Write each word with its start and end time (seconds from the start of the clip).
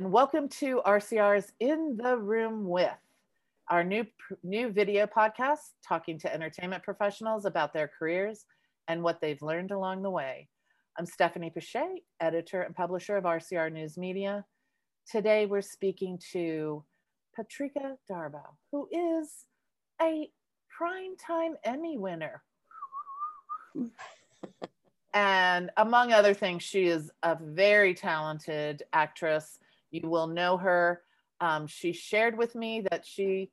and 0.00 0.10
welcome 0.10 0.48
to 0.48 0.80
RCR's 0.86 1.52
In 1.60 1.98
the 2.02 2.16
Room 2.16 2.66
With, 2.66 2.88
our 3.68 3.84
new 3.84 4.06
new 4.42 4.70
video 4.70 5.06
podcast 5.06 5.72
talking 5.86 6.18
to 6.20 6.32
entertainment 6.32 6.82
professionals 6.82 7.44
about 7.44 7.74
their 7.74 7.90
careers 7.98 8.46
and 8.88 9.02
what 9.02 9.20
they've 9.20 9.42
learned 9.42 9.72
along 9.72 10.00
the 10.00 10.08
way. 10.08 10.48
I'm 10.98 11.04
Stephanie 11.04 11.50
Pache, 11.50 12.02
editor 12.18 12.62
and 12.62 12.74
publisher 12.74 13.18
of 13.18 13.24
RCR 13.24 13.70
News 13.70 13.98
Media. 13.98 14.46
Today 15.06 15.44
we're 15.44 15.60
speaking 15.60 16.18
to 16.32 16.82
Patrika 17.38 17.96
Darbo, 18.10 18.40
who 18.72 18.88
is 18.90 19.44
a 20.00 20.30
primetime 20.80 21.56
Emmy 21.62 21.98
winner. 21.98 22.42
and 25.12 25.70
among 25.76 26.14
other 26.14 26.32
things, 26.32 26.62
she 26.62 26.86
is 26.86 27.10
a 27.22 27.36
very 27.38 27.92
talented 27.92 28.82
actress 28.94 29.58
you 29.90 30.08
will 30.08 30.26
know 30.26 30.56
her. 30.56 31.02
Um, 31.40 31.66
she 31.66 31.92
shared 31.92 32.36
with 32.36 32.54
me 32.54 32.82
that 32.90 33.06
she 33.06 33.50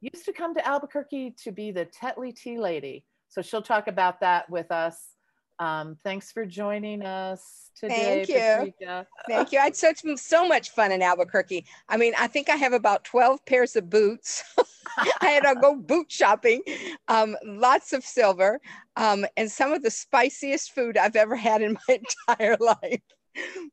used 0.00 0.24
to 0.24 0.32
come 0.32 0.54
to 0.54 0.66
Albuquerque 0.66 1.34
to 1.42 1.52
be 1.52 1.70
the 1.70 1.86
Tetley 1.86 2.34
Tea 2.34 2.58
Lady. 2.58 3.04
So 3.28 3.42
she'll 3.42 3.62
talk 3.62 3.88
about 3.88 4.20
that 4.20 4.48
with 4.48 4.70
us. 4.70 5.14
Um, 5.60 5.96
thanks 6.04 6.30
for 6.30 6.46
joining 6.46 7.02
us 7.02 7.70
today. 7.74 8.24
Thank 8.24 8.28
you. 8.28 8.72
Patrika. 8.84 9.06
Thank 9.28 9.52
you. 9.52 9.58
I 9.58 9.64
had 9.64 9.76
such 9.76 10.02
so 10.16 10.46
much 10.46 10.70
fun 10.70 10.92
in 10.92 11.02
Albuquerque. 11.02 11.66
I 11.88 11.96
mean, 11.96 12.12
I 12.16 12.28
think 12.28 12.48
I 12.48 12.54
have 12.54 12.72
about 12.72 13.02
12 13.04 13.44
pairs 13.44 13.74
of 13.74 13.90
boots. 13.90 14.44
I 15.20 15.30
had 15.30 15.42
to 15.42 15.56
go 15.60 15.74
boot 15.74 16.10
shopping, 16.10 16.62
um, 17.08 17.36
lots 17.44 17.92
of 17.92 18.04
silver, 18.04 18.60
um, 18.96 19.26
and 19.36 19.50
some 19.50 19.72
of 19.72 19.82
the 19.82 19.90
spiciest 19.90 20.72
food 20.72 20.96
I've 20.96 21.16
ever 21.16 21.34
had 21.34 21.60
in 21.60 21.76
my 21.88 22.00
entire 22.28 22.56
life 22.60 23.02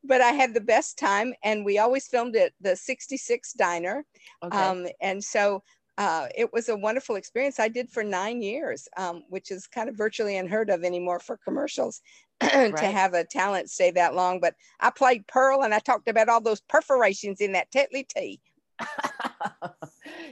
but 0.03 0.21
I 0.21 0.31
had 0.31 0.53
the 0.53 0.61
best 0.61 0.97
time, 0.97 1.33
and 1.43 1.65
we 1.65 1.77
always 1.77 2.07
filmed 2.07 2.35
at 2.35 2.51
the 2.61 2.75
66 2.75 3.53
Diner. 3.53 4.05
Okay. 4.43 4.57
Um, 4.57 4.87
and 5.01 5.23
so 5.23 5.63
uh, 5.97 6.27
it 6.35 6.51
was 6.51 6.69
a 6.69 6.75
wonderful 6.75 7.15
experience. 7.15 7.59
I 7.59 7.69
did 7.69 7.89
for 7.89 8.03
nine 8.03 8.41
years, 8.41 8.87
um, 8.97 9.23
which 9.29 9.51
is 9.51 9.67
kind 9.67 9.87
of 9.87 9.95
virtually 9.95 10.37
unheard 10.37 10.69
of 10.69 10.83
anymore 10.83 11.19
for 11.19 11.37
commercials 11.37 12.01
right. 12.43 12.75
to 12.75 12.87
have 12.87 13.13
a 13.13 13.23
talent 13.23 13.69
stay 13.69 13.91
that 13.91 14.13
long. 14.13 14.39
But 14.39 14.55
I 14.79 14.89
played 14.89 15.25
Pearl, 15.27 15.63
and 15.63 15.73
I 15.73 15.79
talked 15.79 16.09
about 16.09 16.29
all 16.29 16.41
those 16.41 16.61
perforations 16.61 17.39
in 17.39 17.53
that 17.53 17.71
Tetley 17.71 18.07
tea. 18.07 18.41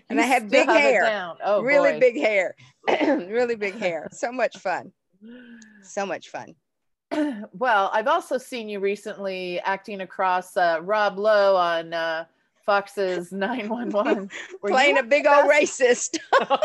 and 0.09 0.19
I 0.19 0.23
had 0.23 0.49
big 0.49 0.67
hair, 0.67 1.33
oh, 1.45 1.61
really 1.61 1.93
boy. 1.93 1.99
big 1.99 2.17
hair, 2.17 2.55
really 2.89 3.55
big 3.55 3.75
hair. 3.79 4.09
So 4.11 4.33
much 4.33 4.57
fun, 4.57 4.91
so 5.83 6.05
much 6.05 6.27
fun. 6.27 6.55
well, 7.53 7.89
I've 7.93 8.07
also 8.07 8.37
seen 8.37 8.69
you 8.69 8.79
recently 8.79 9.59
acting 9.61 10.01
across 10.01 10.57
uh, 10.57 10.79
Rob 10.81 11.17
Lowe 11.17 11.55
on 11.55 11.93
uh, 11.93 12.25
Fox's 12.65 13.31
911. 13.31 14.29
Playing 14.65 14.97
a 14.97 15.03
big 15.03 15.25
old 15.25 15.49
racist. 15.49 16.17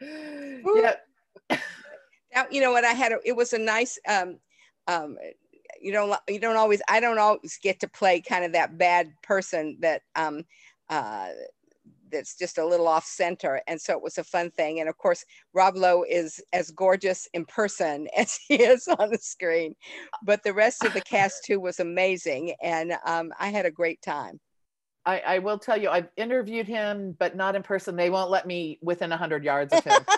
yeah. 0.76 0.94
Now, 2.34 2.46
you 2.50 2.60
know 2.60 2.72
what? 2.72 2.84
I 2.84 2.92
had 2.92 3.12
a, 3.12 3.18
it 3.24 3.34
was 3.34 3.52
a 3.52 3.58
nice, 3.58 3.98
um, 4.08 4.38
um, 4.86 5.16
you 5.80 5.92
don't, 5.92 6.14
you 6.28 6.38
don't 6.38 6.56
always, 6.56 6.80
I 6.88 7.00
don't 7.00 7.18
always 7.18 7.58
get 7.62 7.80
to 7.80 7.88
play 7.88 8.20
kind 8.20 8.44
of 8.44 8.52
that 8.52 8.78
bad 8.78 9.12
person 9.22 9.78
that, 9.80 10.02
um, 10.14 10.44
uh, 10.88 11.28
that's 12.10 12.36
just 12.36 12.58
a 12.58 12.66
little 12.66 12.88
off 12.88 13.04
center. 13.04 13.62
And 13.66 13.80
so 13.80 13.92
it 13.92 14.02
was 14.02 14.18
a 14.18 14.24
fun 14.24 14.50
thing. 14.50 14.80
And 14.80 14.88
of 14.88 14.96
course, 14.98 15.24
Rob 15.54 15.76
Lowe 15.76 16.04
is 16.08 16.40
as 16.52 16.70
gorgeous 16.70 17.28
in 17.34 17.44
person 17.44 18.08
as 18.16 18.36
he 18.36 18.62
is 18.62 18.88
on 18.88 19.10
the 19.10 19.18
screen. 19.18 19.74
But 20.24 20.42
the 20.42 20.54
rest 20.54 20.84
of 20.84 20.94
the 20.94 21.00
cast 21.00 21.44
too 21.44 21.60
was 21.60 21.80
amazing. 21.80 22.54
And 22.62 22.94
um, 23.06 23.32
I 23.38 23.48
had 23.48 23.66
a 23.66 23.70
great 23.70 24.02
time. 24.02 24.40
I, 25.06 25.20
I, 25.20 25.38
will 25.38 25.58
tell 25.58 25.80
you, 25.80 25.88
I've 25.88 26.10
interviewed 26.18 26.68
him, 26.68 27.16
but 27.18 27.34
not 27.34 27.56
in 27.56 27.62
person. 27.62 27.96
They 27.96 28.10
won't 28.10 28.30
let 28.30 28.46
me 28.46 28.78
within 28.82 29.08
100 29.08 29.42
yards 29.42 29.72
of 29.72 29.82
him. 29.82 30.02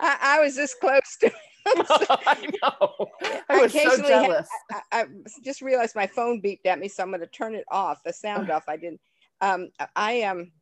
I, 0.00 0.18
I, 0.22 0.40
was 0.40 0.54
this 0.54 0.74
close 0.74 1.16
to 1.20 1.32
I 1.66 2.48
know. 2.62 3.08
I 3.48 3.60
was 3.62 3.72
so 3.72 3.96
jealous. 3.96 4.48
I, 4.70 4.80
I, 4.92 5.04
just 5.44 5.60
realized 5.60 5.94
my 5.94 6.06
phone 6.06 6.40
beeped 6.40 6.66
at 6.66 6.78
me, 6.78 6.88
so 6.88 7.02
I'm 7.02 7.10
going 7.10 7.20
to 7.20 7.26
turn 7.26 7.54
it 7.54 7.64
off, 7.70 8.02
the 8.04 8.12
sound 8.12 8.50
off. 8.50 8.64
I 8.68 8.76
didn't. 8.76 9.00
Um, 9.40 9.70
I 9.96 10.12
am. 10.12 10.38
Um, 10.38 10.52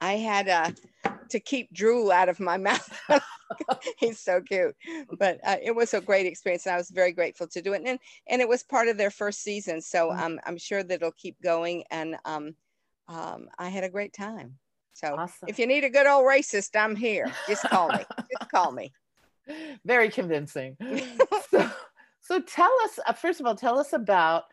I 0.00 0.14
had 0.14 0.48
uh, 0.48 0.70
to 1.30 1.40
keep 1.40 1.72
drool 1.72 2.10
out 2.10 2.28
of 2.28 2.40
my 2.40 2.56
mouth. 2.68 3.00
He's 3.98 4.20
so 4.20 4.40
cute, 4.40 4.76
but 5.18 5.40
uh, 5.44 5.56
it 5.62 5.74
was 5.74 5.94
a 5.94 6.00
great 6.00 6.26
experience, 6.26 6.66
and 6.66 6.74
I 6.74 6.78
was 6.78 6.90
very 6.90 7.12
grateful 7.12 7.46
to 7.48 7.62
do 7.62 7.72
it. 7.72 7.82
And 7.84 7.98
and 8.28 8.40
it 8.42 8.48
was 8.48 8.62
part 8.62 8.88
of 8.88 8.96
their 8.96 9.10
first 9.10 9.42
season, 9.42 9.80
so 9.80 10.12
um, 10.12 10.38
I'm 10.46 10.58
sure 10.58 10.82
that 10.82 10.94
it'll 10.94 11.12
keep 11.12 11.40
going. 11.42 11.84
And 11.90 12.16
um, 12.24 12.54
um, 13.08 13.48
I 13.58 13.68
had 13.68 13.84
a 13.84 13.88
great 13.88 14.12
time. 14.12 14.58
So 14.92 15.14
awesome. 15.16 15.48
if 15.48 15.58
you 15.58 15.66
need 15.66 15.84
a 15.84 15.90
good 15.90 16.06
old 16.06 16.26
racist, 16.26 16.70
I'm 16.74 16.96
here. 16.96 17.32
Just 17.46 17.62
call 17.62 17.88
me. 17.88 18.04
Just 18.38 18.50
call 18.50 18.72
me. 18.72 18.92
Very 19.84 20.10
convincing. 20.10 20.76
so, 21.50 21.70
so 22.20 22.40
tell 22.40 22.72
us 22.84 22.98
uh, 23.06 23.12
first 23.12 23.40
of 23.40 23.46
all, 23.46 23.54
tell 23.54 23.78
us 23.78 23.92
about 23.92 24.44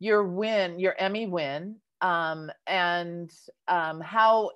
your 0.00 0.24
win, 0.26 0.80
your 0.80 0.96
Emmy 0.98 1.26
win, 1.26 1.76
um, 2.00 2.50
and 2.66 3.30
um, 3.68 4.00
how 4.00 4.50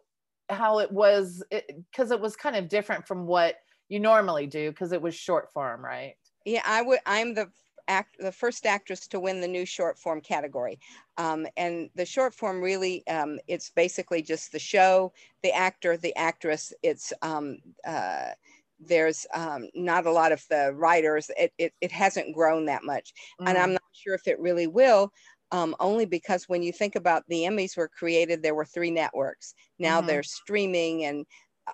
how 0.49 0.79
it 0.79 0.91
was 0.91 1.43
because 1.51 2.11
it, 2.11 2.15
it, 2.15 2.21
was 2.21 2.37
kind 2.37 2.57
of 2.57 2.69
different 2.69 3.07
from 3.07 3.27
what 3.27 3.57
you 3.89 4.01
normally 4.01 4.47
do 4.47 4.71
because 4.71 4.93
it 4.93 5.03
was 5.03 5.15
short 5.15 5.53
form, 5.53 5.85
right? 5.85 6.15
Yeah, 6.45 6.63
I 6.65 6.83
would. 6.83 7.01
I'm 7.07 7.35
the 7.35 7.51
act 7.89 8.17
the 8.19 8.33
first 8.33 8.67
actress 8.67 9.07
to 9.07 9.21
win 9.21 9.41
the 9.41 9.49
new 9.49 9.65
short 9.65 9.99
form 9.99 10.21
category, 10.21 10.79
um, 11.19 11.47
and 11.57 11.91
the 11.95 12.07
short 12.07 12.35
form 12.35 12.61
really 12.61 13.07
um, 13.09 13.39
it's 13.49 13.71
basically 13.71 14.23
just 14.23 14.53
the 14.53 14.59
show, 14.59 15.13
the 15.43 15.53
actor, 15.53 15.97
the 15.97 16.15
actress. 16.17 16.73
It's 16.83 17.13
um, 17.23 17.59
uh, 17.87 18.31
there's 18.79 19.27
um, 19.35 19.69
not 19.75 20.07
a 20.07 20.13
lot 20.13 20.33
of 20.33 20.45
the 20.51 20.73
writers. 20.75 21.31
It, 21.37 21.53
it, 21.59 21.73
it 21.81 21.91
hasn't 21.91 22.35
grown 22.35 22.67
that 22.67 22.85
much, 22.85 23.13
mm. 23.41 23.49
and 23.49 23.59
I'm 23.59 23.71
mm. 23.71 23.75
not 23.75 23.83
sure 23.93 24.15
if 24.15 24.29
it 24.29 24.39
really 24.39 24.67
will 24.67 25.13
um, 25.53 25.75
only 25.81 26.07
because 26.07 26.49
when 26.49 26.63
you 26.63 26.73
think 26.73 26.97
about 26.97 27.23
the 27.29 27.43
Emmys 27.43 27.77
were 27.77 27.89
created, 27.89 28.43
there 28.43 28.55
were 28.55 28.65
three 28.65 28.91
networks. 28.91 29.55
Now 29.79 29.99
mm-hmm. 29.99 30.09
they're 30.09 30.23
streaming 30.23 31.05
and 31.05 31.27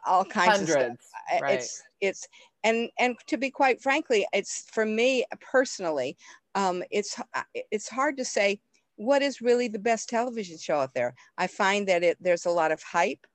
all 0.06 0.24
kinds 0.24 0.68
Hundreds, 0.70 0.72
of 0.72 0.98
stuff. 1.28 1.42
Right. 1.42 1.54
It's 1.54 1.82
it's 2.00 2.28
and 2.64 2.90
and 2.98 3.16
to 3.26 3.36
be 3.36 3.50
quite 3.50 3.80
frankly, 3.80 4.26
it's 4.32 4.64
for 4.72 4.84
me 4.84 5.24
personally, 5.40 6.16
um, 6.54 6.82
it's 6.90 7.18
it's 7.70 7.88
hard 7.88 8.16
to 8.18 8.24
say 8.24 8.60
what 8.96 9.22
is 9.22 9.40
really 9.40 9.68
the 9.68 9.78
best 9.78 10.08
television 10.08 10.58
show 10.58 10.76
out 10.76 10.94
there. 10.94 11.14
I 11.38 11.46
find 11.46 11.86
that 11.88 12.02
it 12.02 12.18
there's 12.20 12.46
a 12.46 12.50
lot 12.50 12.72
of 12.72 12.82
hype 12.82 13.26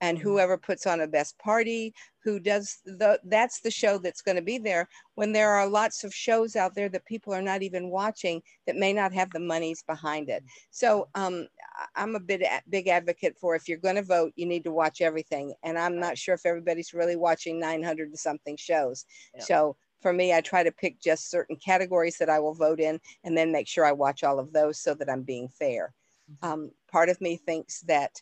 and 0.00 0.18
mm-hmm. 0.18 0.28
whoever 0.28 0.58
puts 0.58 0.86
on 0.86 1.00
a 1.00 1.06
best 1.06 1.38
party 1.38 1.94
who 2.22 2.40
does 2.40 2.78
the 2.84 3.18
that's 3.24 3.60
the 3.60 3.70
show 3.70 3.98
that's 3.98 4.22
going 4.22 4.36
to 4.36 4.42
be 4.42 4.58
there 4.58 4.88
when 5.14 5.32
there 5.32 5.50
are 5.50 5.66
lots 5.66 6.04
of 6.04 6.12
shows 6.12 6.56
out 6.56 6.74
there 6.74 6.88
that 6.88 7.04
people 7.06 7.32
are 7.32 7.42
not 7.42 7.62
even 7.62 7.90
watching 7.90 8.42
that 8.66 8.76
may 8.76 8.92
not 8.92 9.12
have 9.12 9.30
the 9.30 9.40
monies 9.40 9.82
behind 9.86 10.28
it 10.28 10.42
so 10.70 11.08
um, 11.14 11.46
i'm 11.94 12.14
a 12.14 12.20
bit 12.20 12.42
big 12.68 12.88
advocate 12.88 13.36
for 13.40 13.54
if 13.54 13.68
you're 13.68 13.78
going 13.78 13.96
to 13.96 14.02
vote 14.02 14.32
you 14.36 14.46
need 14.46 14.64
to 14.64 14.72
watch 14.72 15.00
everything 15.00 15.54
and 15.62 15.78
i'm 15.78 15.98
not 15.98 16.18
sure 16.18 16.34
if 16.34 16.46
everybody's 16.46 16.94
really 16.94 17.16
watching 17.16 17.60
900 17.60 18.08
and 18.08 18.18
something 18.18 18.56
shows 18.56 19.04
yeah. 19.34 19.42
so 19.42 19.76
for 20.02 20.12
me, 20.12 20.32
I 20.32 20.40
try 20.40 20.62
to 20.62 20.70
pick 20.70 21.00
just 21.00 21.30
certain 21.30 21.56
categories 21.56 22.18
that 22.18 22.28
I 22.28 22.38
will 22.38 22.54
vote 22.54 22.80
in 22.80 23.00
and 23.24 23.36
then 23.36 23.50
make 23.50 23.66
sure 23.66 23.84
I 23.84 23.92
watch 23.92 24.22
all 24.22 24.38
of 24.38 24.52
those 24.52 24.78
so 24.78 24.94
that 24.94 25.10
I'm 25.10 25.22
being 25.22 25.48
fair. 25.48 25.94
Mm-hmm. 26.30 26.52
Um, 26.52 26.70
part 26.90 27.08
of 27.08 27.20
me 27.20 27.36
thinks 27.36 27.80
that 27.82 28.20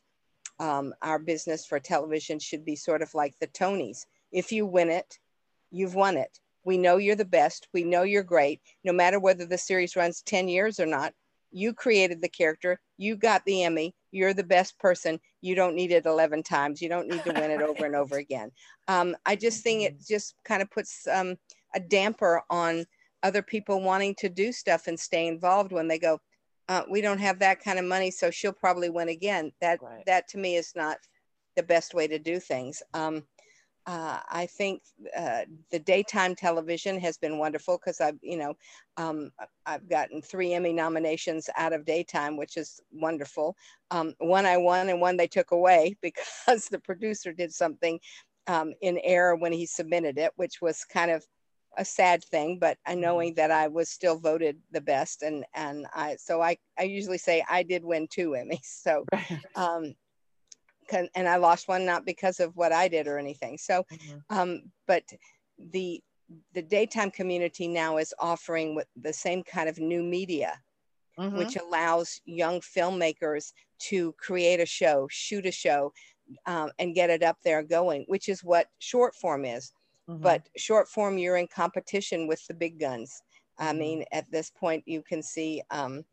um, 0.59 0.94
our 1.03 1.19
business 1.19 1.66
for 1.66 1.78
television 1.81 2.38
should 2.38 2.65
be 2.65 2.76
sort 2.76 3.03
of 3.03 3.15
like 3.15 3.34
the 3.41 3.48
Tonys. 3.48 4.06
If 4.32 4.53
you 4.53 4.66
win 4.66 4.91
it, 4.91 5.19
you've 5.70 5.94
won 5.94 6.16
it. 6.16 6.38
We 6.65 6.78
know 6.78 6.97
you're 6.97 7.16
the 7.16 7.25
best. 7.25 7.69
We 7.72 7.84
know 7.84 8.03
you're 8.03 8.22
great. 8.22 8.60
No 8.84 8.93
matter 8.93 9.20
whether 9.20 9.44
the 9.44 9.59
series 9.59 9.97
runs 9.97 10.22
10 10.22 10.48
years 10.48 10.81
or 10.81 10.87
not, 10.87 11.12
you 11.50 11.72
created 11.72 12.20
the 12.20 12.28
character. 12.28 12.81
You 12.97 13.16
got 13.16 13.44
the 13.44 13.62
Emmy. 13.62 13.94
You're 14.11 14.34
the 14.34 14.43
best 14.43 14.79
person. 14.79 15.20
You 15.40 15.55
don't 15.55 15.76
need 15.76 15.93
it 15.93 16.06
11 16.06 16.43
times. 16.43 16.82
You 16.82 16.88
don't 16.88 17.08
need 17.08 17.23
to 17.25 17.32
win 17.32 17.50
it 17.50 17.62
over 17.62 17.84
and 17.84 17.94
over 17.94 18.17
again. 18.17 18.50
Um, 18.88 19.17
I 19.25 19.37
just 19.37 19.62
think 19.62 19.82
it 19.82 19.96
just 20.06 20.34
kind 20.44 20.62
of 20.62 20.70
puts 20.70 21.06
um, 21.06 21.37
a 21.75 21.81
damper 21.81 22.43
on 22.50 22.87
other 23.23 23.43
people 23.43 23.81
wanting 23.81 24.14
to 24.17 24.29
do 24.29 24.52
stuff 24.52 24.87
and 24.87 24.99
stay 24.99 25.26
involved 25.26 25.73
when 25.73 25.88
they 25.88 25.99
go, 25.99 26.20
uh, 26.69 26.82
we 26.90 27.00
don't 27.00 27.19
have 27.19 27.38
that 27.40 27.62
kind 27.62 27.78
of 27.78 27.84
money, 27.84 28.11
so 28.11 28.31
she'll 28.31 28.52
probably 28.52 28.90
win 28.90 29.08
again. 29.08 29.52
That 29.61 29.82
right. 29.82 30.05
that 30.06 30.28
to 30.28 30.38
me 30.38 30.56
is 30.56 30.72
not 30.75 30.99
the 31.56 31.62
best 31.62 31.94
way 31.94 32.06
to 32.06 32.19
do 32.19 32.40
things. 32.40 32.82
Um, 32.94 33.25
uh, 33.87 34.19
I 34.31 34.46
think 34.46 34.82
uh, 35.16 35.43
the 35.70 35.78
daytime 35.78 36.34
television 36.34 36.99
has 37.00 37.19
been 37.19 37.38
wonderful 37.38 37.76
because 37.76 38.00
I've, 38.00 38.19
you 38.22 38.38
know, 38.38 38.55
um, 38.96 39.31
I've 39.66 39.87
gotten 39.90 40.22
three 40.22 40.55
Emmy 40.55 40.72
nominations 40.72 41.50
out 41.58 41.75
of 41.75 41.84
daytime, 41.84 42.38
which 42.38 42.56
is 42.56 42.81
wonderful. 42.93 43.56
Um, 43.90 44.14
one 44.19 44.46
I 44.46 44.56
won 44.56 44.88
and 44.88 45.02
one 45.02 45.19
they 45.19 45.26
took 45.26 45.50
away 45.50 45.96
because 46.02 46.69
the 46.70 46.78
producer 46.78 47.32
did 47.32 47.52
something 47.52 48.00
um, 48.46 48.72
in 48.81 48.99
error 49.05 49.37
when 49.37 49.52
he 49.52 49.67
submitted 49.67 50.17
it, 50.17 50.32
which 50.37 50.62
was 50.62 50.84
kind 50.84 51.10
of 51.10 51.25
a 51.76 51.85
sad 51.85 52.25
thing, 52.25 52.59
but 52.59 52.79
I 52.87 52.94
Mm-hmm. 53.00 53.00
knowing 53.03 53.35
that 53.35 53.50
I 53.50 53.69
was 53.69 53.91
still 53.91 54.19
voted 54.19 54.59
the 54.73 54.81
best, 54.81 55.23
and 55.23 55.44
and 55.55 55.87
I 55.94 56.17
so 56.17 56.41
I 56.43 56.56
I 56.79 56.85
usually 56.85 57.19
say 57.19 57.44
I 57.49 57.62
did 57.62 57.85
win 57.85 58.09
two 58.11 58.31
Emmys. 58.31 58.61
So 58.82 59.06
um, 59.56 59.94
and 61.15 61.29
I 61.29 61.37
lost 61.37 61.69
one 61.69 61.85
not 61.85 62.05
because 62.05 62.41
of 62.41 62.56
what 62.56 62.73
I 62.73 62.88
did 62.88 63.06
or 63.06 63.19
anything. 63.19 63.59
So 63.59 63.85
Mhm. 63.91 64.25
um, 64.31 64.62
but 64.87 65.05
the 65.59 66.00
the 66.55 66.62
daytime 66.62 67.11
community 67.11 67.69
now 67.69 67.99
is 67.99 68.15
offering 68.19 68.75
with 68.75 68.87
the 68.97 69.12
same 69.12 69.43
kind 69.43 69.69
of 69.69 69.79
new 69.79 70.03
media 70.03 70.61
Mhm. 71.19 71.37
which 71.37 71.56
allows 71.56 72.20
young 72.25 72.61
filmmakers 72.61 73.53
to 73.79 74.12
create 74.19 74.61
a 74.61 74.67
show 74.67 75.06
shoot 75.11 75.47
a 75.47 75.53
show 75.53 75.93
um, 76.47 76.70
and 76.79 76.94
get 76.94 77.11
it 77.11 77.23
up 77.23 77.38
there 77.44 77.62
going 77.62 78.05
which 78.09 78.29
is 78.29 78.43
what 78.44 78.69
short 78.79 79.15
form 79.15 79.44
is 79.44 79.73
Mhm. 80.09 80.21
but 80.21 80.49
short 80.56 80.89
form 80.89 81.17
you're 81.19 81.37
in 81.39 81.47
competition 81.49 82.27
with 82.27 82.47
the 82.47 82.55
big 82.55 82.79
guns 82.79 83.23
i 83.59 83.73
Mhm. 83.73 83.79
mean 83.79 84.05
at 84.12 84.31
this 84.31 84.51
point 84.51 84.83
you 84.87 85.03
can 85.03 85.23
see 85.23 85.62
um, 85.71 86.05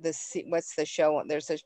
the 0.00 0.12
what's 0.48 0.74
the 0.74 0.84
show 0.84 1.22
there's 1.28 1.48
a 1.50 1.58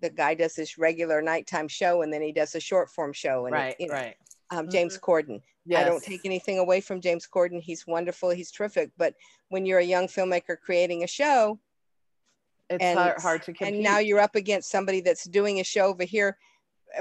the 0.00 0.10
guy 0.10 0.34
does 0.34 0.54
this 0.54 0.76
regular 0.78 1.20
nighttime 1.22 1.66
show 1.68 2.02
and 2.02 2.12
then 2.12 2.22
he 2.22 2.30
does 2.32 2.54
a 2.54 2.60
short 2.60 2.90
form 2.90 3.12
show 3.12 3.46
and 3.46 3.54
it- 3.54 3.58
right, 3.58 3.76
you 3.80 3.88
know, 3.88 3.94
right. 3.94 4.16
um, 4.50 4.68
james 4.68 4.98
corden 4.98 5.40
Yes. 5.64 5.84
I 5.86 5.88
don't 5.88 6.02
take 6.02 6.22
anything 6.24 6.58
away 6.58 6.80
from 6.80 7.00
James 7.00 7.24
Corden. 7.32 7.60
He's 7.62 7.86
wonderful. 7.86 8.30
He's 8.30 8.50
terrific. 8.50 8.90
But 8.96 9.14
when 9.50 9.64
you're 9.64 9.78
a 9.78 9.84
young 9.84 10.08
filmmaker 10.08 10.58
creating 10.58 11.04
a 11.04 11.06
show, 11.06 11.60
It's 12.68 12.82
and 12.82 12.98
hard, 12.98 13.20
hard 13.20 13.42
to 13.42 13.52
compete. 13.52 13.74
and 13.74 13.80
now 13.80 13.98
you're 14.00 14.18
up 14.18 14.34
against 14.34 14.72
somebody 14.72 15.00
that's 15.00 15.22
doing 15.22 15.60
a 15.60 15.62
show 15.64 15.86
over 15.86 16.02
here 16.02 16.36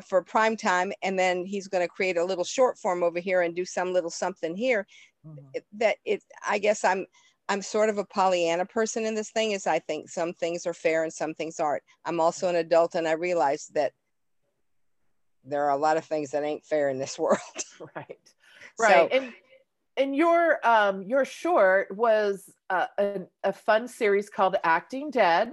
for 0.06 0.22
prime 0.24 0.56
time, 0.58 0.92
and 1.02 1.18
then 1.18 1.46
he's 1.46 1.68
going 1.68 1.84
to 1.84 1.88
create 1.88 2.18
a 2.18 2.24
little 2.26 2.44
short 2.44 2.78
form 2.78 3.04
over 3.04 3.20
here 3.20 3.42
and 3.42 3.56
do 3.56 3.66
some 3.66 3.94
little 3.94 4.10
something 4.10 4.56
here. 4.56 4.86
Mhm. 5.26 5.62
That 5.74 5.98
it, 6.06 6.24
I 6.48 6.58
guess 6.60 6.84
I'm, 6.84 7.06
I'm 7.50 7.62
sort 7.62 7.90
of 7.90 7.98
a 7.98 8.06
Pollyanna 8.06 8.66
person 8.66 9.06
in 9.06 9.14
this 9.16 9.32
thing. 9.32 9.52
Is 9.52 9.68
I 9.68 9.80
think 9.80 10.10
some 10.10 10.34
things 10.34 10.66
are 10.66 10.74
fair 10.74 11.04
and 11.04 11.12
some 11.14 11.34
things 11.34 11.60
aren't. 11.60 11.84
I'm 12.06 12.20
also 12.20 12.48
an 12.50 12.56
adult, 12.56 12.96
and 12.96 13.08
I 13.08 13.14
realize 13.14 13.68
that 13.74 13.94
there 15.44 15.64
are 15.64 15.72
a 15.72 15.78
lot 15.78 15.98
of 15.98 16.06
things 16.06 16.32
that 16.32 16.44
ain't 16.44 16.66
fair 16.66 16.90
in 16.90 17.00
this 17.00 17.18
world. 17.24 17.40
right 17.96 18.20
So- 18.78 18.84
right 18.86 19.10
and 19.12 19.34
and 19.98 20.16
your 20.16 20.66
um 20.66 21.04
your 21.04 21.26
short 21.26 21.96
was 21.96 22.50
uh, 22.70 22.88
a, 22.98 23.22
a 23.44 23.52
fun 23.54 23.88
series 23.88 24.30
called 24.30 24.56
acting 24.64 25.12
dead 25.12 25.52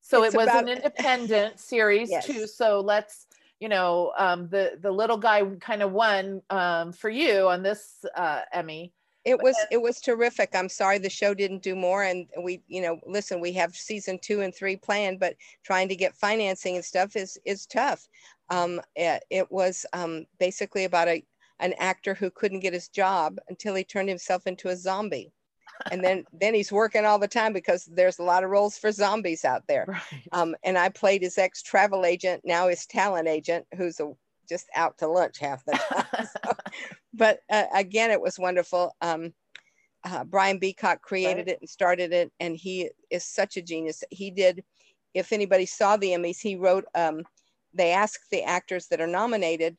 so 0.00 0.22
It's 0.22 0.34
it 0.34 0.38
was 0.38 0.48
an 0.48 0.68
independent 0.68 1.58
series 1.72 2.10
Yes. 2.10 2.26
too 2.26 2.46
so 2.46 2.80
let's 2.80 3.25
you 3.60 3.68
know 3.68 4.12
um 4.18 4.48
the 4.48 4.78
the 4.80 4.90
little 4.90 5.16
guy 5.18 5.42
kind 5.60 5.82
of 5.82 5.92
won 5.92 6.42
um 6.50 6.92
for 6.92 7.10
you 7.10 7.48
on 7.48 7.62
this 7.62 8.04
uh 8.14 8.42
emmy 8.52 8.92
It 9.24 9.40
was 9.42 9.56
it 9.72 9.82
was 9.82 10.00
terrific. 10.00 10.50
I'm 10.54 10.68
sorry 10.68 10.98
the 10.98 11.10
show 11.10 11.34
didn't 11.34 11.62
do 11.64 11.74
more, 11.74 12.04
and 12.04 12.28
we 12.44 12.62
you 12.68 12.80
know 12.80 13.00
listen 13.04 13.40
we 13.40 13.52
have 13.54 13.74
season 13.74 14.18
two 14.22 14.40
and 14.42 14.54
three 14.54 14.76
planned, 14.76 15.18
but 15.18 15.34
trying 15.64 15.88
to 15.88 15.96
get 15.96 16.16
financing 16.16 16.76
and 16.76 16.84
stuff 16.84 17.16
is 17.16 17.36
is 17.44 17.66
tough. 17.66 18.06
Um, 18.50 18.80
it, 18.94 19.24
it 19.30 19.50
was 19.50 19.84
um, 19.92 20.26
basically 20.38 20.84
about 20.84 21.08
a 21.08 21.24
an 21.58 21.74
actor 21.78 22.14
who 22.14 22.30
couldn't 22.30 22.60
get 22.60 22.72
his 22.72 22.88
job 22.88 23.38
until 23.48 23.74
he 23.74 23.82
turned 23.82 24.08
himself 24.08 24.46
into 24.46 24.68
a 24.68 24.76
zombie, 24.76 25.32
and 25.90 26.02
then 26.04 26.24
then 26.32 26.54
he's 26.54 26.72
working 26.72 27.04
all 27.04 27.18
the 27.18 27.28
time 27.28 27.52
because 27.52 27.84
there's 27.86 28.18
a 28.18 28.22
lot 28.22 28.44
of 28.44 28.50
roles 28.50 28.76
for 28.78 28.90
zombies 28.92 29.44
out 29.44 29.62
there. 29.68 29.84
right 29.88 30.22
Um, 30.32 30.54
and 30.64 30.76
I 30.78 30.88
played 30.88 31.22
his 31.22 31.38
ex 31.38 31.62
travel 31.62 32.04
agent, 32.04 32.42
now 32.44 32.68
his 32.68 32.86
talent 32.86 33.28
agent, 33.28 33.66
who's 33.76 34.00
a, 34.00 34.12
just 34.48 34.66
out 34.74 34.98
to 34.98 35.06
lunch 35.08 35.38
half 35.38 35.64
the 35.64 35.72
time. 35.72 36.04
So, 36.44 36.52
but 37.14 37.40
uh, 37.50 37.64
again, 37.74 38.10
it 38.10 38.20
was 38.20 38.38
wonderful. 38.38 38.94
Um, 39.00 39.32
uh, 40.04 40.24
Brian 40.24 40.58
Beacock 40.58 41.02
created 41.02 41.46
Right. 41.46 41.48
it 41.48 41.60
and 41.60 41.68
started 41.68 42.12
it, 42.12 42.30
and 42.40 42.56
he 42.56 42.90
is 43.10 43.24
such 43.24 43.56
a 43.56 43.62
genius. 43.62 44.04
He 44.10 44.30
did, 44.30 44.62
if 45.14 45.32
anybody 45.32 45.66
saw 45.66 45.96
the 45.96 46.10
Emmys, 46.10 46.40
he 46.40 46.56
wrote, 46.56 46.84
um, 46.94 47.22
they 47.74 47.90
asked 47.92 48.30
the 48.30 48.42
actors 48.42 48.86
that 48.88 49.00
are 49.00 49.06
nominated 49.06 49.76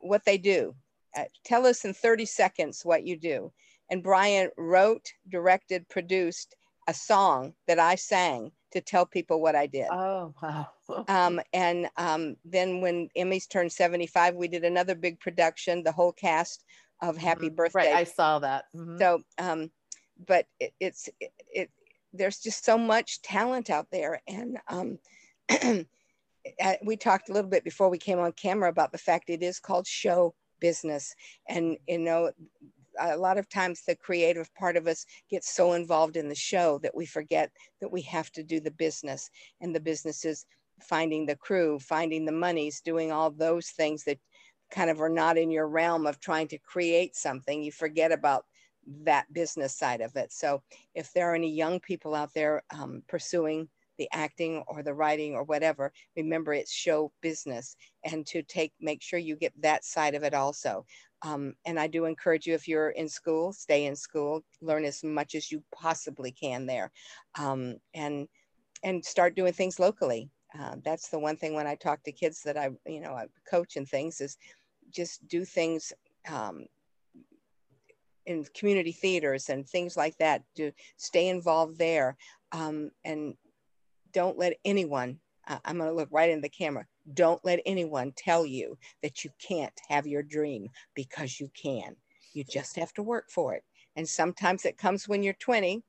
what 0.00 0.24
they 0.24 0.38
do. 0.38 0.74
Uh, 1.16 1.24
tell 1.44 1.66
us 1.66 1.84
in 1.84 1.92
30 1.92 2.24
seconds 2.24 2.82
what 2.84 3.04
you 3.06 3.16
do. 3.16 3.52
And 3.90 4.02
Brian 4.02 4.50
wrote, 4.56 5.12
directed, 5.28 5.88
produced 5.88 6.54
a 6.88 6.94
song 6.94 7.54
that 7.66 7.78
I 7.78 7.94
sang 7.94 8.52
to 8.72 8.80
tell 8.80 9.06
people 9.06 9.40
what 9.40 9.54
I 9.56 9.66
did. 9.66 9.88
oh 9.90 10.34
wow 10.42 10.68
Um, 11.08 11.40
and 11.52 11.88
um, 11.96 12.36
then 12.44 12.80
when 12.80 13.08
Emmys 13.16 13.48
turned 13.48 13.72
75, 13.72 14.34
we 14.34 14.48
did 14.48 14.64
another 14.64 14.94
big 14.94 15.20
production, 15.20 15.82
the 15.82 15.92
whole 15.92 16.12
cast 16.12 16.64
of 17.02 17.16
Happy 17.16 17.48
Mhm. 17.50 17.56
Birthday. 17.56 17.78
right 17.92 17.94
i 17.96 18.04
saw 18.04 18.38
that 18.40 18.64
Mhm. 18.74 18.98
So, 18.98 19.22
um, 19.38 19.70
but 20.26 20.46
it, 20.58 20.72
it's, 20.80 21.08
it, 21.20 21.32
it, 21.54 21.70
there's 22.12 22.38
just 22.40 22.64
so 22.64 22.76
much 22.76 23.22
talent 23.22 23.70
out 23.70 23.86
there. 23.92 24.20
And 24.26 24.58
um, 24.68 24.98
uh, 25.50 26.74
we 26.84 26.96
talked 26.96 27.28
a 27.28 27.32
little 27.32 27.50
bit 27.50 27.64
before 27.64 27.88
we 27.88 27.98
came 27.98 28.18
on 28.18 28.32
camera 28.32 28.68
about 28.68 28.92
the 28.92 28.98
fact 28.98 29.30
it 29.30 29.42
is 29.42 29.60
called 29.60 29.86
show 29.86 30.34
business. 30.60 31.14
And, 31.48 31.76
you 31.86 31.98
know, 31.98 32.32
a 33.00 33.16
lot 33.16 33.38
of 33.38 33.48
times 33.48 33.82
the 33.86 33.96
creative 33.96 34.52
part 34.54 34.76
of 34.76 34.86
us 34.86 35.04
gets 35.30 35.54
so 35.54 35.72
involved 35.72 36.16
in 36.16 36.28
the 36.28 36.34
show 36.34 36.78
that 36.82 36.94
we 36.94 37.06
forget 37.06 37.50
that 37.80 37.92
we 37.92 38.02
have 38.02 38.30
to 38.32 38.42
do 38.42 38.60
the 38.60 38.70
business. 38.70 39.30
And 39.60 39.74
the 39.74 39.80
business 39.80 40.24
is 40.24 40.46
finding 40.82 41.26
the 41.26 41.36
crew 41.36 41.78
finding 41.78 42.24
the 42.24 42.32
monies 42.32 42.80
doing 42.80 43.12
all 43.12 43.30
those 43.30 43.70
things 43.70 44.04
that 44.04 44.18
kind 44.70 44.90
of 44.90 45.00
are 45.00 45.08
not 45.08 45.38
in 45.38 45.50
your 45.50 45.68
realm 45.68 46.06
of 46.06 46.20
trying 46.20 46.48
to 46.48 46.58
create 46.58 47.16
something. 47.16 47.62
You 47.62 47.72
forget 47.72 48.12
about 48.12 48.44
that 49.04 49.32
business 49.32 49.76
side 49.76 50.00
of 50.00 50.14
it. 50.16 50.32
So 50.32 50.62
if 50.94 51.12
there 51.12 51.30
are 51.30 51.34
any 51.34 51.50
young 51.50 51.80
people 51.80 52.14
out 52.14 52.30
there 52.34 52.62
um, 52.70 53.02
pursuing 53.08 53.68
the 53.98 54.08
acting 54.12 54.62
or 54.68 54.82
the 54.82 54.94
writing 54.94 55.34
or 55.34 55.42
whatever 55.42 55.92
remember 56.16 56.54
it's 56.54 56.72
show 56.72 57.12
business. 57.20 57.76
And 58.04 58.26
to 58.28 58.42
take 58.42 58.72
make 58.80 59.02
sure 59.02 59.18
you 59.18 59.36
get 59.36 59.52
that 59.60 59.84
side 59.84 60.14
of 60.14 60.22
it 60.22 60.34
also 60.34 60.86
um, 61.22 61.54
and 61.66 61.80
I 61.80 61.86
do 61.86 62.04
encourage 62.04 62.46
you, 62.46 62.54
if 62.54 62.68
you're 62.68 62.90
in 62.90 63.08
school, 63.08 63.52
stay 63.52 63.86
in 63.86 63.96
school, 63.96 64.42
learn 64.60 64.84
as 64.84 65.02
much 65.02 65.34
as 65.34 65.50
you 65.50 65.62
possibly 65.72 66.30
can 66.30 66.66
there, 66.66 66.92
um, 67.38 67.76
and 67.94 68.28
and 68.84 69.04
start 69.04 69.34
doing 69.34 69.52
things 69.52 69.80
locally. 69.80 70.30
Uh, 70.58 70.76
that's 70.84 71.08
the 71.08 71.18
one 71.18 71.36
thing 71.36 71.54
when 71.54 71.66
I 71.66 71.74
talk 71.74 72.02
to 72.04 72.12
kids 72.12 72.42
that 72.44 72.56
I, 72.56 72.70
you 72.86 73.00
know, 73.00 73.12
I 73.12 73.26
coach 73.50 73.76
and 73.76 73.88
things 73.88 74.20
is 74.20 74.38
just 74.90 75.26
do 75.28 75.44
things 75.44 75.92
um, 76.30 76.66
in 78.26 78.44
community 78.54 78.92
theaters 78.92 79.48
and 79.48 79.68
things 79.68 79.96
like 79.96 80.16
that. 80.18 80.42
To 80.56 80.70
stay 80.96 81.28
involved 81.28 81.78
there, 81.78 82.16
um, 82.52 82.90
and 83.04 83.34
don't 84.12 84.38
let 84.38 84.54
anyone. 84.64 85.18
Uh, 85.48 85.58
I'm 85.64 85.78
going 85.78 85.90
to 85.90 85.96
look 85.96 86.08
right 86.12 86.30
in 86.30 86.40
the 86.40 86.48
camera. 86.48 86.86
Don't 87.14 87.44
let 87.44 87.60
anyone 87.66 88.12
tell 88.16 88.44
you 88.44 88.76
that 89.02 89.24
you 89.24 89.30
can't 89.40 89.72
have 89.88 90.06
your 90.06 90.22
dream 90.22 90.68
because 90.94 91.40
you 91.40 91.48
can. 91.60 91.96
You 92.34 92.44
just 92.44 92.76
have 92.76 92.92
to 92.94 93.02
work 93.02 93.30
for 93.30 93.54
it. 93.54 93.64
And 93.96 94.08
sometimes 94.08 94.64
it 94.64 94.78
comes 94.78 95.08
when 95.08 95.22
you're 95.22 95.34
20 95.34 95.82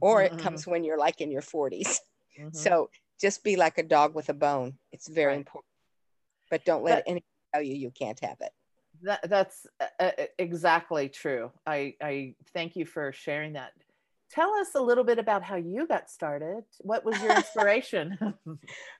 or 0.00 0.22
it 0.22 0.32
Mhm. 0.32 0.38
comes 0.38 0.66
when 0.66 0.84
you're 0.84 0.98
like 0.98 1.20
in 1.20 1.30
your 1.30 1.42
40s. 1.42 2.00
Mhm. 2.38 2.54
So 2.54 2.88
just 3.20 3.42
be 3.42 3.56
like 3.56 3.78
a 3.78 3.82
dog 3.82 4.14
with 4.14 4.28
a 4.28 4.34
bone. 4.34 4.78
It's 4.92 5.08
very 5.08 5.32
Right. 5.32 5.38
important. 5.38 5.72
But 6.50 6.64
don't 6.64 6.84
let 6.84 6.98
But- 7.04 7.10
anyone 7.10 7.24
tell 7.52 7.62
you 7.62 7.74
you 7.74 7.90
can't 7.90 8.20
have 8.20 8.40
it. 8.40 8.52
that, 9.02 9.28
that's 9.28 9.66
uh, 9.80 9.86
uh, 10.00 10.26
exactly 10.38 11.08
true 11.08 11.52
i 11.66 11.94
i 12.00 12.34
thank 12.52 12.74
you 12.74 12.84
for 12.84 13.12
sharing 13.12 13.52
that 13.52 13.72
tell 14.30 14.52
us 14.54 14.68
a 14.74 14.80
little 14.80 15.04
bit 15.04 15.18
about 15.18 15.42
how 15.42 15.56
you 15.56 15.86
got 15.86 16.10
started 16.10 16.62
what 16.80 17.04
was 17.04 17.20
your 17.22 17.34
inspiration 17.34 18.16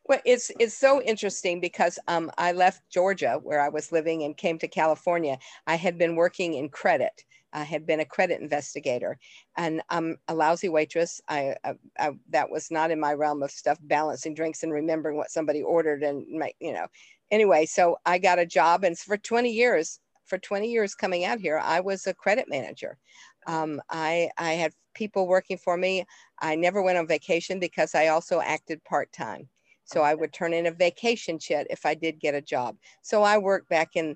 Well, 0.09 0.21
it's 0.25 0.51
it's 0.59 0.77
so 0.77 1.03
interesting 1.03 1.61
because 1.61 1.99
um, 2.09 2.31
I 2.39 2.53
left 2.53 2.89
Georgia 2.91 3.39
where 3.43 3.61
I 3.61 3.69
was 3.69 3.93
living 3.93 4.23
and 4.23 4.37
came 4.37 4.59
to 4.59 4.69
California. 4.69 5.39
I 5.67 5.75
had 5.75 5.99
been 5.99 6.17
working 6.17 6.55
in 6.55 6.71
credit. 6.71 7.25
I 7.53 7.63
had 7.65 7.87
been 7.87 8.01
a 8.01 8.05
credit 8.07 8.41
investigator, 8.41 9.19
and 9.57 9.83
I'm 9.91 10.17
a 10.29 10.35
lousy 10.35 10.69
waitress. 10.69 11.21
I, 11.29 11.57
I, 11.65 11.75
I 11.99 12.11
that 12.31 12.51
was 12.51 12.71
not 12.71 12.91
in 12.91 13.01
my 13.01 13.13
realm 13.13 13.43
of 13.43 13.51
stuff, 13.51 13.79
balancing 13.83 14.35
drinks 14.35 14.63
and 14.63 14.73
remembering 14.73 15.17
what 15.17 15.31
somebody 15.31 15.63
ordered 15.63 16.03
and 16.03 16.27
make 16.29 16.57
you 16.61 16.73
know. 16.73 16.87
Anyway, 17.31 17.67
so 17.67 17.99
I 18.07 18.19
got 18.19 18.39
a 18.39 18.47
job, 18.47 18.85
and 18.85 18.99
for 18.99 19.19
20 19.19 19.51
years, 19.51 20.01
for 20.25 20.39
20 20.39 20.71
years 20.71 20.95
coming 20.95 21.25
out 21.25 21.41
here, 21.41 21.59
I 21.59 21.81
was 21.81 22.07
a 22.07 22.15
credit 22.15 22.47
manager. 22.49 22.97
Um, 23.49 23.81
I 23.90 24.31
I 24.38 24.52
had 24.52 24.73
people 24.95 25.26
working 25.26 25.59
for 25.59 25.76
me. 25.76 26.05
I 26.40 26.55
never 26.55 26.83
went 26.83 26.99
on 26.99 27.09
vacation 27.09 27.59
because 27.59 27.95
I 27.95 28.09
also 28.09 28.40
acted 28.40 28.85
part 28.85 29.11
time. 29.12 29.49
So 29.85 30.02
I 30.02 30.14
would 30.14 30.33
turn 30.33 30.52
in 30.52 30.67
a 30.67 30.71
vacation 30.71 31.38
chit 31.38 31.67
if 31.71 31.87
I 31.87 31.95
did 31.95 32.21
get 32.21 32.35
a 32.35 32.43
job. 32.43 32.76
So 33.02 33.23
I 33.23 33.38
worked 33.38 33.71
back 33.71 33.97
in 33.97 34.14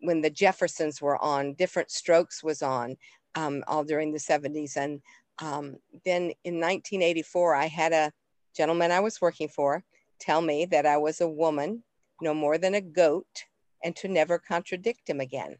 when 0.00 0.20
the 0.20 0.30
Jeffersons 0.30 1.00
were 1.00 1.22
on, 1.22 1.54
Diff'rent 1.54 1.90
Strokes 1.90 2.42
was 2.42 2.62
on, 2.62 2.96
um, 3.36 3.62
all 3.68 3.84
during 3.84 4.12
the 4.12 4.18
70s. 4.18 4.76
And 4.76 5.00
um, 5.40 5.76
then 6.04 6.32
in 6.44 6.60
1984, 6.60 7.54
I 7.54 7.66
had 7.66 7.92
a 7.92 8.12
gentleman 8.56 8.90
I 8.90 9.00
was 9.00 9.20
working 9.20 9.48
for 9.48 9.84
tell 10.20 10.40
me 10.40 10.64
that 10.66 10.86
I 10.86 10.96
was 10.96 11.20
a 11.20 11.28
woman, 11.28 11.82
no 12.20 12.32
more 12.34 12.56
than 12.56 12.74
a 12.74 12.80
goat, 12.80 13.44
and 13.82 13.94
to 13.96 14.08
never 14.08 14.38
contradict 14.38 15.08
him 15.08 15.20
again. 15.20 15.56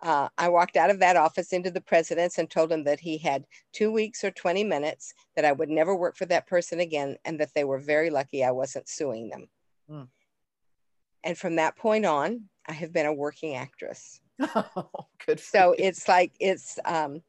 Uh, 0.00 0.28
I 0.38 0.48
walked 0.48 0.76
out 0.76 0.90
of 0.90 1.00
that 1.00 1.16
office 1.16 1.52
into 1.52 1.70
the 1.70 1.80
president's 1.80 2.38
and 2.38 2.48
told 2.48 2.70
him 2.70 2.84
that 2.84 3.00
he 3.00 3.18
had 3.18 3.44
two 3.72 3.90
weeks 3.90 4.22
or 4.22 4.30
20 4.30 4.62
minutes, 4.64 5.12
that 5.34 5.44
I 5.44 5.52
would 5.52 5.68
never 5.68 5.94
work 5.94 6.16
for 6.16 6.26
that 6.26 6.46
person 6.46 6.80
again, 6.80 7.16
and 7.24 7.40
that 7.40 7.52
they 7.54 7.64
were 7.64 7.78
very 7.78 8.10
lucky 8.10 8.44
I 8.44 8.52
wasn't 8.52 8.88
suing 8.88 9.28
them. 9.28 9.48
Mm. 9.90 10.08
And 11.24 11.36
from 11.36 11.56
that 11.56 11.76
point 11.76 12.06
on, 12.06 12.44
I 12.66 12.72
have 12.74 12.92
been 12.92 13.06
a 13.06 13.12
working 13.12 13.56
actress. 13.56 14.20
Oh, 14.40 15.06
good. 15.26 15.40
So 15.40 15.74
you. 15.76 15.84
it's 15.86 16.06
like, 16.06 16.32
it's, 16.38 16.78
um, 16.84 17.22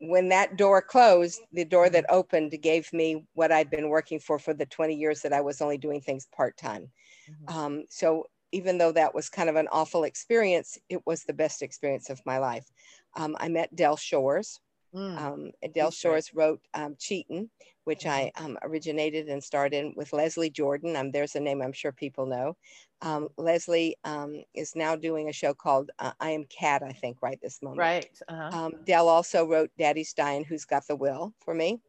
when 0.00 0.28
that 0.28 0.56
door 0.56 0.80
closed, 0.80 1.40
the 1.52 1.64
door 1.64 1.90
that 1.90 2.06
opened 2.08 2.56
gave 2.62 2.90
me 2.92 3.26
what 3.34 3.52
I'd 3.52 3.70
been 3.70 3.88
working 3.88 4.20
for 4.20 4.38
for 4.38 4.54
the 4.54 4.66
20 4.66 4.94
years 4.94 5.20
that 5.22 5.32
I 5.32 5.40
was 5.40 5.60
only 5.60 5.76
doing 5.76 6.00
things 6.00 6.28
part 6.34 6.56
time. 6.56 6.90
Mm-hmm. 7.28 7.58
Um, 7.58 7.84
so 7.90 8.24
even 8.52 8.78
though 8.78 8.92
that 8.92 9.14
was 9.14 9.28
kind 9.28 9.48
of 9.48 9.56
an 9.56 9.68
awful 9.72 10.04
experience, 10.04 10.78
it 10.88 11.00
was 11.06 11.24
the 11.24 11.32
best 11.32 11.62
experience 11.62 12.10
of 12.10 12.20
my 12.24 12.38
life. 12.38 12.70
Um, 13.16 13.36
I 13.40 13.48
met 13.48 13.74
Del 13.74 13.96
Shores. 13.96 14.60
Mm. 14.94 15.18
Um, 15.20 15.50
Del 15.74 15.90
Shores 15.90 16.32
wrote 16.32 16.60
um, 16.72 16.96
Cheatin', 16.98 17.50
which 17.84 18.06
I 18.06 18.30
mm-hmm. 18.36 18.46
um, 18.46 18.58
originated 18.62 19.28
and 19.28 19.42
starred 19.42 19.74
in 19.74 19.92
with 19.96 20.12
Leslie 20.12 20.50
Jordan. 20.50 20.96
Um, 20.96 21.10
there's 21.10 21.36
a 21.36 21.40
name 21.40 21.60
I'm 21.60 21.72
sure 21.72 21.92
people 21.92 22.26
know. 22.26 22.56
Um, 23.02 23.28
Leslie 23.36 23.96
um, 24.04 24.42
is 24.54 24.74
now 24.74 24.96
doing 24.96 25.28
a 25.28 25.32
show 25.32 25.54
called 25.54 25.90
uh, 25.98 26.12
I 26.20 26.30
Am 26.30 26.44
Cat, 26.46 26.82
I 26.82 26.92
think, 26.92 27.18
right 27.22 27.38
this 27.40 27.62
moment. 27.62 27.80
Right. 27.80 28.20
Uh-huh. 28.28 28.58
Um, 28.58 28.72
Del 28.84 29.08
also 29.08 29.46
wrote 29.46 29.70
Daddy's 29.78 30.12
Dying, 30.12 30.44
Who's 30.44 30.64
Got 30.64 30.86
the 30.86 30.96
Will 30.96 31.32
for 31.38 31.54
me, 31.54 31.80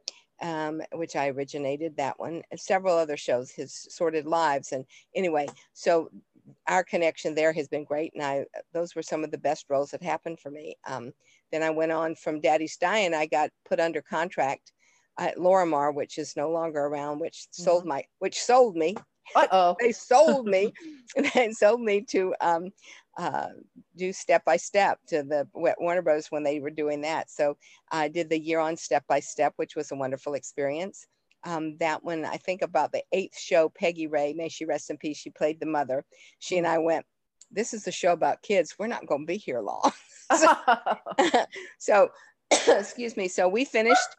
um, 0.41 0.81
which 0.93 1.15
I 1.15 1.27
originated 1.27 1.97
that 1.97 2.19
one, 2.19 2.43
and 2.51 2.59
several 2.59 2.97
other 2.97 3.17
shows, 3.17 3.51
his 3.51 3.87
Sordid 3.89 4.25
Lives. 4.25 4.71
And 4.71 4.85
anyway, 5.15 5.47
so 5.73 6.09
our 6.67 6.83
connection 6.83 7.35
there 7.35 7.53
has 7.53 7.67
been 7.67 7.83
great. 7.83 8.13
And 8.13 8.23
I, 8.23 8.45
those 8.73 8.95
were 8.95 9.01
some 9.01 9.23
of 9.23 9.31
the 9.31 9.37
best 9.37 9.65
roles 9.69 9.91
that 9.91 10.03
happened 10.03 10.39
for 10.39 10.51
me. 10.51 10.75
Um, 10.87 11.11
then 11.51 11.63
I 11.63 11.69
went 11.69 11.91
on 11.91 12.15
from 12.15 12.41
Daddy's 12.41 12.77
Dying, 12.77 13.13
I 13.13 13.25
got 13.25 13.49
put 13.67 13.79
under 13.79 14.01
contract 14.01 14.71
at 15.17 15.37
Lorimar, 15.37 15.93
which 15.93 16.17
is 16.17 16.35
no 16.35 16.49
longer 16.49 16.79
around, 16.79 17.19
which 17.19 17.47
mm-hmm. 17.51 17.63
sold 17.63 17.85
my, 17.85 18.03
which 18.19 18.41
sold 18.41 18.75
me 18.75 18.95
uh-oh. 19.35 19.75
they 19.79 19.91
sold 19.91 20.47
me 20.47 20.73
and 21.35 21.55
sold 21.55 21.81
me 21.81 22.01
to 22.01 22.33
um, 22.41 22.69
uh, 23.17 23.49
do 23.97 24.13
step 24.13 24.43
by 24.45 24.57
step 24.57 24.99
to 25.07 25.23
the 25.23 25.47
Warner 25.53 26.01
Bros. 26.01 26.27
when 26.29 26.43
they 26.43 26.59
were 26.59 26.69
doing 26.69 27.01
that. 27.01 27.29
So 27.29 27.57
I 27.91 28.07
did 28.07 28.29
the 28.29 28.39
year 28.39 28.59
on 28.59 28.77
step 28.77 29.03
by 29.07 29.19
step, 29.19 29.53
which 29.57 29.75
was 29.75 29.91
a 29.91 29.95
wonderful 29.95 30.35
experience. 30.35 31.07
Um, 31.43 31.77
that 31.77 32.03
one, 32.03 32.25
I 32.25 32.38
think 32.38 32.62
about 32.62 32.91
the 32.91 33.03
eighth 33.12 33.39
show, 33.39 33.69
Peggy 33.69 34.08
Rea, 34.08 34.34
may 34.34 34.50
she 34.50 34.65
rest 34.65 34.89
in 34.89 34.98
peace. 34.98 35.17
She 35.17 35.29
played 35.29 35.60
the 35.60 35.65
mother. 35.65 36.03
She 36.39 36.58
and 36.58 36.67
I 36.67 36.79
went, 36.79 37.05
this 37.51 37.74
is 37.74 37.88
a 37.88 37.91
show 37.91 38.13
about 38.13 38.41
kids. 38.41 38.75
We're 38.77 38.88
not 38.88 39.08
going 39.08 39.22
to 39.22 39.27
be 39.27 39.38
here 39.38 39.62
long. 39.62 39.91
so, 40.38 40.53
so 41.79 42.10
excuse 42.67 43.17
me. 43.17 43.27
So 43.27 43.48
we 43.48 43.65
finished 43.65 44.15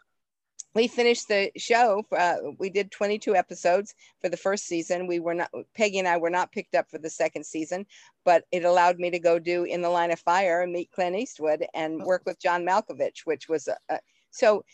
we 0.74 0.86
finished 0.86 1.26
the 1.28 1.50
show. 1.56 2.04
Uh, 2.16 2.36
we 2.58 2.70
did 2.70 2.92
22 2.92 3.34
episodes 3.34 3.94
for 4.20 4.28
the 4.28 4.36
first 4.36 4.66
season. 4.66 5.08
We 5.08 5.18
were 5.18 5.34
not, 5.34 5.50
Peggy 5.74 5.98
and 5.98 6.06
I 6.06 6.16
were 6.16 6.30
not 6.30 6.52
picked 6.52 6.76
up 6.76 6.88
for 6.88 6.98
the 6.98 7.10
second 7.10 7.44
season, 7.44 7.86
but 8.24 8.44
it 8.52 8.64
allowed 8.64 8.98
me 8.98 9.10
to 9.10 9.18
go 9.18 9.40
do 9.40 9.64
In 9.64 9.82
the 9.82 9.90
Line 9.90 10.12
of 10.12 10.20
Fire 10.20 10.62
and 10.62 10.72
meet 10.72 10.92
Clint 10.92 11.16
Eastwood 11.16 11.66
and 11.74 12.04
work 12.04 12.22
with 12.24 12.40
John 12.40 12.64
Malkovich, 12.64 13.22
which 13.24 13.48
was 13.48 13.66
a, 13.66 13.76
a 13.88 13.98
so 14.30 14.64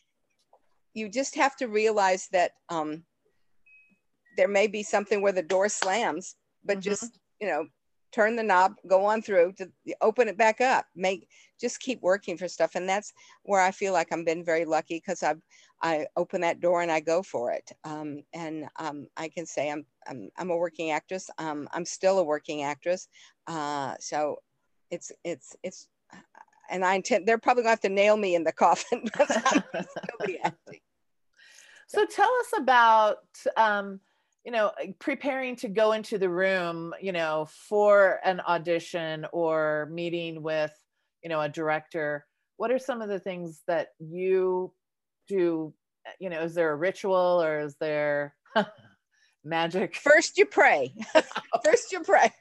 you 0.97 1.11
just 1.11 1.35
have 1.35 1.55
to 1.57 1.67
realize 1.67 2.27
that 2.33 2.53
um, 2.71 3.05
there 4.39 4.49
may 4.49 4.67
be 4.67 4.83
something 4.83 5.21
where 5.21 5.31
the 5.31 5.43
door 5.43 5.69
slams, 5.69 6.37
but 6.65 6.79
mm-hmm. 6.79 6.89
just, 6.89 7.19
you 7.39 7.47
know, 7.47 7.67
turn 8.13 8.35
the 8.35 8.43
knob, 8.43 8.73
go 8.87 9.05
on 9.05 9.21
through 9.21 9.53
to 9.53 9.71
open 10.01 10.27
it 10.27 10.39
back 10.39 10.63
up, 10.63 10.87
make 10.97 11.29
just 11.61 11.81
keep 11.81 12.01
working 12.01 12.39
for 12.39 12.49
stuff. 12.49 12.77
And 12.77 12.89
that's 12.89 13.13
where 13.43 13.61
I 13.61 13.73
feel 13.73 13.93
like 13.93 14.11
I've 14.11 14.25
been 14.25 14.43
very 14.43 14.65
lucky 14.65 14.97
because 14.97 15.23
I've 15.23 15.43
I 15.83 16.07
open 16.17 16.41
that 16.41 16.61
door 16.61 16.81
and 16.81 16.91
I 16.91 17.01
go 17.01 17.23
for 17.23 17.53
it. 17.53 17.71
Um, 17.85 18.23
and 18.33 18.65
um, 18.77 19.07
I 19.19 19.29
can 19.29 19.45
say 19.45 19.71
I'm, 19.71 19.85
I'm, 20.09 20.31
I'm 20.39 20.49
a 20.49 20.57
working 20.57 20.93
actress. 20.93 21.29
Um, 21.37 21.69
I'm 21.75 21.85
still 21.85 22.19
a 22.21 22.25
working 22.25 22.63
actress. 22.63 23.09
Uh, 23.47 23.95
so 24.01 24.39
it's, 24.91 25.13
it's, 25.25 25.55
it's, 25.63 25.89
and 26.71 26.87
I 26.87 26.95
intend, 26.95 27.27
they're 27.27 27.37
probably 27.37 27.65
gonna 27.65 27.71
have 27.71 27.81
to 27.81 27.91
nail 27.91 28.17
me 28.17 28.35
in 28.35 28.45
the 28.45 28.53
coffin, 28.53 29.05
So 31.87 32.05
tell 32.05 32.31
us 32.41 32.61
about, 32.61 33.19
um, 33.57 34.01
you 34.45 34.53
know, 34.53 34.73
preparing 34.99 35.57
to 35.57 35.69
go 35.69 35.93
into 35.93 36.19
the 36.19 36.29
room, 36.29 36.95
you 37.01 37.13
know, 37.13 37.49
for 37.69 38.21
an 38.25 38.41
audition 38.41 39.27
or 39.33 39.89
meeting 39.91 40.43
with, 40.43 40.73
you 41.23 41.29
know, 41.29 41.41
a 41.41 41.49
director. 41.49 42.25
What 42.57 42.71
are 42.71 42.79
some 42.79 43.03
of 43.03 43.09
the 43.09 43.19
things 43.21 43.63
that 43.67 43.89
you 43.99 44.73
do 45.29 45.75
you 46.21 46.31
know 46.31 46.41
is 46.43 46.55
there 46.55 46.71
a 46.71 46.77
ritual 46.77 47.43
or 47.43 47.59
is 47.59 47.75
there 47.81 48.35
magic? 49.45 49.97
First 49.97 50.39
you 50.39 50.47
pray. 50.47 50.95
First 51.65 51.93
you 51.93 52.01
pray 52.01 52.33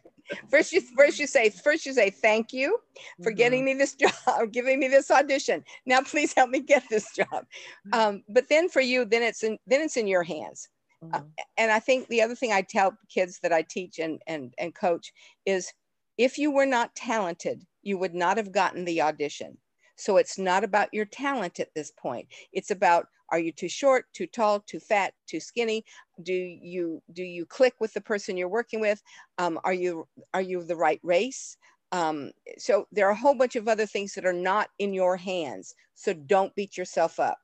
first 0.50 0.72
you 0.72 0.82
first 0.82 1.20
you 1.20 1.28
say 1.28 1.50
first 1.50 1.86
you 1.86 1.94
say 1.94 2.10
thank 2.10 2.52
you 2.54 2.78
for 3.24 3.32
mm-hmm. 3.32 3.38
getting 3.38 3.66
me 3.66 3.74
this 3.74 3.96
job 4.28 4.52
giving 4.52 4.80
me 4.80 4.88
this 4.88 5.12
audition 5.12 5.64
now 5.86 6.02
please 6.02 6.34
help 6.34 6.50
me 6.50 6.60
get 6.60 6.84
this 6.90 7.12
job 7.16 7.28
mm-hmm. 7.32 7.94
um, 7.94 8.24
but 8.30 8.48
then 8.50 8.70
for 8.70 8.82
you 8.82 9.06
then 9.06 9.24
it's 9.24 9.44
in 9.44 9.58
then 9.68 9.82
it's 9.82 9.98
in 9.98 10.08
your 10.08 10.24
hands 10.24 10.70
uh, 11.04 11.06
mm-hmm. 11.06 11.16
uh, 11.16 11.44
and 11.58 11.72
i 11.72 11.80
think 11.80 12.08
the 12.08 12.22
other 12.22 12.36
thing 12.36 12.52
i 12.52 12.62
tell 12.62 12.98
kids 13.10 13.40
that 13.42 13.54
i 13.54 13.62
teach 13.62 14.00
and 14.00 14.22
and 14.28 14.54
and 14.58 14.76
coach 14.76 15.14
is 15.46 15.72
if 16.18 16.38
you 16.38 16.52
were 16.52 16.66
not 16.66 16.96
talented 16.96 17.64
you 17.84 17.98
would 17.98 18.16
not 18.16 18.38
have 18.38 18.52
gotten 18.52 18.86
the 18.86 19.02
audition 19.02 19.58
so 19.98 20.18
it's 20.18 20.38
not 20.38 20.64
about 20.64 20.94
your 20.94 21.06
talent 21.06 21.60
at 21.60 21.74
this 21.74 21.92
point. 21.92 22.28
It's 22.52 22.72
about 22.72 23.08
are 23.36 23.40
you 23.40 23.52
too 23.52 23.68
short, 23.68 24.06
too 24.14 24.28
tall, 24.28 24.62
too 24.62 24.80
fat, 24.80 25.14
too 25.28 25.42
skinny? 25.42 25.84
Do 26.24 26.32
you 26.32 27.02
do 27.12 27.22
you 27.22 27.46
click 27.46 27.74
with 27.82 27.94
the 27.94 28.00
person 28.00 28.38
you're 28.38 28.48
working 28.48 28.80
with? 28.80 29.04
Um, 29.38 29.60
are 29.66 29.74
you 29.74 30.08
are 30.34 30.42
you 30.42 30.64
the 30.64 30.78
right 30.78 31.02
race? 31.04 31.58
Um, 31.92 32.32
so 32.58 32.88
there 32.94 33.08
are 33.08 33.12
a 33.12 33.16
whole 33.24 33.36
bunch 33.36 33.58
of 33.58 33.68
other 33.68 33.86
things 33.86 34.14
that 34.14 34.26
are 34.26 34.32
not 34.52 34.70
in 34.80 34.94
your 34.94 35.18
hands. 35.18 35.76
So 35.96 36.14
don't 36.14 36.56
beat 36.56 36.78
yourself 36.78 37.20
up. 37.20 37.38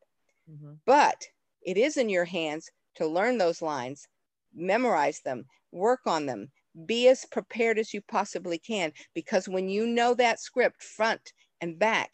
Mm-hmm. 0.50 0.75
But 0.86 1.25
it 1.62 1.75
is 1.75 1.98
in 1.98 2.07
your 2.07 2.25
hands 2.25 2.71
to 2.95 3.05
learn 3.05 3.38
those 3.38 3.62
lines, 3.62 4.07
memorize 4.55 5.19
them, 5.19 5.43
work 5.74 6.00
on 6.05 6.25
them, 6.25 6.51
be 6.86 7.10
as 7.10 7.25
prepared 7.25 7.79
as 7.79 7.93
you 7.93 8.00
possibly 8.07 8.57
can. 8.57 8.93
Because 9.13 9.50
when 9.50 9.67
you 9.67 9.88
know 9.88 10.13
that 10.13 10.39
script 10.39 10.81
front 10.83 11.33
and 11.60 11.77
back, 11.77 12.12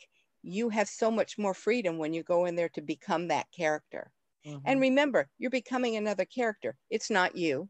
you 0.48 0.70
have 0.70 0.88
so 0.88 1.12
much 1.12 1.38
more 1.38 1.54
freedom 1.54 1.98
when 1.98 2.14
you 2.14 2.24
go 2.24 2.46
in 2.46 2.56
there 2.56 2.70
to 2.70 2.82
become 2.82 3.28
that 3.28 3.48
character. 3.56 4.12
Mm-hmm. 4.46 4.60
And 4.66 4.82
remember, 4.82 5.28
you're 5.38 5.52
becoming 5.52 5.96
another 5.96 6.26
character. 6.26 6.76
It's 6.90 7.10
not 7.10 7.36
you. 7.36 7.70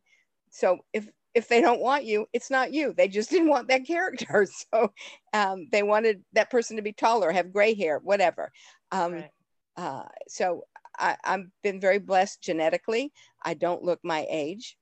So 0.50 0.80
if 0.94 1.10
if 1.34 1.48
they 1.48 1.62
don't 1.62 1.82
want 1.82 2.04
you, 2.06 2.26
it's 2.34 2.50
not 2.50 2.74
you. 2.74 2.94
They 2.94 3.08
just 3.08 3.30
didn't 3.32 3.50
want 3.50 3.68
that 3.70 3.86
character. 3.86 4.48
So 4.72 4.92
um, 5.34 5.68
they 5.72 5.84
wanted 5.84 6.24
that 6.34 6.50
person 6.50 6.76
to 6.78 6.82
be 6.82 6.94
taller, 6.94 7.32
have 7.32 7.54
gray 7.54 7.74
hair, 7.74 8.00
whatever. 8.00 8.52
Um, 8.92 9.14
right. 9.14 9.32
uh, 9.76 10.04
so 10.28 10.64
I, 10.98 11.16
I've 11.24 11.46
been 11.64 11.80
very 11.80 12.00
blessed 12.00 12.42
genetically. 12.42 13.12
I 13.44 13.54
don't 13.54 13.84
look 13.84 14.00
my 14.04 14.26
age. 14.30 14.78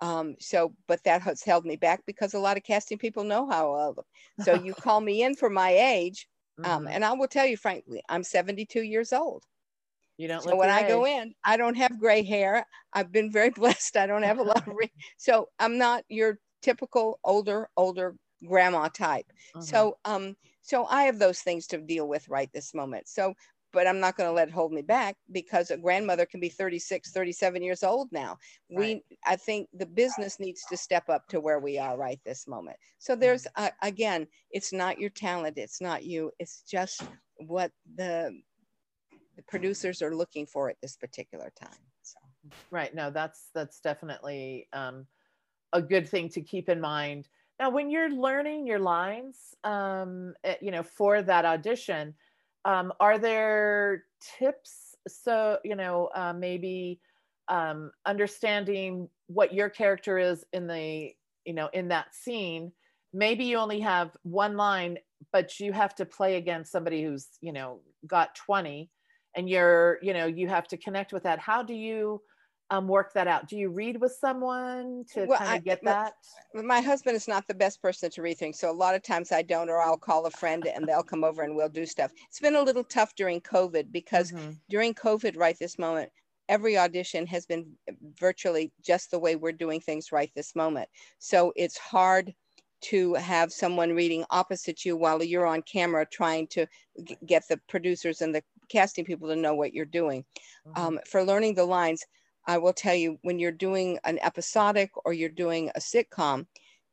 Um, 0.00 0.36
so, 0.40 0.74
but 0.88 1.02
that 1.04 1.22
has 1.22 1.42
held 1.42 1.64
me 1.64 1.76
back 1.76 2.02
because 2.06 2.34
a 2.34 2.38
lot 2.38 2.56
of 2.56 2.62
casting 2.62 2.98
people 2.98 3.22
know 3.22 3.48
how 3.48 3.72
I 3.74 3.86
look. 3.86 4.06
So 4.42 4.54
you 4.54 4.74
call 4.74 5.00
me 5.00 5.22
in 5.22 5.36
for 5.36 5.50
my 5.50 5.70
age, 5.70 6.26
mm-hmm. 6.62 6.70
Um, 6.70 6.88
and 6.88 7.04
I 7.04 7.12
will 7.12 7.28
tell 7.28 7.46
you 7.46 7.56
frankly, 7.56 8.02
I'm 8.08 8.22
72 8.22 8.82
years 8.82 9.12
old. 9.12 9.44
You 10.16 10.28
don't. 10.28 10.42
So 10.42 10.54
when 10.54 10.68
I 10.68 10.86
go 10.86 11.06
in, 11.06 11.34
I 11.44 11.56
don't 11.56 11.76
have 11.76 11.98
gray 11.98 12.22
hair. 12.22 12.66
I've 12.92 13.10
been 13.10 13.32
very 13.32 13.50
blessed. 13.56 13.96
I 13.96 14.06
don't 14.06 14.22
have 14.22 14.38
a 14.38 14.42
lot 14.42 14.66
of. 14.66 14.74
Re- 14.76 14.92
so 15.16 15.48
I'm 15.58 15.78
not 15.78 16.04
your 16.08 16.38
typical 16.62 17.18
older 17.24 17.68
older 17.76 18.14
grandma 18.46 18.88
type. 18.88 19.26
Mm-hmm. 19.56 19.62
So 19.62 19.96
um 20.04 20.36
so 20.62 20.84
I 20.84 21.04
have 21.04 21.18
those 21.18 21.40
things 21.40 21.66
to 21.68 21.78
deal 21.78 22.06
with 22.06 22.28
right 22.28 22.50
this 22.52 22.74
moment. 22.74 23.08
So 23.08 23.34
but 23.72 23.86
I'm 23.86 24.00
not 24.00 24.16
going 24.16 24.28
to 24.28 24.32
let 24.32 24.48
it 24.48 24.54
hold 24.54 24.72
me 24.72 24.82
back 24.82 25.16
because 25.32 25.70
a 25.70 25.76
grandmother 25.76 26.26
can 26.26 26.40
be 26.40 26.48
36, 26.48 27.12
37 27.12 27.62
years 27.62 27.82
old 27.82 28.08
now. 28.12 28.36
Right. 28.70 28.78
We, 28.78 29.02
I 29.26 29.36
think 29.36 29.68
the 29.72 29.86
business 29.86 30.40
needs 30.40 30.62
to 30.68 30.76
step 30.76 31.08
up 31.08 31.26
to 31.28 31.40
where 31.40 31.60
we 31.60 31.78
are 31.78 31.96
right 31.96 32.20
this 32.24 32.46
moment. 32.48 32.76
So 32.98 33.14
there's, 33.14 33.44
mm-hmm. 33.44 33.64
uh, 33.64 33.70
again, 33.82 34.26
it's 34.50 34.72
not 34.72 34.98
your 34.98 35.10
talent, 35.10 35.58
it's 35.58 35.80
not 35.80 36.04
you, 36.04 36.30
it's 36.38 36.62
just 36.62 37.02
what 37.36 37.70
the, 37.96 38.36
the 39.36 39.42
producers 39.48 40.02
are 40.02 40.14
looking 40.14 40.46
for 40.46 40.68
at 40.68 40.76
this 40.82 40.96
particular 40.96 41.52
time. 41.60 41.70
So. 42.02 42.18
Right. 42.70 42.94
No, 42.94 43.10
that's, 43.10 43.50
that's 43.54 43.80
definitely 43.80 44.68
um, 44.72 45.06
a 45.72 45.80
good 45.80 46.08
thing 46.08 46.28
to 46.30 46.40
keep 46.40 46.68
in 46.68 46.80
mind. 46.80 47.28
Now, 47.60 47.68
when 47.68 47.90
you're 47.90 48.10
learning 48.10 48.66
your 48.66 48.78
lines, 48.78 49.36
um, 49.64 50.32
eh, 50.44 50.54
you 50.62 50.70
know, 50.70 50.82
for 50.82 51.20
that 51.20 51.44
audition, 51.44 52.14
um, 52.64 52.92
are 53.00 53.18
there 53.18 54.04
tips 54.38 54.94
so 55.08 55.58
you 55.64 55.76
know 55.76 56.10
uh, 56.14 56.32
maybe 56.32 57.00
um, 57.48 57.90
understanding 58.06 59.08
what 59.26 59.54
your 59.54 59.68
character 59.68 60.18
is 60.18 60.44
in 60.52 60.66
the 60.66 61.12
you 61.44 61.54
know 61.54 61.68
in 61.72 61.88
that 61.88 62.14
scene? 62.14 62.72
Maybe 63.12 63.44
you 63.44 63.56
only 63.56 63.80
have 63.80 64.16
one 64.22 64.56
line 64.56 64.98
but 65.32 65.60
you 65.60 65.72
have 65.72 65.94
to 65.96 66.06
play 66.06 66.36
against 66.36 66.72
somebody 66.72 67.02
who's 67.02 67.28
you 67.40 67.52
know 67.52 67.80
got 68.06 68.34
20 68.34 68.90
and 69.36 69.48
you're 69.48 69.98
you 70.02 70.12
know 70.12 70.26
you 70.26 70.48
have 70.48 70.66
to 70.68 70.76
connect 70.76 71.12
with 71.12 71.22
that. 71.24 71.38
How 71.38 71.62
do 71.62 71.74
you 71.74 72.22
um, 72.70 72.86
work 72.86 73.12
that 73.14 73.26
out 73.26 73.48
do 73.48 73.56
you 73.56 73.68
read 73.68 74.00
with 74.00 74.12
someone 74.12 75.04
to 75.12 75.24
well, 75.26 75.38
kind 75.38 75.58
of 75.58 75.64
get 75.64 75.82
my, 75.82 75.90
that 75.90 76.14
my 76.54 76.80
husband 76.80 77.16
is 77.16 77.28
not 77.28 77.46
the 77.48 77.54
best 77.54 77.82
person 77.82 78.10
to 78.10 78.22
read 78.22 78.38
things 78.38 78.58
so 78.58 78.70
a 78.70 78.72
lot 78.72 78.94
of 78.94 79.02
times 79.02 79.32
i 79.32 79.42
don't 79.42 79.68
or 79.68 79.80
i'll 79.80 79.96
call 79.96 80.26
a 80.26 80.30
friend 80.30 80.66
and 80.66 80.86
they'll 80.86 81.02
come 81.02 81.24
over 81.24 81.42
and 81.42 81.54
we'll 81.54 81.68
do 81.68 81.84
stuff 81.84 82.12
it's 82.28 82.40
been 82.40 82.56
a 82.56 82.62
little 82.62 82.84
tough 82.84 83.14
during 83.16 83.40
covid 83.40 83.90
because 83.90 84.32
mm-hmm. 84.32 84.50
during 84.68 84.94
covid 84.94 85.36
right 85.36 85.58
this 85.58 85.78
moment 85.78 86.10
every 86.48 86.76
audition 86.76 87.26
has 87.26 87.46
been 87.46 87.66
virtually 88.18 88.72
just 88.84 89.10
the 89.10 89.18
way 89.18 89.36
we're 89.36 89.52
doing 89.52 89.80
things 89.80 90.12
right 90.12 90.30
this 90.34 90.54
moment 90.54 90.88
so 91.18 91.52
it's 91.56 91.78
hard 91.78 92.32
to 92.80 93.14
have 93.14 93.52
someone 93.52 93.92
reading 93.92 94.24
opposite 94.30 94.84
you 94.84 94.96
while 94.96 95.22
you're 95.22 95.46
on 95.46 95.62
camera 95.62 96.06
trying 96.06 96.46
to 96.46 96.66
g- 97.04 97.16
get 97.26 97.42
the 97.48 97.60
producers 97.68 98.22
and 98.22 98.34
the 98.34 98.42
casting 98.70 99.04
people 99.04 99.28
to 99.28 99.36
know 99.36 99.54
what 99.54 99.74
you're 99.74 99.84
doing. 99.84 100.24
Mm-hmm. 100.66 100.82
Um, 100.82 101.00
for 101.06 101.22
learning 101.22 101.54
the 101.54 101.64
lines, 101.64 102.04
I 102.50 102.58
will 102.58 102.72
tell 102.72 102.96
you 102.96 103.16
when 103.22 103.38
you're 103.38 103.52
doing 103.52 104.00
an 104.02 104.18
episodic 104.22 104.90
or 105.04 105.12
you're 105.12 105.28
doing 105.28 105.70
a 105.76 105.78
sitcom, 105.78 106.46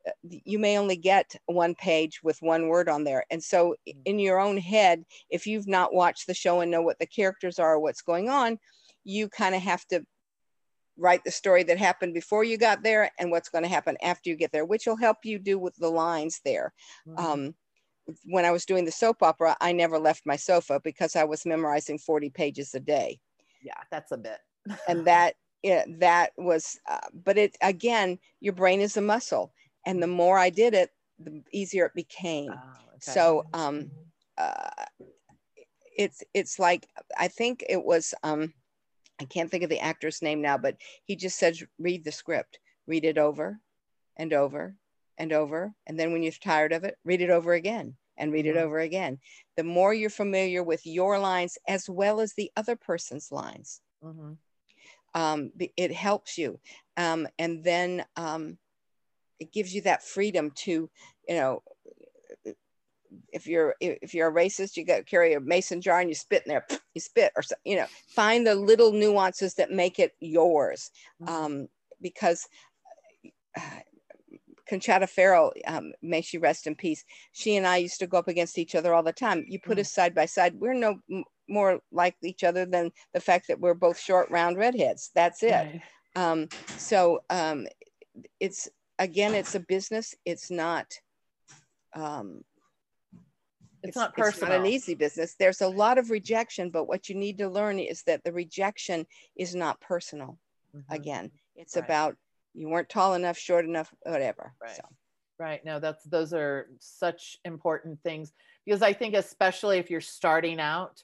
uh, 0.07 0.11
you 0.21 0.59
may 0.59 0.77
only 0.77 0.95
get 0.95 1.35
one 1.47 1.73
page 1.73 2.19
with 2.21 2.37
one 2.43 2.67
word 2.67 2.87
on 2.87 3.03
there. 3.03 3.25
And 3.31 3.43
so, 3.43 3.75
mm-hmm. 3.89 3.99
in 4.05 4.19
your 4.19 4.39
own 4.39 4.57
head, 4.57 5.03
if 5.31 5.47
you've 5.47 5.67
not 5.67 5.95
watched 5.95 6.27
the 6.27 6.35
show 6.35 6.59
and 6.59 6.69
know 6.69 6.83
what 6.83 6.99
the 6.99 7.07
characters 7.07 7.57
are 7.57 7.73
or 7.73 7.79
what's 7.79 8.03
going 8.03 8.29
on, 8.29 8.59
you 9.03 9.29
kind 9.29 9.55
of 9.55 9.63
have 9.63 9.83
to 9.87 10.05
write 10.95 11.23
the 11.23 11.31
story 11.31 11.63
that 11.63 11.79
happened 11.79 12.13
before 12.13 12.43
you 12.43 12.59
got 12.59 12.83
there 12.83 13.09
and 13.17 13.31
what's 13.31 13.49
going 13.49 13.63
to 13.63 13.69
happen 13.69 13.97
after 14.03 14.29
you 14.29 14.35
get 14.35 14.51
there, 14.51 14.65
which 14.65 14.85
will 14.85 14.95
help 14.95 15.17
you 15.23 15.39
do 15.39 15.57
with 15.57 15.75
the 15.77 15.89
lines 15.89 16.39
there. 16.45 16.71
Mm-hmm. 17.07 17.25
Um, 17.25 17.55
when 18.25 18.45
I 18.45 18.51
was 18.51 18.65
doing 18.65 18.85
the 18.85 18.91
soap 18.91 19.23
opera, 19.23 19.57
I 19.59 19.71
never 19.71 19.97
left 19.97 20.21
my 20.23 20.35
sofa 20.35 20.79
because 20.83 21.15
I 21.15 21.23
was 21.23 21.47
memorizing 21.47 21.97
40 21.97 22.29
pages 22.29 22.75
a 22.75 22.79
day. 22.79 23.19
Yeah, 23.63 23.81
that's 23.89 24.11
a 24.11 24.17
bit. 24.17 24.37
and 24.87 25.05
that, 25.05 25.33
yeah, 25.63 25.83
that 25.99 26.31
was, 26.37 26.79
uh, 26.89 26.99
but 27.23 27.37
it, 27.37 27.57
again, 27.61 28.19
your 28.39 28.53
brain 28.53 28.81
is 28.81 28.97
a 28.97 29.01
muscle. 29.01 29.53
And 29.85 30.01
the 30.01 30.07
more 30.07 30.37
I 30.37 30.49
did 30.49 30.73
it, 30.73 30.91
the 31.19 31.41
easier 31.51 31.85
it 31.85 31.93
became. 31.95 32.51
Oh, 32.51 32.79
okay. 32.89 32.99
So, 32.99 33.45
um, 33.53 33.89
uh, 34.37 34.69
it's, 35.97 36.23
it's 36.33 36.59
like, 36.59 36.87
I 37.17 37.27
think 37.27 37.63
it 37.67 37.83
was, 37.83 38.13
um, 38.23 38.53
I 39.19 39.25
can't 39.25 39.49
think 39.49 39.63
of 39.63 39.69
the 39.69 39.79
actor's 39.79 40.21
name 40.21 40.41
now, 40.41 40.57
but 40.57 40.75
he 41.05 41.15
just 41.15 41.39
says, 41.39 41.63
read 41.79 42.03
the 42.03 42.11
script, 42.11 42.59
read 42.85 43.03
it 43.03 43.17
over 43.17 43.59
and 44.15 44.31
over 44.31 44.75
and 45.17 45.33
over. 45.33 45.73
And 45.87 45.99
then 45.99 46.11
when 46.11 46.21
you're 46.21 46.33
tired 46.33 46.71
of 46.71 46.83
it, 46.83 46.97
read 47.03 47.21
it 47.21 47.31
over 47.31 47.53
again 47.53 47.95
and 48.17 48.31
read 48.31 48.45
mm-hmm. 48.45 48.57
it 48.57 48.61
over 48.61 48.79
again. 48.79 49.19
The 49.55 49.63
more 49.63 49.93
you're 49.93 50.09
familiar 50.11 50.63
with 50.63 50.85
your 50.85 51.17
lines 51.17 51.57
as 51.67 51.89
well 51.89 52.19
as 52.19 52.33
the 52.33 52.51
other 52.55 52.75
person's 52.75 53.31
lines, 53.31 53.81
mm-hmm. 54.03 54.33
Um, 55.13 55.51
it 55.75 55.91
helps 55.91 56.37
you. 56.37 56.59
Um, 56.95 57.27
and 57.37 57.63
then 57.63 58.05
um, 58.15 58.57
it 59.39 59.51
gives 59.51 59.73
you 59.73 59.81
that 59.81 60.03
freedom 60.03 60.51
to, 60.55 60.89
you 61.27 61.35
know, 61.35 61.63
if 63.31 63.47
you're 63.47 63.75
if 63.79 64.13
you're 64.13 64.27
a 64.27 64.33
racist, 64.33 64.75
you 64.75 64.85
got 64.85 64.97
to 64.97 65.03
carry 65.03 65.33
a 65.33 65.39
mason 65.39 65.79
jar 65.79 65.99
and 66.01 66.09
you 66.09 66.15
spit 66.15 66.43
in 66.45 66.49
there, 66.49 66.65
you 66.93 67.01
spit 67.01 67.31
or 67.35 67.43
you 67.63 67.77
know, 67.77 67.85
find 68.09 68.45
the 68.45 68.55
little 68.55 68.91
nuances 68.91 69.53
that 69.55 69.71
make 69.71 69.99
it 69.99 70.13
yours, 70.19 70.91
mm-hmm. 71.21 71.33
um, 71.33 71.67
because. 72.01 72.47
Conchata 74.69 75.07
Ferrell, 75.07 75.53
um, 75.65 75.93
may 76.01 76.21
she 76.21 76.37
rest 76.37 76.67
in 76.67 76.75
peace. 76.75 77.03
She 77.31 77.55
and 77.55 77.65
I 77.65 77.77
used 77.77 77.99
to 77.99 78.07
go 78.07 78.17
up 78.17 78.27
against 78.27 78.57
each 78.57 78.75
other 78.75 78.93
all 78.93 79.03
the 79.03 79.13
time. 79.13 79.45
You 79.47 79.59
put 79.59 79.77
mm. 79.77 79.81
us 79.81 79.91
side 79.91 80.13
by 80.13 80.25
side. 80.25 80.55
We're 80.55 80.73
no 80.73 80.99
m- 81.11 81.23
more 81.49 81.79
like 81.91 82.15
each 82.23 82.43
other 82.43 82.65
than 82.65 82.91
the 83.13 83.19
fact 83.19 83.47
that 83.47 83.59
we're 83.59 83.73
both 83.73 83.99
short, 83.99 84.29
round 84.29 84.57
redheads. 84.57 85.11
That's 85.15 85.43
it. 85.43 85.51
Right. 85.51 85.81
Um, 86.15 86.49
so 86.77 87.19
um, 87.29 87.67
it's 88.39 88.67
again, 88.99 89.33
it's 89.33 89.55
a 89.55 89.59
business. 89.59 90.15
It's 90.25 90.51
not. 90.51 90.93
Um, 91.95 92.41
it's, 93.83 93.95
not 93.95 94.15
personal. 94.15 94.51
It's 94.51 94.57
not 94.57 94.65
an 94.65 94.71
easy 94.71 94.95
business. 94.95 95.35
There's 95.39 95.61
a 95.61 95.67
lot 95.67 95.97
of 95.97 96.09
rejection, 96.09 96.69
but 96.69 96.87
what 96.87 97.09
you 97.09 97.15
need 97.15 97.37
to 97.37 97.47
learn 97.47 97.79
is 97.79 98.03
that 98.03 98.23
the 98.23 98.33
rejection 98.33 99.05
is 99.35 99.55
not 99.55 99.79
personal. 99.79 100.37
Mm-hmm. 100.75 100.93
Again, 100.93 101.31
it's 101.55 101.75
right. 101.75 101.85
about 101.85 102.15
you 102.57 102.69
weren't 102.69 102.89
tall 102.89 103.13
enough, 103.13 103.37
short 103.37 103.65
enough, 103.65 103.93
whatever. 104.03 104.53
Right. 104.61 104.75
So. 104.75 104.81
Right. 105.39 105.63
No, 105.63 105.79
that's 105.79 106.03
those 106.05 106.33
are 106.33 106.67
such 106.79 107.37
important 107.45 108.01
things 108.01 108.33
because 108.65 108.81
I 108.81 108.93
think 108.93 109.13
especially 109.13 109.77
if 109.77 109.91
you're 109.91 110.01
starting 110.01 110.59
out, 110.59 111.03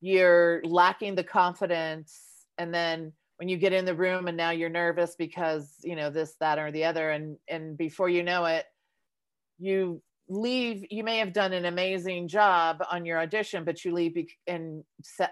you're 0.00 0.62
lacking 0.64 1.16
the 1.16 1.24
confidence 1.24 2.20
and 2.58 2.72
then 2.72 3.12
when 3.38 3.48
you 3.48 3.56
get 3.56 3.72
in 3.72 3.84
the 3.84 3.94
room 3.94 4.28
and 4.28 4.36
now 4.36 4.50
you're 4.50 4.68
nervous 4.68 5.14
because 5.16 5.74
you 5.82 5.96
know 5.96 6.10
this 6.10 6.36
that 6.40 6.58
or 6.58 6.70
the 6.70 6.84
other 6.84 7.10
and 7.10 7.36
and 7.48 7.76
before 7.76 8.08
you 8.08 8.22
know 8.22 8.44
it 8.44 8.64
you 9.58 10.00
leave 10.28 10.84
you 10.90 11.04
may 11.04 11.18
have 11.18 11.32
done 11.32 11.52
an 11.52 11.66
amazing 11.66 12.26
job 12.26 12.82
on 12.90 13.06
your 13.06 13.20
audition 13.20 13.64
but 13.64 13.84
you 13.84 13.92
leave 13.92 14.16
and 14.46 14.82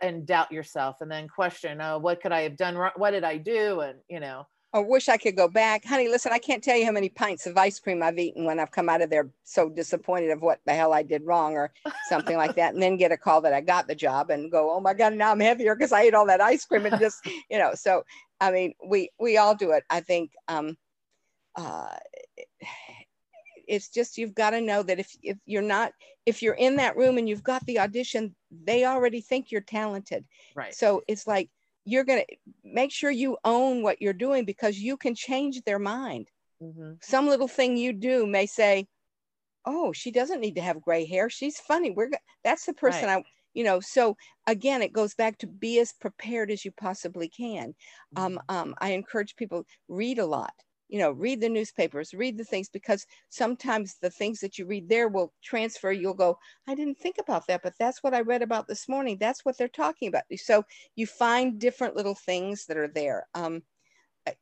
and 0.02 0.26
doubt 0.26 0.52
yourself 0.52 0.96
and 1.00 1.10
then 1.10 1.26
question 1.28 1.80
oh 1.80 1.98
what 1.98 2.20
could 2.20 2.32
i 2.32 2.42
have 2.42 2.56
done 2.56 2.76
wrong? 2.76 2.92
what 2.96 3.10
did 3.10 3.24
i 3.24 3.36
do 3.36 3.80
and 3.80 3.98
you 4.08 4.20
know 4.20 4.46
I 4.74 4.80
wish 4.80 5.08
I 5.08 5.16
could 5.16 5.36
go 5.36 5.46
back. 5.46 5.84
Honey, 5.84 6.08
listen, 6.08 6.32
I 6.32 6.40
can't 6.40 6.62
tell 6.62 6.76
you 6.76 6.84
how 6.84 6.90
many 6.90 7.08
pints 7.08 7.46
of 7.46 7.56
ice 7.56 7.78
cream 7.78 8.02
I've 8.02 8.18
eaten 8.18 8.44
when 8.44 8.58
I've 8.58 8.72
come 8.72 8.88
out 8.88 9.02
of 9.02 9.08
there 9.08 9.30
so 9.44 9.70
disappointed 9.70 10.30
of 10.30 10.42
what 10.42 10.58
the 10.66 10.74
hell 10.74 10.92
I 10.92 11.04
did 11.04 11.22
wrong 11.24 11.56
or 11.56 11.72
something 12.08 12.36
like 12.36 12.56
that. 12.56 12.74
And 12.74 12.82
then 12.82 12.96
get 12.96 13.12
a 13.12 13.16
call 13.16 13.40
that 13.42 13.52
I 13.52 13.60
got 13.60 13.86
the 13.86 13.94
job 13.94 14.30
and 14.30 14.50
go, 14.50 14.74
oh 14.74 14.80
my 14.80 14.92
God, 14.92 15.14
now 15.14 15.30
I'm 15.30 15.38
heavier 15.38 15.76
because 15.76 15.92
I 15.92 16.02
ate 16.02 16.14
all 16.14 16.26
that 16.26 16.40
ice 16.40 16.64
cream 16.64 16.86
and 16.86 16.98
just, 16.98 17.24
you 17.50 17.56
know, 17.56 17.70
so 17.74 18.04
I 18.40 18.50
mean, 18.50 18.74
we 18.84 19.10
we 19.20 19.36
all 19.36 19.54
do 19.54 19.70
it. 19.70 19.84
I 19.90 20.00
think 20.00 20.32
um 20.48 20.76
uh 21.54 21.94
it's 23.68 23.88
just 23.90 24.18
you've 24.18 24.34
got 24.34 24.50
to 24.50 24.60
know 24.60 24.82
that 24.82 24.98
if 24.98 25.16
if 25.22 25.38
you're 25.46 25.62
not 25.62 25.92
if 26.26 26.42
you're 26.42 26.54
in 26.54 26.74
that 26.76 26.96
room 26.96 27.16
and 27.16 27.28
you've 27.28 27.44
got 27.44 27.64
the 27.66 27.78
audition, 27.78 28.34
they 28.64 28.84
already 28.84 29.20
think 29.20 29.52
you're 29.52 29.60
talented. 29.60 30.24
Right. 30.56 30.74
So 30.74 31.02
it's 31.06 31.28
like 31.28 31.48
you're 31.84 32.04
going 32.04 32.24
to 32.28 32.36
make 32.64 32.90
sure 32.90 33.10
you 33.10 33.36
own 33.44 33.82
what 33.82 34.00
you're 34.00 34.12
doing 34.12 34.44
because 34.44 34.78
you 34.78 34.96
can 34.96 35.14
change 35.14 35.62
their 35.62 35.78
mind. 35.78 36.28
Mm-hmm. 36.62 36.92
Some 37.00 37.28
little 37.28 37.48
thing 37.48 37.76
you 37.76 37.92
do 37.92 38.26
may 38.26 38.46
say, 38.46 38.86
"Oh, 39.66 39.92
she 39.92 40.10
doesn't 40.10 40.40
need 40.40 40.54
to 40.56 40.62
have 40.62 40.80
gray 40.80 41.04
hair. 41.04 41.28
She's 41.28 41.58
funny. 41.58 41.90
We're 41.90 42.10
that's 42.42 42.64
the 42.66 42.74
person 42.74 43.06
right. 43.06 43.18
I, 43.18 43.24
you 43.52 43.64
know." 43.64 43.80
So 43.80 44.16
again, 44.46 44.82
it 44.82 44.92
goes 44.92 45.14
back 45.14 45.38
to 45.38 45.46
be 45.46 45.78
as 45.80 45.92
prepared 45.92 46.50
as 46.50 46.64
you 46.64 46.72
possibly 46.72 47.28
can. 47.28 47.74
Mm-hmm. 48.16 48.22
Um, 48.22 48.40
um, 48.48 48.74
I 48.78 48.92
encourage 48.92 49.36
people 49.36 49.64
read 49.88 50.18
a 50.18 50.26
lot 50.26 50.54
you 50.88 50.98
know 50.98 51.10
read 51.12 51.40
the 51.40 51.48
newspapers 51.48 52.14
read 52.14 52.36
the 52.36 52.44
things 52.44 52.68
because 52.68 53.06
sometimes 53.30 53.96
the 54.00 54.10
things 54.10 54.40
that 54.40 54.58
you 54.58 54.66
read 54.66 54.88
there 54.88 55.08
will 55.08 55.32
transfer. 55.42 55.92
You'll 55.92 56.14
go 56.14 56.38
i 56.68 56.74
didn't 56.74 56.98
think 56.98 57.16
about 57.18 57.46
that 57.46 57.62
but 57.62 57.74
that's 57.78 58.02
what 58.02 58.14
i 58.14 58.20
read 58.20 58.42
about 58.42 58.68
this 58.68 58.88
morning. 58.88 59.16
That's 59.18 59.44
what 59.44 59.56
they're 59.56 59.68
talking 59.68 60.08
about. 60.08 60.24
So 60.36 60.64
you 60.96 61.06
find 61.06 61.58
different 61.58 61.96
little 61.96 62.14
things 62.14 62.66
that 62.66 62.76
are 62.76 62.88
there. 62.88 63.26
Um, 63.34 63.62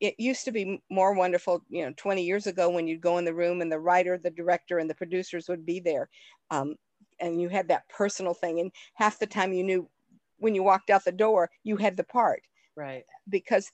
it 0.01 0.15
used 0.19 0.45
to 0.45 0.53
be 0.53 0.81
more 0.91 1.15
wonderful 1.15 1.65
you 1.69 1.85
know 1.85 1.93
20 1.97 2.23
years 2.23 2.47
ago 2.47 2.71
when 2.71 2.87
you'd 2.87 3.01
go 3.01 3.19
in 3.19 3.25
the 3.25 3.35
room 3.35 3.61
and 3.61 3.71
the 3.71 3.81
writer 3.81 4.19
the 4.19 4.31
director 4.31 4.79
and 4.79 4.89
the 4.89 4.95
producers 4.95 5.49
would 5.49 5.65
be 5.67 5.81
there. 5.81 6.09
Um, 6.51 6.77
and 7.21 7.41
you 7.41 7.49
had 7.49 7.69
that 7.69 7.89
personal 7.89 8.35
thing 8.35 8.61
and 8.61 8.73
half 8.95 9.19
the 9.19 9.27
time 9.27 9.53
you 9.53 9.63
knew 9.63 9.89
when 10.39 10.55
you 10.55 10.63
walked 10.63 10.91
out 10.91 11.05
the 11.05 11.13
door 11.13 11.51
you 11.63 11.77
had 11.77 11.97
the 11.97 12.05
part. 12.05 12.43
Right. 12.77 13.05
Because 13.29 13.71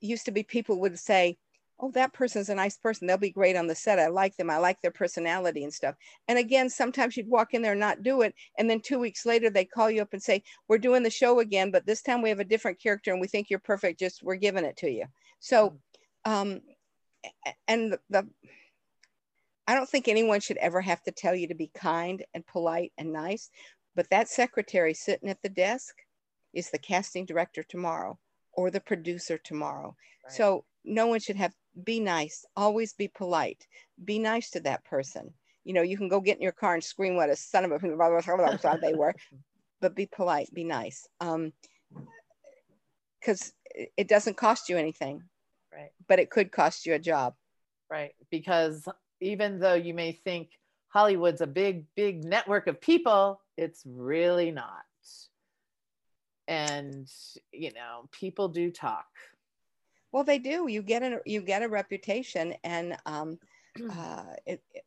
used 0.00 0.26
to 0.26 0.32
be 0.32 0.42
people 0.42 0.80
would 0.80 0.98
say 0.98 1.38
oh, 1.80 1.90
that 1.92 2.12
person's 2.12 2.48
a 2.48 2.54
nice 2.54 2.76
person. 2.76 3.06
They'll 3.06 3.16
be 3.18 3.30
great 3.30 3.56
on 3.56 3.66
the 3.66 3.74
set. 3.74 3.98
I 3.98 4.06
like 4.06 4.36
them. 4.36 4.50
I 4.50 4.58
like 4.58 4.80
their 4.80 4.90
personality 4.90 5.64
and 5.64 5.72
stuff. 5.72 5.96
And 6.28 6.38
again, 6.38 6.70
sometimes 6.70 7.16
you'd 7.16 7.28
walk 7.28 7.52
in 7.52 7.62
there 7.62 7.72
and 7.72 7.80
not 7.80 8.02
do 8.02 8.22
it. 8.22 8.34
And 8.58 8.70
then 8.70 8.80
two 8.80 8.98
weeks 8.98 9.26
later, 9.26 9.50
they 9.50 9.64
call 9.64 9.90
you 9.90 10.02
up 10.02 10.12
and 10.12 10.22
say, 10.22 10.42
we're 10.68 10.78
doing 10.78 11.02
the 11.02 11.10
show 11.10 11.40
again, 11.40 11.70
but 11.70 11.86
this 11.86 12.02
time 12.02 12.22
we 12.22 12.28
have 12.28 12.40
a 12.40 12.44
different 12.44 12.80
character 12.80 13.12
and 13.12 13.20
we 13.20 13.26
think 13.26 13.50
you're 13.50 13.58
perfect. 13.58 13.98
Just 13.98 14.22
we're 14.22 14.36
giving 14.36 14.64
it 14.64 14.76
to 14.78 14.90
you. 14.90 15.06
So, 15.40 15.78
um, 16.24 16.60
and 17.66 17.92
the, 17.92 18.00
the 18.10 18.28
I 19.66 19.74
don't 19.74 19.88
think 19.88 20.08
anyone 20.08 20.40
should 20.40 20.58
ever 20.58 20.80
have 20.80 21.02
to 21.04 21.10
tell 21.10 21.34
you 21.34 21.48
to 21.48 21.54
be 21.54 21.70
kind 21.74 22.24
and 22.34 22.46
polite 22.46 22.92
and 22.98 23.12
nice, 23.12 23.50
but 23.96 24.10
that 24.10 24.28
secretary 24.28 24.94
sitting 24.94 25.30
at 25.30 25.40
the 25.42 25.48
desk 25.48 25.94
is 26.52 26.70
the 26.70 26.78
casting 26.78 27.24
director 27.24 27.62
tomorrow 27.62 28.18
or 28.52 28.70
the 28.70 28.80
producer 28.80 29.38
tomorrow. 29.38 29.96
Right. 30.24 30.32
So 30.32 30.64
no 30.84 31.06
one 31.06 31.20
should 31.20 31.36
have 31.36 31.54
be 31.82 32.00
nice 32.00 32.44
always 32.56 32.92
be 32.92 33.08
polite 33.08 33.66
be 34.04 34.18
nice 34.18 34.50
to 34.50 34.60
that 34.60 34.84
person 34.84 35.32
you 35.64 35.72
know 35.72 35.82
you 35.82 35.96
can 35.96 36.08
go 36.08 36.20
get 36.20 36.36
in 36.36 36.42
your 36.42 36.52
car 36.52 36.74
and 36.74 36.84
scream 36.84 37.16
what 37.16 37.30
a 37.30 37.36
son 37.36 37.64
of 37.64 37.72
a 37.72 38.78
they 38.80 38.94
were 38.94 39.14
but 39.80 39.94
be 39.94 40.06
polite 40.06 40.48
be 40.54 40.64
nice 40.64 41.08
um 41.20 41.52
because 43.20 43.52
it 43.96 44.08
doesn't 44.08 44.36
cost 44.36 44.68
you 44.68 44.76
anything 44.76 45.22
right 45.72 45.90
but 46.06 46.18
it 46.18 46.30
could 46.30 46.52
cost 46.52 46.86
you 46.86 46.94
a 46.94 46.98
job 46.98 47.34
right 47.90 48.12
because 48.30 48.88
even 49.20 49.58
though 49.58 49.74
you 49.74 49.94
may 49.94 50.12
think 50.12 50.50
Hollywood's 50.94 51.40
a 51.40 51.46
big, 51.48 51.86
big 51.96 52.24
network 52.24 52.68
of 52.68 52.80
people. 52.80 53.40
It's 53.56 53.82
really 53.84 54.52
not. 54.52 54.84
And, 56.46 57.10
you 57.50 57.72
know, 57.72 58.08
people 58.12 58.48
do 58.48 58.70
talk. 58.70 59.06
Well, 60.14 60.22
they 60.22 60.38
do. 60.38 60.68
You 60.68 60.80
get 60.80 61.02
a 61.02 61.20
you 61.26 61.40
get 61.40 61.64
a 61.64 61.68
reputation, 61.68 62.54
and 62.62 62.96
um, 63.04 63.36
uh, 63.90 64.22
it, 64.46 64.62
it, 64.72 64.84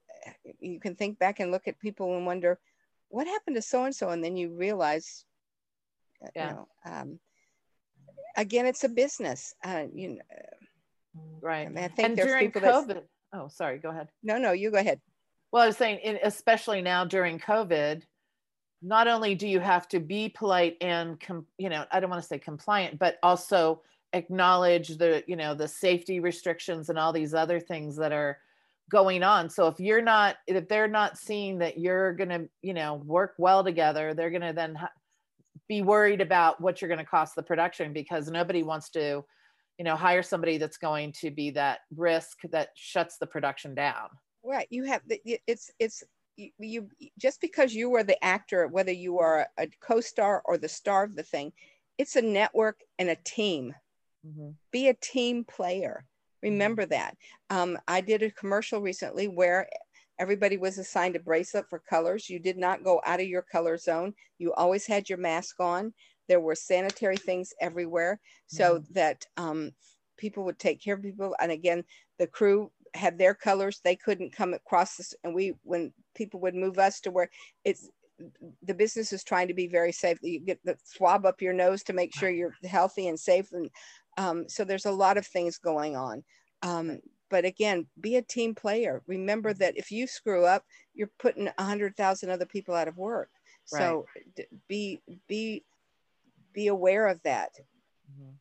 you 0.61 0.79
can 0.79 0.95
think 0.95 1.19
back 1.19 1.41
and 1.41 1.51
look 1.51 1.67
at 1.67 1.77
people 1.79 2.15
and 2.15 2.25
wonder 2.25 2.57
what 3.09 3.27
happened 3.27 3.57
to 3.57 3.61
so 3.61 3.83
and 3.83 3.93
so, 3.93 4.07
and 4.07 4.23
then 4.23 4.37
you 4.37 4.55
realize, 4.55 5.25
uh, 6.23 6.29
yeah. 6.33 6.47
you 6.47 6.55
know, 6.55 6.67
um, 6.85 7.19
again, 8.37 8.65
it's 8.65 8.85
a 8.85 8.89
business. 8.89 9.53
Uh, 9.65 9.83
you 9.93 10.11
know, 10.11 10.21
right. 11.41 11.67
I, 11.67 11.69
mean, 11.71 11.83
I 11.83 11.89
think 11.89 12.07
and 12.07 12.15
during 12.15 12.49
COVID. 12.53 12.87
That, 12.87 13.07
oh, 13.33 13.49
sorry. 13.49 13.79
Go 13.79 13.89
ahead. 13.89 14.07
No, 14.23 14.37
no, 14.37 14.53
you 14.53 14.71
go 14.71 14.77
ahead. 14.77 15.01
Well, 15.51 15.63
I 15.63 15.67
was 15.67 15.75
saying, 15.75 16.19
especially 16.23 16.81
now 16.81 17.03
during 17.03 17.37
COVID, 17.37 18.01
not 18.81 19.09
only 19.09 19.35
do 19.35 19.45
you 19.45 19.59
have 19.59 19.89
to 19.89 19.99
be 19.99 20.29
polite 20.29 20.77
and, 20.79 21.19
com- 21.19 21.47
you 21.57 21.67
know, 21.67 21.83
I 21.91 21.99
don't 21.99 22.09
want 22.09 22.21
to 22.21 22.27
say 22.27 22.39
compliant, 22.39 22.97
but 22.97 23.17
also 23.21 23.81
acknowledge 24.13 24.97
the, 24.97 25.23
you 25.27 25.35
know, 25.35 25.53
the 25.53 25.67
safety 25.67 26.19
restrictions 26.19 26.89
and 26.89 26.97
all 26.97 27.13
these 27.13 27.33
other 27.33 27.59
things 27.59 27.95
that 27.97 28.11
are 28.11 28.37
going 28.89 29.23
on. 29.23 29.49
So 29.49 29.67
if 29.67 29.79
you're 29.79 30.01
not, 30.01 30.37
if 30.47 30.67
they're 30.67 30.87
not 30.87 31.17
seeing 31.17 31.57
that 31.59 31.77
you're 31.77 32.13
going 32.13 32.29
to, 32.29 32.49
you 32.61 32.73
know, 32.73 32.95
work 32.95 33.33
well 33.37 33.63
together, 33.63 34.13
they're 34.13 34.29
going 34.29 34.41
to 34.41 34.53
then 34.53 34.75
ha- 34.75 34.91
be 35.67 35.81
worried 35.81 36.21
about 36.21 36.61
what 36.61 36.81
you're 36.81 36.87
going 36.87 36.99
to 36.99 37.05
cost 37.05 37.35
the 37.35 37.43
production 37.43 37.91
because 37.91 38.29
nobody 38.29 38.63
wants 38.63 38.89
to, 38.91 39.23
you 39.77 39.83
know, 39.83 39.95
hire 39.95 40.23
somebody 40.23 40.57
that's 40.57 40.77
going 40.77 41.11
to 41.11 41.29
be 41.29 41.51
that 41.51 41.79
risk 41.95 42.37
that 42.51 42.69
shuts 42.75 43.17
the 43.17 43.27
production 43.27 43.75
down. 43.75 44.09
Right. 44.43 44.67
You 44.69 44.85
have 44.85 45.01
the, 45.05 45.21
it's 45.45 45.69
it's 45.79 46.03
you, 46.37 46.51
you 46.59 46.89
just 47.19 47.41
because 47.41 47.73
you 47.73 47.93
are 47.95 48.03
the 48.03 48.23
actor, 48.23 48.67
whether 48.67 48.93
you 48.93 49.19
are 49.19 49.47
a 49.59 49.67
co-star 49.81 50.41
or 50.45 50.57
the 50.57 50.69
star 50.69 51.03
of 51.03 51.15
the 51.15 51.23
thing, 51.23 51.51
it's 51.97 52.15
a 52.15 52.21
network 52.21 52.79
and 52.99 53.09
a 53.09 53.17
team. 53.25 53.73
Mm-hmm. 54.27 54.49
Be 54.71 54.89
a 54.89 54.93
team 54.93 55.43
player. 55.45 56.05
Remember 56.43 56.83
mm-hmm. 56.83 56.91
that. 56.91 57.17
Um, 57.49 57.77
I 57.87 58.01
did 58.01 58.23
a 58.23 58.31
commercial 58.31 58.81
recently 58.81 59.27
where 59.27 59.67
everybody 60.19 60.57
was 60.57 60.77
assigned 60.77 61.15
a 61.15 61.19
bracelet 61.19 61.65
for 61.69 61.79
colors. 61.79 62.29
You 62.29 62.39
did 62.39 62.57
not 62.57 62.83
go 62.83 63.01
out 63.05 63.19
of 63.19 63.27
your 63.27 63.43
color 63.43 63.77
zone. 63.77 64.13
You 64.39 64.53
always 64.53 64.85
had 64.85 65.09
your 65.09 65.17
mask 65.19 65.59
on. 65.59 65.93
There 66.27 66.39
were 66.39 66.55
sanitary 66.55 67.17
things 67.17 67.53
everywhere 67.61 68.19
so 68.47 68.79
mm-hmm. 68.79 68.93
that 68.93 69.25
um, 69.37 69.71
people 70.17 70.43
would 70.45 70.59
take 70.59 70.81
care 70.83 70.95
of 70.95 71.01
people. 71.03 71.35
And 71.39 71.51
again, 71.51 71.83
the 72.19 72.27
crew 72.27 72.71
had 72.93 73.17
their 73.17 73.33
colors. 73.33 73.79
They 73.83 73.95
couldn't 73.95 74.35
come 74.35 74.53
across 74.53 74.97
this. 74.97 75.13
And 75.23 75.33
we, 75.33 75.53
when 75.63 75.93
people 76.15 76.39
would 76.41 76.55
move 76.55 76.79
us 76.79 76.99
to 77.01 77.11
where 77.11 77.29
it's, 77.63 77.89
the 78.63 78.73
business 78.73 79.13
is 79.13 79.23
trying 79.23 79.47
to 79.47 79.53
be 79.53 79.67
very 79.67 79.91
safe. 79.91 80.17
You 80.21 80.39
get 80.39 80.59
the 80.65 80.75
swab 80.83 81.25
up 81.25 81.41
your 81.41 81.53
nose 81.53 81.83
to 81.83 81.93
make 81.93 82.15
sure 82.15 82.29
you're 82.29 82.55
healthy 82.63 83.07
and 83.07 83.19
safe. 83.19 83.51
And 83.53 83.69
um, 84.17 84.49
so 84.49 84.63
there's 84.63 84.85
a 84.85 84.91
lot 84.91 85.17
of 85.17 85.25
things 85.25 85.57
going 85.57 85.95
on. 85.95 86.23
Um, 86.63 86.99
but 87.29 87.45
again, 87.45 87.87
be 87.99 88.15
a 88.15 88.21
team 88.21 88.55
player. 88.55 89.01
Remember 89.07 89.53
that 89.53 89.77
if 89.77 89.91
you 89.91 90.07
screw 90.07 90.45
up, 90.45 90.63
you're 90.93 91.11
putting 91.19 91.49
a 91.57 91.63
hundred 91.63 91.95
thousand 91.95 92.29
other 92.29 92.45
people 92.45 92.73
out 92.73 92.87
of 92.87 92.97
work. 92.97 93.29
Right. 93.71 93.79
So 93.79 94.05
be 94.67 95.01
be 95.27 95.63
be 96.53 96.67
aware 96.67 97.07
of 97.07 97.21
that. 97.23 97.51
Mm-hmm. 98.11 98.31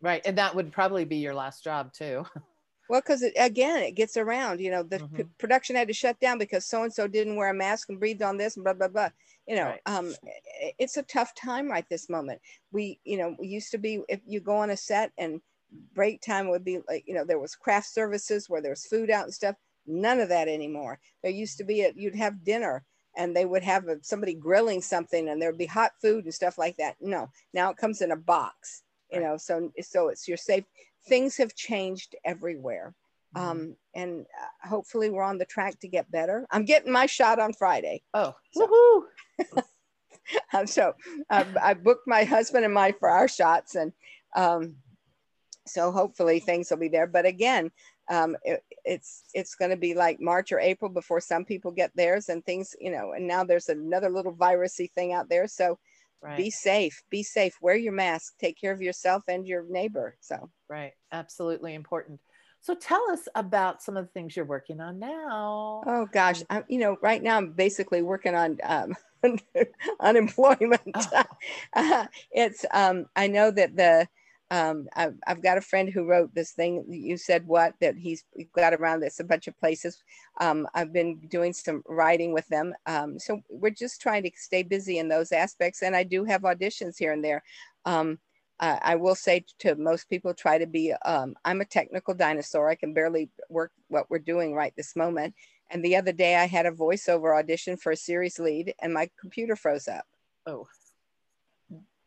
Right, 0.00 0.22
and 0.26 0.36
that 0.38 0.54
would 0.54 0.72
probably 0.72 1.04
be 1.04 1.16
your 1.16 1.34
last 1.34 1.62
job 1.62 1.92
too. 1.92 2.26
Well, 2.92 3.00
because 3.00 3.22
again, 3.22 3.82
it 3.82 3.92
gets 3.92 4.18
around. 4.18 4.60
You 4.60 4.70
know, 4.70 4.82
the 4.82 4.98
mm-hmm. 4.98 5.16
p- 5.16 5.24
production 5.38 5.76
had 5.76 5.88
to 5.88 5.94
shut 5.94 6.20
down 6.20 6.36
because 6.36 6.66
so 6.66 6.82
and 6.82 6.92
so 6.92 7.08
didn't 7.08 7.36
wear 7.36 7.48
a 7.48 7.54
mask 7.54 7.88
and 7.88 7.98
breathed 7.98 8.20
on 8.20 8.36
this 8.36 8.56
and 8.56 8.64
blah 8.64 8.74
blah 8.74 8.88
blah. 8.88 9.08
You 9.48 9.56
know, 9.56 9.64
right. 9.68 9.80
um, 9.86 10.14
it's 10.78 10.98
a 10.98 11.02
tough 11.04 11.34
time 11.34 11.70
right 11.70 11.86
this 11.88 12.10
moment. 12.10 12.42
We, 12.70 13.00
you 13.04 13.16
know, 13.16 13.34
we 13.38 13.48
used 13.48 13.70
to 13.70 13.78
be 13.78 14.02
if 14.10 14.20
you 14.26 14.40
go 14.40 14.56
on 14.56 14.68
a 14.68 14.76
set 14.76 15.10
and 15.16 15.40
break 15.94 16.20
time 16.20 16.50
would 16.50 16.66
be 16.66 16.80
like, 16.86 17.04
you 17.06 17.14
know, 17.14 17.24
there 17.24 17.38
was 17.38 17.54
craft 17.54 17.86
services 17.86 18.50
where 18.50 18.60
there's 18.60 18.86
food 18.86 19.08
out 19.08 19.24
and 19.24 19.32
stuff. 19.32 19.56
None 19.86 20.20
of 20.20 20.28
that 20.28 20.48
anymore. 20.48 20.98
There 21.22 21.32
used 21.32 21.56
to 21.58 21.64
be 21.64 21.84
a, 21.84 21.94
you'd 21.96 22.14
have 22.16 22.44
dinner 22.44 22.84
and 23.16 23.34
they 23.34 23.46
would 23.46 23.62
have 23.62 23.88
a, 23.88 24.00
somebody 24.02 24.34
grilling 24.34 24.82
something 24.82 25.30
and 25.30 25.40
there'd 25.40 25.56
be 25.56 25.64
hot 25.64 25.92
food 26.02 26.24
and 26.24 26.34
stuff 26.34 26.58
like 26.58 26.76
that. 26.76 26.96
No, 27.00 27.30
now 27.54 27.70
it 27.70 27.78
comes 27.78 28.02
in 28.02 28.10
a 28.10 28.16
box, 28.16 28.82
you 29.10 29.20
know, 29.20 29.38
so, 29.38 29.72
so 29.80 30.08
it's 30.08 30.28
your 30.28 30.36
safe. 30.36 30.64
Things 31.06 31.36
have 31.36 31.54
changed 31.54 32.14
everywhere. 32.24 32.94
Mm-hmm. 33.36 33.48
Um, 33.48 33.76
and 33.94 34.26
uh, 34.40 34.68
hopefully 34.68 35.10
we're 35.10 35.22
on 35.22 35.38
the 35.38 35.44
track 35.44 35.80
to 35.80 35.88
get 35.88 36.10
better. 36.10 36.46
I'm 36.50 36.64
getting 36.64 36.92
my 36.92 37.06
shot 37.06 37.38
on 37.38 37.52
Friday. 37.52 38.02
Oh, 38.14 38.34
so. 38.52 38.66
woohoo. 38.66 39.62
um, 40.54 40.66
so 40.66 40.94
uh, 41.30 41.44
I 41.60 41.74
booked 41.74 42.06
my 42.06 42.24
husband 42.24 42.64
and 42.64 42.74
my 42.74 42.92
for 42.92 43.08
our 43.08 43.28
shots 43.28 43.74
and 43.74 43.92
um, 44.36 44.76
so 45.66 45.92
hopefully 45.92 46.40
things 46.40 46.70
will 46.70 46.78
be 46.78 46.88
there 46.88 47.06
but 47.06 47.26
again 47.26 47.70
um, 48.10 48.36
it, 48.42 48.64
it's 48.84 49.24
it's 49.32 49.54
going 49.54 49.70
to 49.70 49.76
be 49.76 49.94
like 49.94 50.20
march 50.20 50.52
or 50.52 50.58
april 50.58 50.90
before 50.90 51.20
some 51.20 51.44
people 51.44 51.70
get 51.70 51.94
theirs 51.94 52.28
and 52.28 52.44
things 52.44 52.74
you 52.80 52.90
know 52.90 53.12
and 53.12 53.26
now 53.26 53.44
there's 53.44 53.68
another 53.68 54.10
little 54.10 54.34
virusy 54.34 54.90
thing 54.92 55.12
out 55.12 55.28
there 55.28 55.46
so 55.46 55.78
right. 56.22 56.36
be 56.36 56.50
safe 56.50 57.02
be 57.10 57.22
safe 57.22 57.54
wear 57.60 57.76
your 57.76 57.92
mask 57.92 58.34
take 58.38 58.58
care 58.60 58.72
of 58.72 58.80
yourself 58.80 59.22
and 59.28 59.46
your 59.46 59.64
neighbor 59.68 60.16
so 60.20 60.50
right 60.68 60.92
absolutely 61.12 61.74
important 61.74 62.20
so 62.60 62.74
tell 62.74 63.04
us 63.10 63.26
about 63.34 63.82
some 63.82 63.96
of 63.96 64.04
the 64.04 64.10
things 64.12 64.36
you're 64.36 64.44
working 64.44 64.80
on 64.80 64.98
now 64.98 65.82
oh 65.86 66.08
gosh 66.12 66.42
I, 66.48 66.62
you 66.68 66.78
know 66.78 66.96
right 67.02 67.22
now 67.22 67.36
i'm 67.36 67.52
basically 67.52 68.02
working 68.02 68.34
on 68.34 68.58
um, 68.62 68.96
unemployment 70.00 70.82
oh. 70.94 71.22
uh, 71.74 72.06
it's 72.30 72.64
um, 72.72 73.06
i 73.16 73.26
know 73.26 73.50
that 73.50 73.76
the 73.76 74.06
um, 74.52 74.86
I've, 74.94 75.14
I've, 75.26 75.42
got 75.42 75.56
a 75.56 75.62
friend 75.62 75.88
who 75.88 76.04
wrote 76.04 76.34
this 76.34 76.50
thing. 76.50 76.84
You 76.86 77.16
said 77.16 77.46
what 77.46 77.72
that 77.80 77.96
he's 77.96 78.22
got 78.54 78.74
around 78.74 79.00
this 79.00 79.18
a 79.18 79.24
bunch 79.24 79.48
of 79.48 79.58
places. 79.58 80.02
Um, 80.42 80.68
I've 80.74 80.92
been 80.92 81.20
doing 81.30 81.54
some 81.54 81.82
writing 81.88 82.34
with 82.34 82.46
them. 82.48 82.74
Um, 82.84 83.18
so 83.18 83.40
we're 83.48 83.70
just 83.70 84.02
trying 84.02 84.24
to 84.24 84.30
stay 84.36 84.62
busy 84.62 84.98
in 84.98 85.08
those 85.08 85.32
aspects. 85.32 85.82
And 85.82 85.96
I 85.96 86.02
do 86.02 86.24
have 86.24 86.42
auditions 86.42 86.98
here 86.98 87.12
and 87.12 87.24
there. 87.24 87.42
Um, 87.86 88.18
I, 88.60 88.78
I 88.82 88.94
will 88.96 89.14
say 89.14 89.42
to 89.60 89.74
most 89.76 90.10
people, 90.10 90.34
try 90.34 90.58
to 90.58 90.66
be. 90.66 90.92
Um, 91.06 91.34
I'm 91.46 91.62
a 91.62 91.64
technical 91.64 92.12
dinosaur. 92.12 92.68
I 92.68 92.74
can 92.74 92.92
barely 92.92 93.30
work 93.48 93.72
what 93.88 94.10
we're 94.10 94.18
doing 94.18 94.52
right 94.52 94.74
this 94.76 94.94
moment. 94.94 95.34
And 95.70 95.82
the 95.82 95.96
other 95.96 96.12
day, 96.12 96.36
I 96.36 96.44
had 96.44 96.66
a 96.66 96.72
voiceover 96.72 97.34
audition 97.38 97.78
for 97.78 97.92
a 97.92 97.96
series 97.96 98.38
lead, 98.38 98.74
and 98.82 98.92
my 98.92 99.08
computer 99.18 99.56
froze 99.56 99.88
up. 99.88 100.04
Oh. 100.44 100.68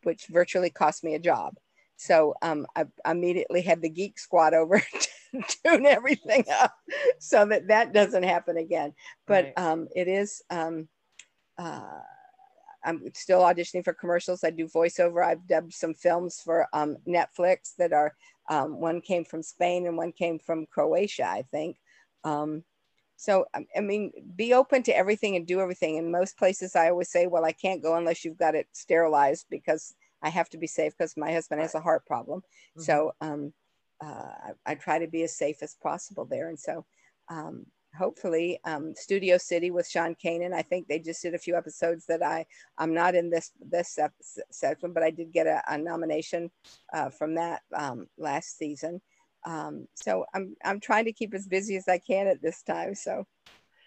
Which 0.04 0.28
virtually 0.28 0.70
cost 0.70 1.04
me 1.04 1.16
a 1.16 1.20
job. 1.20 1.56
So 1.98 2.36
um, 2.42 2.68
I, 2.76 2.86
immediately 3.10 3.62
had 3.62 3.82
the 3.82 3.90
Geek 3.90 4.20
Squad 4.20 4.54
over 4.54 4.80
to 5.34 5.44
tune 5.66 5.86
everything 5.86 6.46
up 6.62 6.74
so 7.20 7.46
that 7.46 7.68
that 7.68 7.94
doesn't 7.94 8.24
happen 8.24 8.58
again. 8.58 8.94
But 9.28 9.46
right. 9.46 9.54
um, 9.58 9.88
it 9.96 10.08
is, 10.08 10.42
um, 10.50 10.88
uh, 11.58 12.00
I'm 12.84 13.02
still 13.16 13.42
auditioning 13.42 13.84
for 13.84 13.94
commercials. 13.94 14.44
I 14.44 14.52
do 14.52 14.68
voiceover. 14.68 15.26
I've 15.26 15.48
dubbed 15.48 15.74
some 15.74 15.94
films 15.94 16.42
for 16.44 16.68
um, 16.74 16.98
Netflix 17.08 17.76
that 17.78 17.94
are, 17.94 18.14
um, 18.50 18.80
one 18.80 19.02
came 19.02 19.26
from 19.26 19.42
Spain 19.42 19.88
and 19.88 19.98
one 19.98 20.12
came 20.12 20.38
from 20.38 20.68
Croatia, 20.68 21.28
I 21.28 21.44
think. 21.52 21.78
Um, 22.24 22.64
so, 23.18 23.46
I 23.76 23.80
mean, 23.80 24.12
be 24.36 24.54
open 24.54 24.84
to 24.84 24.96
everything 24.96 25.36
and 25.36 25.48
do 25.48 25.62
everything. 25.62 25.96
In 25.96 26.12
most 26.12 26.38
places, 26.38 26.76
I 26.76 26.90
always 26.90 27.10
say, 27.10 27.28
well, 27.28 27.46
I 27.46 27.54
can't 27.54 27.82
go 27.82 27.96
unless 27.96 28.26
you've 28.26 28.38
got 28.38 28.56
it 28.56 28.68
sterilized 28.74 29.46
because 29.50 29.96
I 30.26 30.30
have 30.30 30.50
to 30.50 30.58
be 30.58 30.68
safe 30.68 30.94
because 30.98 31.16
my 31.16 31.32
husband 31.32 31.62
has 31.62 31.76
a 31.76 31.80
heart 31.80 32.06
problem. 32.08 32.40
Mm-hmm. 32.40 32.82
So 32.82 33.14
um, 33.22 33.54
uh, 34.04 34.32
I, 34.66 34.72
I, 34.72 34.76
try 34.76 34.98
to 34.98 35.08
be 35.08 35.22
as 35.22 35.38
safe 35.38 35.58
as 35.62 35.76
possible 35.76 36.26
there. 36.26 36.50
And 36.50 36.60
so 36.60 36.84
um, 37.30 37.68
hopefully 37.96 38.60
um, 38.66 38.94
Studio 38.96 39.38
City 39.38 39.70
with 39.70 39.88
Sean 39.88 40.16
Kanan, 40.16 40.52
I 40.52 40.64
think 40.64 40.88
they 40.88 40.98
just 40.98 41.22
did 41.22 41.36
a 41.36 41.40
few 41.40 41.56
episodes 41.56 42.08
that 42.08 42.24
I, 42.24 42.48
I'm 42.80 42.94
not 42.94 43.14
in 43.14 43.30
this, 43.30 43.52
this 43.62 44.00
section, 44.52 44.94
but 44.94 45.04
I 45.04 45.12
did 45.12 45.32
get 45.32 45.46
a, 45.46 45.62
a 45.68 45.78
nomination 45.78 46.50
uh, 46.92 47.10
from 47.12 47.36
that 47.36 47.62
um, 47.76 48.08
last 48.18 48.58
season. 48.58 49.02
Um, 49.46 49.88
so 49.94 50.26
I'm, 50.34 50.56
I'm 50.66 50.80
trying 50.80 51.06
to 51.06 51.14
keep 51.14 51.36
as 51.36 51.48
busy 51.48 51.78
as 51.78 51.88
I 51.88 52.00
can 52.00 52.26
at 52.26 52.42
this 52.42 52.64
time. 52.64 52.96
So 52.96 53.28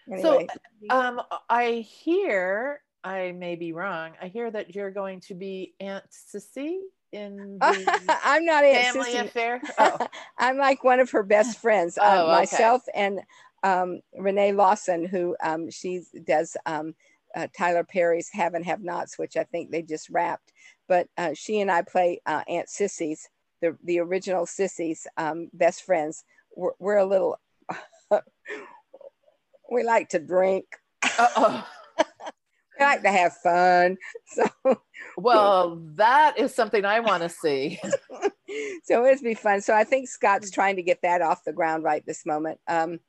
anyway. 0.09 0.47
So 0.89 0.95
um, 0.95 1.21
I 1.49 1.85
hear 1.87 2.81
I 3.03 3.31
may 3.31 3.55
be 3.55 3.71
wrong. 3.71 4.11
I 4.21 4.27
hear 4.27 4.49
that 4.51 4.75
you're 4.75 4.91
going 4.91 5.21
to 5.21 5.33
be 5.33 5.73
Aunt 5.79 6.03
Sissy 6.11 6.79
in 7.11 7.57
I'm 7.61 8.45
not 8.45 8.63
Aunt 8.63 8.93
family 8.95 9.13
Sissy. 9.13 9.25
affair. 9.25 9.61
Oh. 9.77 10.07
I'm 10.37 10.57
like 10.57 10.83
one 10.83 10.99
of 10.99 11.09
her 11.11 11.23
best 11.23 11.59
friends. 11.59 11.97
Um, 12.01 12.07
oh, 12.11 12.23
okay. 12.25 12.31
Myself 12.31 12.83
and 12.93 13.21
um, 13.63 14.01
Renee 14.17 14.51
Lawless, 14.53 14.89
who 15.09 15.35
um, 15.43 15.69
she 15.69 16.01
does 16.25 16.55
um, 16.65 16.93
uh, 17.35 17.47
Tyler 17.57 17.83
Perry's 17.83 18.29
Have 18.33 18.53
and 18.53 18.65
Have 18.65 18.81
Nots, 18.81 19.17
which 19.17 19.37
I 19.37 19.43
think 19.43 19.71
they 19.71 19.81
just 19.81 20.09
wrapped. 20.09 20.51
But 20.87 21.07
uh, 21.17 21.31
she 21.33 21.59
and 21.61 21.71
I 21.71 21.81
play 21.83 22.21
uh, 22.25 22.43
Aunt 22.47 22.67
Sissy's, 22.67 23.27
the, 23.61 23.77
the 23.83 23.99
original 23.99 24.45
Sissy's 24.45 25.07
um, 25.17 25.49
best 25.53 25.83
friends. 25.83 26.23
We're, 26.55 26.71
we're 26.79 26.97
a 26.97 27.05
little, 27.05 27.37
we 29.71 29.83
like 29.83 30.09
to 30.09 30.19
drink 30.19 30.65
Uh-oh. 31.03 31.65
I 32.79 32.83
like 32.83 33.01
to 33.03 33.11
have 33.11 33.35
fun. 33.37 33.97
So 34.25 34.47
well, 35.17 35.81
that 35.95 36.37
is 36.37 36.53
something 36.53 36.85
I 36.85 36.99
want 36.99 37.23
to 37.23 37.29
see. 37.29 37.79
so 38.83 39.05
it'd 39.05 39.23
be 39.23 39.33
fun. 39.33 39.61
So 39.61 39.73
I 39.73 39.83
think 39.83 40.07
Scott's 40.07 40.51
trying 40.51 40.75
to 40.75 40.83
get 40.83 41.01
that 41.01 41.21
off 41.21 41.43
the 41.43 41.53
ground 41.53 41.83
right 41.83 42.05
this 42.05 42.25
moment. 42.25 42.59
Um, 42.67 42.99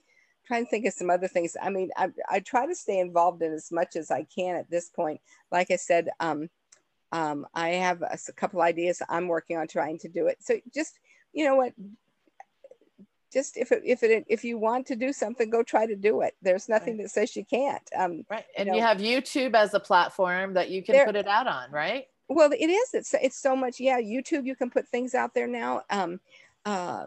trying 0.46 0.64
to 0.64 0.70
think 0.70 0.86
of 0.86 0.94
some 0.94 1.10
other 1.10 1.28
things. 1.28 1.56
I 1.62 1.70
mean, 1.70 1.90
I, 1.96 2.08
I 2.28 2.40
try 2.40 2.66
to 2.66 2.74
stay 2.74 2.98
involved 2.98 3.42
in 3.42 3.52
as 3.52 3.70
much 3.70 3.96
as 3.96 4.10
I 4.10 4.26
can 4.34 4.56
at 4.56 4.70
this 4.70 4.88
point. 4.88 5.20
Like 5.52 5.70
I 5.70 5.76
said, 5.76 6.08
um, 6.20 6.48
um, 7.12 7.46
I 7.54 7.70
have 7.70 8.02
a, 8.02 8.18
a 8.28 8.32
couple 8.32 8.62
ideas 8.62 9.02
I'm 9.08 9.28
working 9.28 9.56
on 9.56 9.68
trying 9.68 9.98
to 9.98 10.08
do 10.08 10.26
it. 10.26 10.38
So 10.40 10.58
just, 10.74 10.98
you 11.32 11.44
know 11.44 11.56
what, 11.56 11.72
just 13.32 13.56
if 13.56 13.72
it, 13.72 13.82
if 13.84 14.02
it 14.02 14.24
if 14.28 14.44
you 14.44 14.58
want 14.58 14.86
to 14.86 14.96
do 14.96 15.12
something 15.12 15.50
go 15.50 15.62
try 15.62 15.86
to 15.86 15.96
do 15.96 16.20
it 16.20 16.34
there's 16.42 16.68
nothing 16.68 16.96
right. 16.96 17.04
that 17.04 17.10
says 17.10 17.34
you 17.36 17.44
can't 17.44 17.88
um 17.96 18.24
right 18.30 18.44
and 18.56 18.66
you, 18.66 18.72
know, 18.72 18.78
you, 18.78 18.82
have 18.82 18.98
youtube 18.98 19.54
as 19.54 19.74
a 19.74 19.80
platform 19.80 20.54
that 20.54 20.70
you 20.70 20.82
can 20.82 20.94
there, 20.94 21.06
put 21.06 21.16
it 21.16 21.26
out 21.26 21.46
on 21.46 21.70
right 21.70 22.06
well 22.28 22.50
it 22.52 22.70
is 22.70 22.94
it's 22.94 23.14
it's 23.22 23.40
so 23.40 23.54
much 23.54 23.80
yeah 23.80 24.00
youtube 24.00 24.44
you 24.44 24.56
can 24.56 24.70
put 24.70 24.86
things 24.88 25.14
out 25.14 25.34
there 25.34 25.46
now 25.46 25.82
um 25.90 26.20
uh 26.64 27.06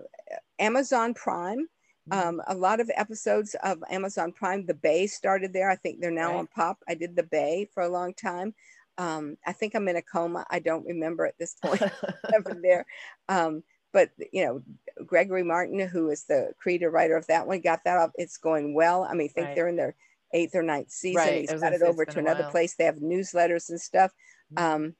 amazon 0.59 1.13
prime 1.13 1.67
mm-hmm. 2.09 2.27
um, 2.27 2.41
a 2.47 2.55
lot 2.55 2.79
of 2.79 2.89
episodes 2.95 3.55
of 3.63 3.83
Amazon 3.89 4.31
Prime, 4.31 4.65
The 4.65 4.73
Bay 4.73 5.05
started 5.05 5.53
there. 5.53 5.69
I 5.69 5.75
think 5.75 6.01
they're 6.01 6.11
now 6.11 6.31
right. 6.31 6.39
on 6.39 6.47
Pop. 6.47 6.79
I 6.87 6.95
did 6.95 7.15
The 7.15 7.23
Bay 7.23 7.69
for 7.71 7.83
a 7.83 7.89
long 7.89 8.13
time. 8.13 8.55
Um, 8.97 9.37
I 9.45 9.53
think 9.53 9.75
I'm 9.75 9.87
in 9.87 9.95
a 9.95 10.01
coma. 10.01 10.45
I 10.49 10.59
don't 10.59 10.85
remember 10.85 11.25
at 11.25 11.37
this 11.37 11.55
point. 11.63 11.81
There. 12.61 12.85
Um, 13.29 13.63
but 13.93 14.09
you 14.31 14.43
know 14.45 14.61
gregory 15.05 15.43
martin 15.43 15.79
who 15.87 16.09
is 16.09 16.25
the 16.25 16.51
creator 16.59 16.89
writer 16.89 17.15
of 17.15 17.25
that 17.27 17.47
one 17.47 17.61
got 17.61 17.83
that 17.85 17.97
up 17.97 18.11
it's 18.15 18.37
going 18.37 18.73
well. 18.73 19.03
I 19.03 19.13
mean 19.13 19.29
i 19.29 19.33
think 19.33 19.47
right. 19.47 19.55
they're 19.55 19.69
in 19.69 19.77
their 19.77 19.95
eighth 20.33 20.55
or 20.55 20.63
ninth 20.63 20.91
season. 20.91 21.21
Right. 21.21 21.49
he's 21.49 21.61
got 21.61 21.73
it 21.73 21.83
over 21.83 22.05
to 22.05 22.19
another 22.19 22.49
place. 22.49 22.75
They 22.75 22.85
have 22.85 22.95
newsletters 22.95 23.69
and 23.69 23.79
stuff. 23.79 24.11
Mm-hmm. 24.55 24.63
um, 24.63 24.95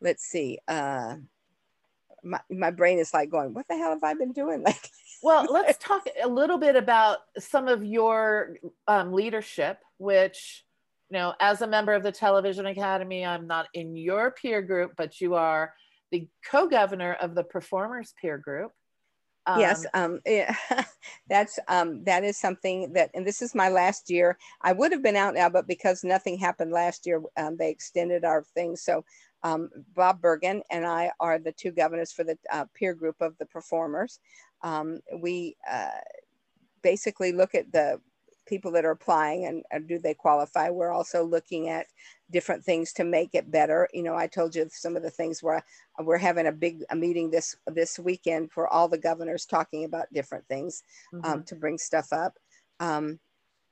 let's 0.00 0.24
see 0.24 0.58
uh, 0.68 1.16
my, 2.22 2.40
my 2.50 2.70
brain 2.70 2.98
is 2.98 3.12
like 3.12 3.30
going 3.30 3.54
what 3.54 3.66
the 3.68 3.76
hell 3.76 3.90
have 3.90 4.04
i 4.04 4.14
been 4.14 4.32
doing? 4.32 4.62
Like 4.64 4.90
well 5.22 5.46
let's 5.50 5.78
talk 5.84 6.06
a 6.22 6.28
little 6.28 6.58
bit 6.58 6.76
about 6.76 7.18
some 7.38 7.66
of 7.68 7.84
your 7.84 8.56
um, 8.86 9.12
leadership 9.12 9.78
which 9.98 10.64
you 11.10 11.18
know 11.18 11.34
as 11.40 11.62
a 11.62 11.66
member 11.66 11.92
of 11.92 12.02
the 12.02 12.12
television 12.12 12.66
academy 12.66 13.24
i'm 13.24 13.46
not 13.46 13.66
in 13.74 13.96
your 13.96 14.30
peer 14.30 14.62
group 14.62 14.92
but 14.96 15.20
you 15.20 15.34
are 15.34 15.72
the 16.14 16.28
co-governor 16.48 17.14
of 17.14 17.34
the 17.34 17.42
performers 17.42 18.14
peer 18.20 18.38
group. 18.38 18.70
Um, 19.46 19.58
yes, 19.58 19.84
um, 19.94 20.20
yeah, 20.26 20.54
that's 21.28 21.58
um, 21.66 22.04
that 22.04 22.22
is 22.22 22.38
something 22.38 22.92
that, 22.92 23.10
and 23.14 23.26
this 23.26 23.42
is 23.42 23.52
my 23.52 23.68
last 23.68 24.08
year. 24.08 24.38
I 24.62 24.72
would 24.74 24.92
have 24.92 25.02
been 25.02 25.16
out 25.16 25.34
now, 25.34 25.48
but 25.48 25.66
because 25.66 26.04
nothing 26.04 26.38
happened 26.38 26.70
last 26.70 27.04
year, 27.04 27.20
um, 27.36 27.56
they 27.56 27.68
extended 27.68 28.24
our 28.24 28.44
thing. 28.54 28.76
So 28.76 29.04
um, 29.42 29.70
Bob 29.92 30.22
Bergen 30.22 30.62
and 30.70 30.86
I 30.86 31.10
are 31.18 31.40
the 31.40 31.50
two 31.50 31.72
governors 31.72 32.12
for 32.12 32.22
the 32.22 32.38
uh, 32.52 32.66
peer 32.74 32.94
group 32.94 33.16
of 33.20 33.36
the 33.38 33.46
performers. 33.46 34.20
Um, 34.62 35.00
we 35.18 35.56
uh, 35.68 35.88
basically 36.82 37.32
look 37.32 37.56
at 37.56 37.72
the 37.72 38.00
people 38.46 38.70
that 38.72 38.84
are 38.84 38.90
applying 38.90 39.46
and, 39.46 39.62
and, 39.70 39.88
do 39.88 39.98
they 39.98 40.14
qualify. 40.14 40.70
We're 40.70 40.92
also 40.92 41.24
looking 41.24 41.68
at 41.68 41.86
different 42.30 42.64
things 42.64 42.92
to 42.94 43.04
make 43.04 43.34
it 43.34 43.50
better. 43.50 43.88
You 43.92 44.02
know, 44.02 44.14
I 44.14 44.26
told 44.26 44.54
you 44.54 44.68
some 44.70 44.96
of 44.96 45.02
the 45.02 45.10
things 45.10 45.42
where 45.42 45.64
we're 45.98 46.18
having 46.18 46.46
a 46.46 46.52
big 46.52 46.82
a 46.90 46.96
meeting 46.96 47.30
this 47.30 47.56
this 47.66 47.98
weekend 47.98 48.52
for 48.52 48.68
all 48.68 48.88
the 48.88 48.98
governors 48.98 49.46
talking 49.46 49.84
about 49.84 50.12
different 50.12 50.46
things 50.48 50.82
um, 51.12 51.20
mm-hmm. 51.20 51.32
um, 51.32 51.44
to 51.44 51.54
bring 51.54 51.78
stuff 51.78 52.12
up. 52.12 52.38
Um, 52.80 53.18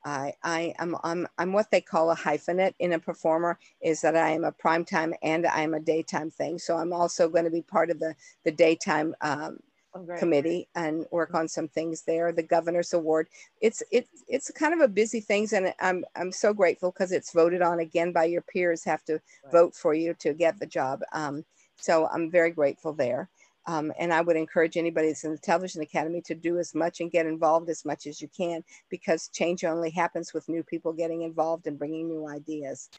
I, 0.05 0.33
I 0.43 0.75
am 0.79 0.97
I'm, 1.05 1.29
I'm 1.39 1.53
what 1.53 1.71
they 1.71 1.81
call 1.81 2.11
a 2.11 2.17
hyphenate 2.17 2.75
in 2.79 2.93
a 2.93 2.99
performer 2.99 3.59
is 3.81 4.01
that 4.01 4.17
I 4.17 4.31
am 4.31 4.45
a 4.45 4.53
primetime 4.53 5.13
and 5.23 5.47
I'm 5.47 5.75
a 5.75 5.81
daytime 5.81 6.31
thing. 6.31 6.59
So 6.59 6.77
I'm 6.77 6.93
also 6.93 7.29
going 7.29 7.45
to 7.45 7.51
be 7.51 7.63
part 7.63 7.91
of 7.91 8.01
the 8.01 8.15
the 8.45 8.53
daytime 8.53 9.15
um, 9.21 9.59
oh, 9.95 10.07
committee 10.19 10.69
and 10.75 11.07
work 11.11 11.35
on 11.35 11.49
some 11.49 11.69
things 11.69 12.03
there. 12.03 12.33
The 12.33 12.43
governor's 12.43 12.95
award. 12.95 13.29
It's 13.61 13.83
it's 13.91 14.25
it's 14.29 14.51
kind 14.51 14.75
of 14.75 14.81
a 14.81 14.89
busy 14.89 15.21
things, 15.21 15.53
and 15.53 15.73
I'm 15.81 16.05
I'm 16.17 16.33
so 16.33 16.53
grateful 16.53 16.91
because 16.91 17.13
it's 17.13 17.33
voted 17.33 17.63
on 17.63 17.81
again 17.81 18.13
by 18.13 18.25
your 18.25 18.43
peers. 18.43 18.85
Have 18.85 19.05
to 19.05 19.15
right. 19.15 19.53
vote 19.53 19.75
for 19.75 19.95
you 19.95 20.15
to 20.21 20.35
get 20.35 20.59
the 20.59 20.67
job. 20.67 21.01
Um, 21.13 21.45
so 21.77 22.09
I'm 22.13 22.31
very 22.31 22.51
grateful 22.51 22.93
there. 22.93 23.29
Um, 23.67 23.93
and 23.99 24.13
I 24.13 24.21
would 24.23 24.37
encourage 24.37 24.77
anybody 24.77 25.09
that's 25.09 25.25
in 25.25 25.31
the 25.31 25.39
Television 25.39 25.83
Academy 25.83 26.21
to 26.23 26.35
do 26.35 26.59
as 26.59 26.75
much 26.75 27.01
and 27.01 27.13
get 27.13 27.27
involved 27.27 27.71
as 27.71 27.85
much 27.85 28.07
as 28.07 28.21
you 28.21 28.29
can 28.37 28.65
because 28.89 29.29
change 29.29 29.65
only 29.65 29.91
happens 29.91 30.35
with 30.35 30.49
new 30.49 30.65
people 30.65 30.93
getting 30.93 31.23
involved 31.23 31.69
and 31.69 31.79
bringing 31.79 32.09
new 32.09 32.27
ideas. 32.27 32.91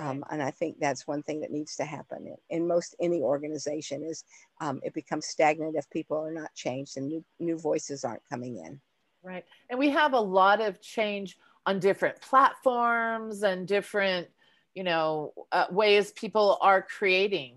Um, 0.00 0.24
and 0.30 0.42
I 0.42 0.50
think 0.50 0.78
that's 0.80 1.06
one 1.06 1.22
thing 1.22 1.42
that 1.42 1.50
needs 1.50 1.76
to 1.76 1.84
happen 1.84 2.26
in, 2.26 2.36
in 2.56 2.66
most 2.66 2.96
any 3.00 3.20
organization 3.20 4.02
is 4.02 4.24
um, 4.60 4.80
it 4.82 4.94
becomes 4.94 5.26
stagnant 5.26 5.76
if 5.76 5.90
people 5.90 6.16
are 6.16 6.32
not 6.32 6.54
changed 6.54 6.96
and 6.96 7.06
new, 7.06 7.22
new 7.38 7.58
voices 7.58 8.02
aren't 8.02 8.26
coming 8.30 8.56
in. 8.56 8.80
Right. 9.22 9.44
And 9.68 9.78
we 9.78 9.90
have 9.90 10.14
a 10.14 10.20
lot 10.20 10.62
of 10.62 10.80
change 10.80 11.36
on 11.66 11.80
different 11.80 12.18
platforms 12.22 13.42
and 13.42 13.68
different, 13.68 14.28
you 14.74 14.84
know, 14.84 15.34
uh, 15.52 15.66
ways 15.70 16.12
people 16.12 16.56
are 16.62 16.80
creating, 16.80 17.56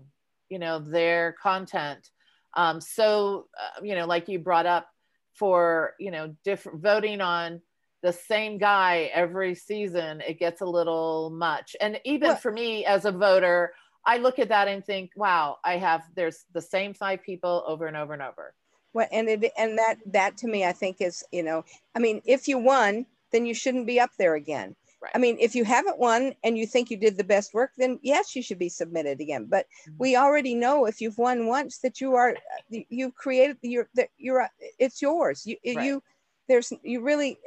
you 0.50 0.58
know, 0.58 0.78
their 0.78 1.32
content. 1.40 2.10
Um, 2.52 2.78
so, 2.78 3.46
uh, 3.58 3.80
you 3.82 3.94
know, 3.94 4.04
like 4.06 4.28
you 4.28 4.38
brought 4.38 4.66
up 4.66 4.86
for, 5.32 5.94
you 5.98 6.10
know, 6.10 6.36
different 6.44 6.82
voting 6.82 7.22
on 7.22 7.62
the 8.04 8.12
same 8.12 8.58
guy 8.58 9.10
every 9.14 9.54
season, 9.54 10.20
it 10.20 10.38
gets 10.38 10.60
a 10.60 10.66
little 10.66 11.30
much. 11.30 11.74
And 11.80 11.98
even 12.04 12.28
what? 12.28 12.42
for 12.42 12.52
me 12.52 12.84
as 12.84 13.06
a 13.06 13.10
voter, 13.10 13.72
I 14.04 14.18
look 14.18 14.38
at 14.38 14.50
that 14.50 14.68
and 14.68 14.84
think, 14.84 15.10
wow, 15.16 15.56
I 15.64 15.78
have 15.78 16.02
there's 16.14 16.44
the 16.52 16.60
same 16.60 16.92
five 16.92 17.22
people 17.22 17.64
over 17.66 17.86
and 17.86 17.96
over 17.96 18.12
and 18.12 18.20
over. 18.20 18.52
Well, 18.92 19.08
and 19.10 19.26
it 19.30 19.50
and 19.56 19.78
that 19.78 19.96
that 20.12 20.36
to 20.38 20.46
me, 20.46 20.66
I 20.66 20.72
think 20.72 21.00
is 21.00 21.24
you 21.32 21.42
know, 21.42 21.64
I 21.96 21.98
mean, 21.98 22.20
if 22.26 22.46
you 22.46 22.58
won, 22.58 23.06
then 23.32 23.46
you 23.46 23.54
shouldn't 23.54 23.86
be 23.86 23.98
up 23.98 24.10
there 24.18 24.34
again. 24.34 24.76
Right. 25.02 25.12
I 25.14 25.18
mean, 25.18 25.38
if 25.40 25.54
you 25.54 25.64
haven't 25.64 25.98
won 25.98 26.34
and 26.44 26.58
you 26.58 26.66
think 26.66 26.90
you 26.90 26.98
did 26.98 27.16
the 27.16 27.24
best 27.24 27.54
work, 27.54 27.70
then 27.78 27.98
yes, 28.02 28.36
you 28.36 28.42
should 28.42 28.58
be 28.58 28.68
submitted 28.68 29.22
again. 29.22 29.46
But 29.48 29.64
mm-hmm. 29.64 29.96
we 29.98 30.16
already 30.16 30.54
know 30.54 30.84
if 30.84 31.00
you've 31.00 31.16
won 31.16 31.46
once 31.46 31.78
that 31.78 32.02
you 32.02 32.14
are 32.16 32.36
you've 32.68 33.14
created 33.14 33.56
your 33.62 33.88
that 33.94 34.10
you're 34.18 34.46
it's 34.78 35.00
yours. 35.00 35.46
You 35.46 35.56
right. 35.64 35.86
you 35.86 36.02
there's 36.48 36.70
you 36.82 37.00
really 37.00 37.38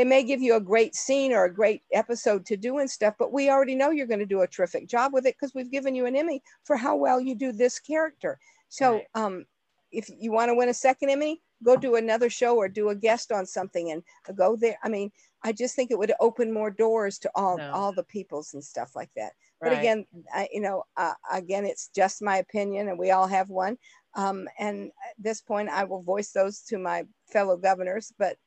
they 0.00 0.04
may 0.04 0.22
give 0.22 0.40
you 0.40 0.56
a 0.56 0.60
great 0.60 0.94
scene 0.94 1.30
or 1.30 1.44
a 1.44 1.52
great 1.52 1.82
episode 1.92 2.46
to 2.46 2.56
do 2.56 2.78
and 2.78 2.90
stuff, 2.90 3.16
but 3.18 3.34
we 3.34 3.50
already 3.50 3.74
know 3.74 3.90
you're 3.90 4.06
going 4.06 4.18
to 4.18 4.24
do 4.24 4.40
a 4.40 4.46
terrific 4.46 4.88
job 4.88 5.12
with 5.12 5.26
it 5.26 5.34
because 5.38 5.54
we've 5.54 5.70
given 5.70 5.94
you 5.94 6.06
an 6.06 6.16
Emmy 6.16 6.42
for 6.64 6.74
how 6.74 6.96
well 6.96 7.20
you 7.20 7.34
do 7.34 7.52
this 7.52 7.78
character. 7.78 8.38
So 8.70 8.94
right. 8.94 9.06
um, 9.14 9.44
if 9.92 10.08
you 10.18 10.32
want 10.32 10.48
to 10.48 10.54
win 10.54 10.70
a 10.70 10.74
second 10.74 11.10
Emmy, 11.10 11.42
go 11.62 11.76
do 11.76 11.96
another 11.96 12.30
show 12.30 12.56
or 12.56 12.66
do 12.66 12.88
a 12.88 12.94
guest 12.94 13.30
on 13.30 13.44
something 13.44 13.90
and 13.90 14.02
go 14.38 14.56
there. 14.56 14.78
I 14.82 14.88
mean, 14.88 15.12
I 15.44 15.52
just 15.52 15.76
think 15.76 15.90
it 15.90 15.98
would 15.98 16.14
open 16.18 16.50
more 16.50 16.70
doors 16.70 17.18
to 17.18 17.30
all 17.34 17.58
no. 17.58 17.70
all 17.70 17.92
the 17.92 18.04
peoples 18.04 18.54
and 18.54 18.64
stuff 18.64 18.96
like 18.96 19.10
that. 19.16 19.32
Right. 19.60 19.68
But 19.68 19.78
again, 19.80 20.06
I, 20.34 20.48
you 20.50 20.62
know, 20.62 20.84
uh, 20.96 21.12
again, 21.30 21.66
it's 21.66 21.90
just 21.94 22.22
my 22.22 22.38
opinion, 22.38 22.88
and 22.88 22.98
we 22.98 23.10
all 23.10 23.26
have 23.26 23.50
one. 23.50 23.76
Um, 24.14 24.48
and 24.58 24.86
at 24.86 25.22
this 25.22 25.42
point, 25.42 25.68
I 25.68 25.84
will 25.84 26.00
voice 26.02 26.32
those 26.32 26.62
to 26.68 26.78
my 26.78 27.04
fellow 27.30 27.58
governors. 27.58 28.14
But 28.18 28.38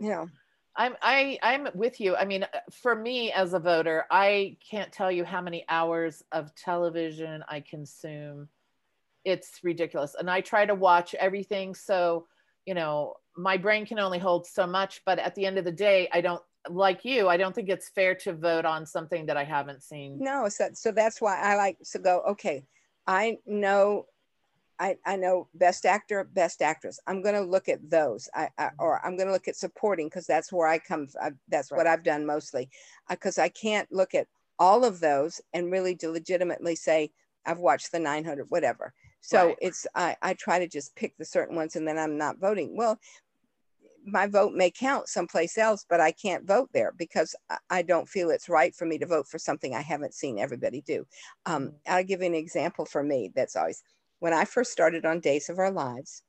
know 0.00 0.28
i'm 0.76 0.94
i 1.02 1.38
i'm 1.42 1.68
with 1.74 2.00
you. 2.00 2.14
I 2.14 2.24
mean 2.24 2.46
for 2.70 2.94
me 2.94 3.32
as 3.32 3.52
a 3.52 3.58
voter 3.58 4.04
i 4.10 4.56
can't 4.68 4.92
tell 4.92 5.10
you 5.10 5.24
how 5.24 5.40
many 5.40 5.64
hours 5.68 6.22
of 6.32 6.54
television 6.54 7.44
i 7.48 7.60
consume. 7.60 8.48
It's 9.24 9.60
ridiculous. 9.62 10.14
And 10.18 10.30
i 10.30 10.40
try 10.40 10.66
to 10.66 10.74
watch 10.74 11.14
everything. 11.14 11.74
So 11.74 12.26
you 12.68 12.74
know 12.74 13.14
my 13.36 13.56
brain 13.56 13.86
can 13.86 13.98
only 13.98 14.18
hold 14.18 14.46
so 14.46 14.66
much 14.66 15.00
but 15.06 15.18
at 15.18 15.34
the 15.34 15.46
end 15.46 15.56
of 15.56 15.64
the 15.64 15.72
day 15.72 16.06
i 16.12 16.20
don't 16.20 16.42
like 16.68 17.02
you 17.02 17.26
i 17.28 17.36
don't 17.36 17.54
think 17.54 17.70
it's 17.70 17.88
fair 17.88 18.14
to 18.14 18.34
vote 18.34 18.66
on 18.66 18.84
something 18.84 19.24
that 19.24 19.38
i 19.38 19.44
haven't 19.44 19.82
seen. 19.82 20.18
No 20.20 20.48
so, 20.50 20.68
so 20.74 20.92
that's 20.92 21.20
why 21.20 21.40
i 21.40 21.56
like 21.56 21.78
to 21.92 21.98
go 21.98 22.20
okay 22.28 22.66
i 23.06 23.38
know 23.46 24.04
I, 24.80 24.96
I 25.04 25.16
know 25.16 25.48
best 25.54 25.86
actor, 25.86 26.24
best 26.32 26.62
actress. 26.62 27.00
I'm 27.06 27.22
going 27.22 27.34
to 27.34 27.40
look 27.40 27.68
at 27.68 27.90
those, 27.90 28.28
I, 28.34 28.48
I 28.58 28.70
or 28.78 29.04
I'm 29.04 29.16
going 29.16 29.26
to 29.26 29.32
look 29.32 29.48
at 29.48 29.56
supporting 29.56 30.06
because 30.06 30.26
that's 30.26 30.52
where 30.52 30.68
I 30.68 30.78
come. 30.78 31.08
I, 31.20 31.32
that's 31.48 31.70
right. 31.70 31.78
what 31.78 31.86
I've 31.86 32.04
done 32.04 32.24
mostly, 32.24 32.68
because 33.08 33.38
uh, 33.38 33.42
I 33.42 33.48
can't 33.48 33.90
look 33.90 34.14
at 34.14 34.26
all 34.58 34.84
of 34.84 35.00
those 35.00 35.40
and 35.52 35.72
really 35.72 35.96
to 35.96 36.10
legitimately 36.10 36.76
say 36.76 37.10
I've 37.46 37.58
watched 37.58 37.92
the 37.92 37.98
900, 37.98 38.46
whatever. 38.50 38.92
So 39.20 39.48
right. 39.48 39.56
it's 39.60 39.86
I, 39.94 40.16
I 40.22 40.34
try 40.34 40.58
to 40.58 40.68
just 40.68 40.94
pick 40.94 41.16
the 41.16 41.24
certain 41.24 41.56
ones 41.56 41.76
and 41.76 41.86
then 41.86 41.98
I'm 41.98 42.16
not 42.16 42.38
voting. 42.38 42.76
Well, 42.76 42.98
my 44.04 44.26
vote 44.26 44.52
may 44.54 44.70
count 44.70 45.08
someplace 45.08 45.58
else, 45.58 45.84
but 45.88 46.00
I 46.00 46.12
can't 46.12 46.46
vote 46.46 46.70
there 46.72 46.92
because 46.96 47.34
I 47.68 47.82
don't 47.82 48.08
feel 48.08 48.30
it's 48.30 48.48
right 48.48 48.74
for 48.74 48.86
me 48.86 48.96
to 48.98 49.06
vote 49.06 49.26
for 49.28 49.38
something 49.38 49.74
I 49.74 49.82
haven't 49.82 50.14
seen 50.14 50.38
everybody 50.38 50.80
do. 50.82 51.04
Um, 51.46 51.66
mm-hmm. 51.66 51.76
I'll 51.88 52.04
give 52.04 52.20
you 52.20 52.26
an 52.26 52.34
example 52.34 52.84
for 52.84 53.02
me. 53.02 53.30
That's 53.34 53.56
always 53.56 53.82
when 54.20 54.32
I 54.32 54.44
first 54.44 54.72
started 54.72 55.04
on 55.04 55.20
Days 55.20 55.48
of 55.48 55.58
Our 55.58 55.70
Lives, 55.70 56.22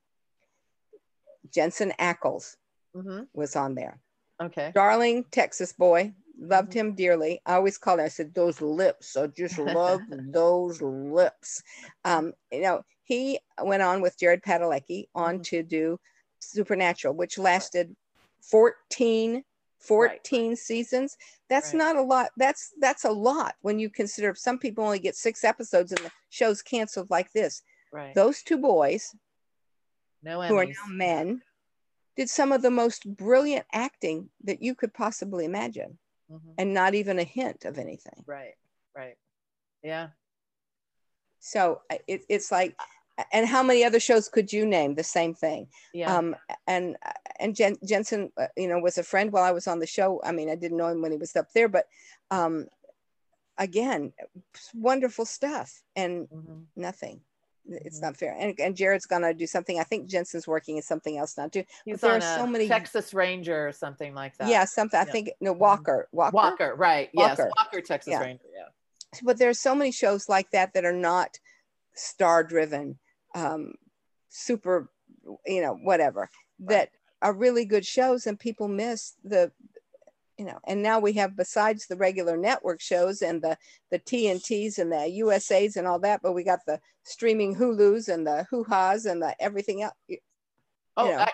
Jensen 1.52 1.92
Ackles 1.98 2.56
mm-hmm. 2.94 3.22
was 3.34 3.56
on 3.56 3.74
there. 3.74 3.98
Okay. 4.40 4.72
Darling 4.74 5.24
Texas 5.30 5.72
boy, 5.72 6.14
loved 6.40 6.72
him 6.72 6.94
dearly. 6.94 7.40
I 7.44 7.54
always 7.54 7.78
called 7.78 8.00
him, 8.00 8.06
I 8.06 8.08
said, 8.08 8.34
those 8.34 8.60
lips. 8.60 9.16
I 9.16 9.26
just 9.28 9.58
love 9.58 10.00
those 10.08 10.80
lips. 10.80 11.62
Um, 12.04 12.32
you 12.50 12.62
know, 12.62 12.82
he 13.04 13.38
went 13.62 13.82
on 13.82 14.00
with 14.00 14.18
Jared 14.18 14.42
Padalecki 14.42 15.06
on 15.14 15.34
mm-hmm. 15.34 15.42
to 15.42 15.62
do 15.62 15.98
Supernatural, 16.40 17.14
which 17.14 17.38
lasted 17.38 17.94
14 18.42 19.44
14 19.80 20.48
right. 20.48 20.58
seasons 20.58 21.16
that's 21.48 21.72
right. 21.72 21.78
not 21.78 21.96
a 21.96 22.02
lot 22.02 22.28
that's 22.36 22.72
that's 22.80 23.04
a 23.04 23.10
lot 23.10 23.54
when 23.62 23.78
you 23.78 23.88
consider 23.88 24.34
some 24.34 24.58
people 24.58 24.84
only 24.84 24.98
get 24.98 25.16
six 25.16 25.42
episodes 25.42 25.90
and 25.92 26.04
the 26.04 26.10
show's 26.28 26.60
canceled 26.60 27.08
like 27.10 27.32
this 27.32 27.62
right. 27.92 28.14
Those 28.14 28.42
two 28.42 28.58
boys 28.58 29.14
no 30.22 30.42
who 30.42 30.56
are 30.56 30.66
now 30.66 30.72
men 30.88 31.42
did 32.16 32.28
some 32.28 32.52
of 32.52 32.62
the 32.62 32.70
most 32.70 33.04
brilliant 33.16 33.66
acting 33.72 34.28
that 34.44 34.62
you 34.62 34.74
could 34.74 34.92
possibly 34.92 35.44
imagine. 35.44 35.98
Mm-hmm. 36.30 36.50
and 36.58 36.72
not 36.72 36.94
even 36.94 37.18
a 37.18 37.24
hint 37.24 37.64
of 37.64 37.76
anything. 37.76 38.22
Right 38.24 38.54
right. 38.96 39.16
Yeah. 39.82 40.08
So 41.40 41.80
it, 42.06 42.22
it's 42.28 42.52
like 42.52 42.76
and 43.32 43.46
how 43.46 43.62
many 43.62 43.84
other 43.84 44.00
shows 44.00 44.28
could 44.28 44.52
you 44.52 44.64
name 44.66 44.94
the 44.94 45.04
same 45.04 45.34
thing? 45.34 45.68
Yeah. 45.92 46.16
um 46.16 46.36
and 46.66 46.96
and 47.38 47.56
Jen, 47.56 47.76
jensen 47.84 48.30
uh, 48.38 48.46
you 48.56 48.68
know 48.68 48.78
was 48.78 48.98
a 48.98 49.02
friend 49.02 49.32
while 49.32 49.44
i 49.44 49.50
was 49.50 49.66
on 49.66 49.78
the 49.78 49.86
show. 49.86 50.20
I 50.22 50.32
mean 50.32 50.50
i 50.50 50.54
didn't 50.54 50.78
know 50.78 50.88
him 50.88 51.02
when 51.02 51.12
he 51.12 51.18
was 51.18 51.34
up 51.36 51.48
there 51.54 51.68
but 51.68 51.86
um 52.30 52.66
again 53.58 54.12
wonderful 54.74 55.24
stuff 55.24 55.82
and 55.96 56.28
mm-hmm. 56.28 56.60
nothing 56.76 57.20
it's 57.70 57.96
mm-hmm. 57.96 58.06
not 58.06 58.16
fair 58.16 58.36
and, 58.38 58.58
and 58.58 58.76
jared's 58.76 59.06
gonna 59.06 59.32
do 59.32 59.46
something 59.46 59.78
i 59.78 59.84
think 59.84 60.08
jensen's 60.08 60.46
working 60.46 60.76
in 60.76 60.82
something 60.82 61.16
else 61.16 61.38
now 61.38 61.48
too 61.48 61.64
He's 61.84 62.00
there 62.00 62.16
are 62.16 62.20
so 62.20 62.46
many 62.46 62.68
texas 62.68 63.14
ranger 63.14 63.68
or 63.68 63.72
something 63.72 64.14
like 64.14 64.36
that 64.38 64.48
yeah 64.48 64.64
something 64.64 64.98
i 64.98 65.04
think 65.04 65.30
no 65.40 65.52
walker 65.52 66.08
walker 66.12 66.34
walker 66.34 66.74
right 66.76 67.10
walker. 67.14 67.44
yes 67.44 67.52
walker 67.56 67.80
texas 67.80 68.12
yeah. 68.12 68.20
ranger 68.20 68.44
yeah 68.54 69.20
but 69.22 69.38
there's 69.38 69.58
so 69.58 69.74
many 69.74 69.90
shows 69.90 70.28
like 70.28 70.50
that 70.50 70.72
that 70.74 70.84
are 70.84 70.92
not 70.92 71.38
star 71.94 72.44
driven 72.44 72.98
um, 73.34 73.74
super, 74.28 74.90
you 75.46 75.62
know, 75.62 75.74
whatever 75.74 76.30
right. 76.58 76.68
that 76.68 76.90
are 77.22 77.34
really 77.34 77.64
good 77.64 77.84
shows 77.84 78.26
and 78.26 78.38
people 78.38 78.68
miss 78.68 79.14
the, 79.24 79.52
you 80.40 80.46
know, 80.46 80.58
and 80.66 80.82
now 80.82 80.98
we 80.98 81.12
have 81.12 81.36
besides 81.36 81.86
the 81.86 81.98
regular 81.98 82.34
network 82.34 82.80
shows 82.80 83.20
and 83.20 83.42
the 83.42 83.58
the 83.90 83.98
TNTs 83.98 84.78
and 84.78 84.90
the 84.90 85.20
USAs 85.22 85.76
and 85.76 85.86
all 85.86 85.98
that, 85.98 86.22
but 86.22 86.32
we 86.32 86.44
got 86.44 86.60
the 86.66 86.80
streaming 87.02 87.54
Hulus 87.54 88.08
and 88.08 88.26
the 88.26 88.46
Hoo 88.48 88.64
Ha's 88.64 89.04
and 89.04 89.20
the 89.20 89.36
everything 89.38 89.82
else. 89.82 89.92
You 90.08 90.16
oh, 90.96 91.10
know. 91.10 91.18
I- 91.18 91.32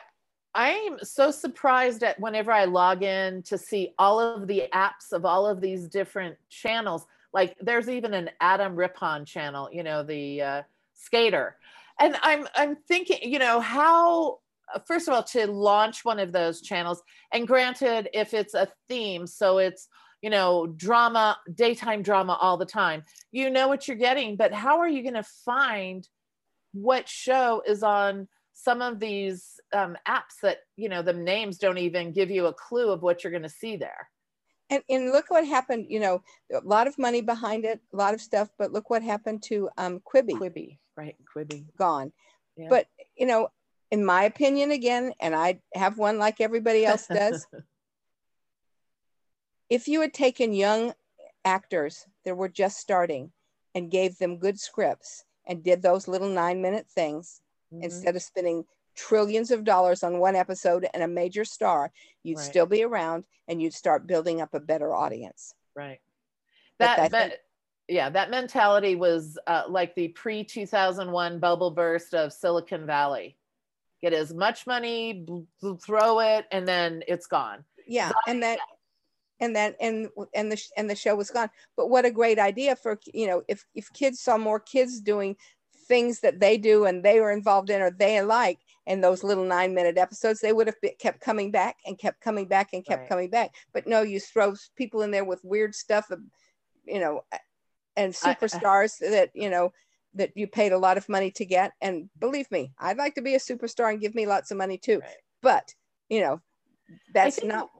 I'm 0.59 0.99
so 1.05 1.31
surprised 1.31 2.03
at 2.03 2.19
whenever 2.19 2.51
I 2.51 2.65
log 2.65 3.03
in 3.03 3.43
to 3.43 3.59
see 3.59 3.93
all 3.99 4.19
of 4.19 4.49
the 4.49 4.65
apps 4.73 5.13
of 5.13 5.25
all 5.27 5.47
of 5.47 5.61
these 5.61 5.87
different 5.87 6.35
channels. 6.49 7.07
Like 7.33 7.55
there's 7.61 7.91
even 7.91 8.13
an 8.13 8.31
Adam 8.41 8.75
Rippon 8.75 9.25
channel, 9.27 9.69
you 9.71 9.83
know, 9.85 10.03
the 10.03 10.43
uh, 10.43 10.63
skater 10.95 11.57
and 11.99 12.17
i'm 12.23 12.47
i'm 12.55 12.77
thinking 12.89 13.19
you 13.23 13.39
know 13.39 13.61
how 13.61 14.39
first 14.87 15.09
of 15.09 15.15
all 15.15 15.23
to 15.23 15.47
launch 15.47 16.05
one 16.05 16.19
of 16.19 16.33
those 16.33 16.61
channels. 16.61 17.03
And 17.33 17.47
granted 17.47 18.09
if 18.13 18.35
it's 18.35 18.55
a 18.55 18.69
theme 18.89 19.27
so 19.27 19.59
it's 19.59 19.89
you 20.23 20.31
know 20.31 20.67
drama 20.67 21.37
daytime 21.55 22.03
drama 22.03 22.39
all 22.41 22.57
the 22.57 22.65
time 22.65 23.03
you 23.33 23.51
know 23.51 23.69
what 23.69 23.87
you're 23.87 23.97
getting 23.97 24.35
but 24.35 24.53
how 24.53 24.79
are 24.79 24.89
you 24.89 25.03
going 25.03 25.15
to 25.15 25.23
find 25.45 26.09
what 26.73 27.09
show 27.09 27.63
is 27.67 27.83
on 27.83 28.27
some 28.53 28.81
of 28.81 28.99
these 28.99 29.61
um, 29.75 29.97
apps 30.09 30.41
that 30.43 30.59
you 30.77 30.89
know 30.89 31.03
the 31.03 31.13
names 31.13 31.59
don't 31.59 31.79
even 31.79 32.13
give 32.13 32.31
you 32.31 32.47
a 32.47 32.53
clue 32.53 32.91
of 32.91 33.03
what 33.03 33.23
you're 33.23 33.31
going 33.31 33.43
to 33.43 33.49
see 33.49 33.77
there? 33.77 34.09
And, 34.69 34.83
and 34.89 35.13
look 35.13 35.27
what 35.31 35.47
happened 35.47 35.87
you 35.89 36.01
know 36.01 36.23
a 36.53 36.61
lot 36.65 36.87
of 36.87 36.99
money 36.99 37.21
behind 37.21 37.65
it 37.65 37.81
a 37.93 37.97
lot 37.97 38.15
of 38.15 38.21
stuff 38.21 38.49
but 38.59 38.73
look 38.73 38.91
what 38.91 39.03
happened 39.03 39.43
to 39.45 39.69
um 39.79 40.01
quibi. 40.01 40.33
Quibi 40.33 40.79
right 40.97 41.17
quibi. 41.35 41.67
Gone. 41.79 42.13
Yeah. 42.57 42.69
but 42.71 42.87
you 43.17 43.27
know 43.27 43.49
in 43.91 44.05
my 44.05 44.25
opinion 44.25 44.71
again 44.71 45.13
and 45.21 45.35
i 45.35 45.59
have 45.75 45.99
one 45.99 46.19
like 46.19 46.41
everybody 46.41 46.85
else 46.85 47.07
does 47.07 47.47
if 49.71 49.89
you 49.89 50.01
had 50.01 50.13
taken 50.13 50.53
young 50.53 50.93
actors 51.45 52.07
that 52.25 52.37
were 52.37 52.49
just 52.49 52.79
starting 52.79 53.31
and 53.75 53.91
gave 53.91 54.19
them 54.19 54.39
good 54.39 54.59
scripts 54.59 55.25
and 55.47 55.63
did 55.63 55.83
those 55.83 56.09
little 56.09 56.29
nine 56.29 56.61
minute 56.61 56.87
things 56.89 57.41
mm-hmm. 57.73 57.85
instead 57.85 58.17
of 58.17 58.23
spending 58.23 58.65
trillions 58.97 59.51
of 59.51 59.65
dollars 59.65 60.03
on 60.03 60.19
one 60.19 60.35
episode 60.35 60.89
and 60.93 61.03
a 61.03 61.09
major 61.09 61.45
star, 61.45 61.93
you'd 62.23 62.39
right. 62.39 62.45
still 62.45 62.67
be 62.67 62.83
around 62.83 63.25
and 63.47 63.63
you'd 63.63 63.75
start 63.75 64.07
building 64.07 64.41
up 64.41 64.55
a 64.55 64.61
better 64.61 64.93
audience. 64.93 65.55
Right. 65.77 66.01
That, 66.79 67.11
that, 67.13 67.39
yeah, 67.89 68.11
that 68.11 68.31
mentality 68.31 68.97
was 68.97 69.39
uh, 69.47 69.65
like 69.69 69.95
the 69.95 70.09
pre 70.09 70.45
2001 70.45 71.39
bubble 71.39 71.71
burst 71.71 72.15
of 72.15 72.33
Silicon 72.33 72.87
Valley. 72.87 73.37
Get 74.03 74.13
as 74.13 74.35
much 74.35 74.67
money, 74.67 75.27
throw 75.85 76.21
it, 76.21 76.47
and 76.51 76.69
then 76.69 77.03
it's 77.09 77.27
gone. 77.27 77.65
Yeah, 77.87 78.13
and 78.27 78.43
that 78.43 78.59
and 79.41 79.55
that 79.57 79.77
and 79.81 80.09
and 80.35 80.51
the 80.51 80.63
and 80.77 80.89
the 80.89 80.97
show 80.97 81.15
was 81.15 81.31
gone 81.31 81.51
but 81.77 81.91
what 81.91 82.07
a 82.07 82.11
great 82.11 82.39
idea 82.39 82.75
for 82.75 82.99
you 83.13 83.27
know 83.27 83.43
if 83.49 83.67
if 83.75 83.93
kids 83.93 84.19
saw 84.19 84.39
more 84.39 84.59
kids 84.59 84.99
doing 84.99 85.37
things 85.87 86.21
that 86.21 86.41
they 86.41 86.57
do 86.59 86.85
and 86.85 87.03
they 87.03 87.21
were 87.21 87.31
involved 87.31 87.71
in 87.71 87.81
or 87.81 87.91
they 87.91 88.21
like 88.23 88.59
and 88.87 89.03
those 89.03 89.25
little 89.25 89.45
nine 89.45 89.75
minute 89.75 89.99
episodes, 89.99 90.41
they 90.41 90.53
would 90.53 90.67
have 90.67 90.81
been, 90.81 90.93
kept 90.99 91.21
coming 91.21 91.51
back 91.51 91.77
and 91.87 91.99
kept 91.99 92.21
coming 92.21 92.47
back 92.47 92.71
and 92.73 92.85
kept 92.85 93.03
right. 93.03 93.09
coming 93.09 93.31
back. 93.31 93.55
But 93.73 93.87
no, 93.87 94.03
you 94.03 94.21
throw 94.21 94.55
people 94.77 95.03
in 95.03 95.11
there 95.11 95.25
with 95.25 95.45
weird 95.45 95.75
stuff, 95.75 96.11
you 96.85 97.01
know, 97.01 97.25
and 97.97 98.15
uh, 98.15 98.35
superstars 98.35 99.05
I, 99.05 99.11
that, 99.11 99.31
you 99.35 99.51
know, 99.51 99.73
that 100.17 100.33
you 100.35 100.47
paid 100.47 100.73
a 100.73 100.79
lot 100.79 100.97
of 100.97 101.09
money 101.09 101.31
to 101.33 101.45
get. 101.45 101.73
And 101.81 102.09
believe 102.19 102.51
me, 102.51 102.73
I'd 102.79 102.99
like 102.99 103.15
to 103.15 103.23
be 103.23 103.35
a 103.35 103.39
superstar 103.39 103.91
and 103.91 104.01
give 104.01 104.15
me 104.15 104.27
lots 104.27 104.51
of 104.51 104.57
money 104.57 104.79
too. 104.79 105.01
Right. 105.01 105.11
But, 105.43 105.75
you 106.09 106.21
know, 106.21 106.41
that's 107.15 107.37
think, 107.37 107.53
not 107.53 107.71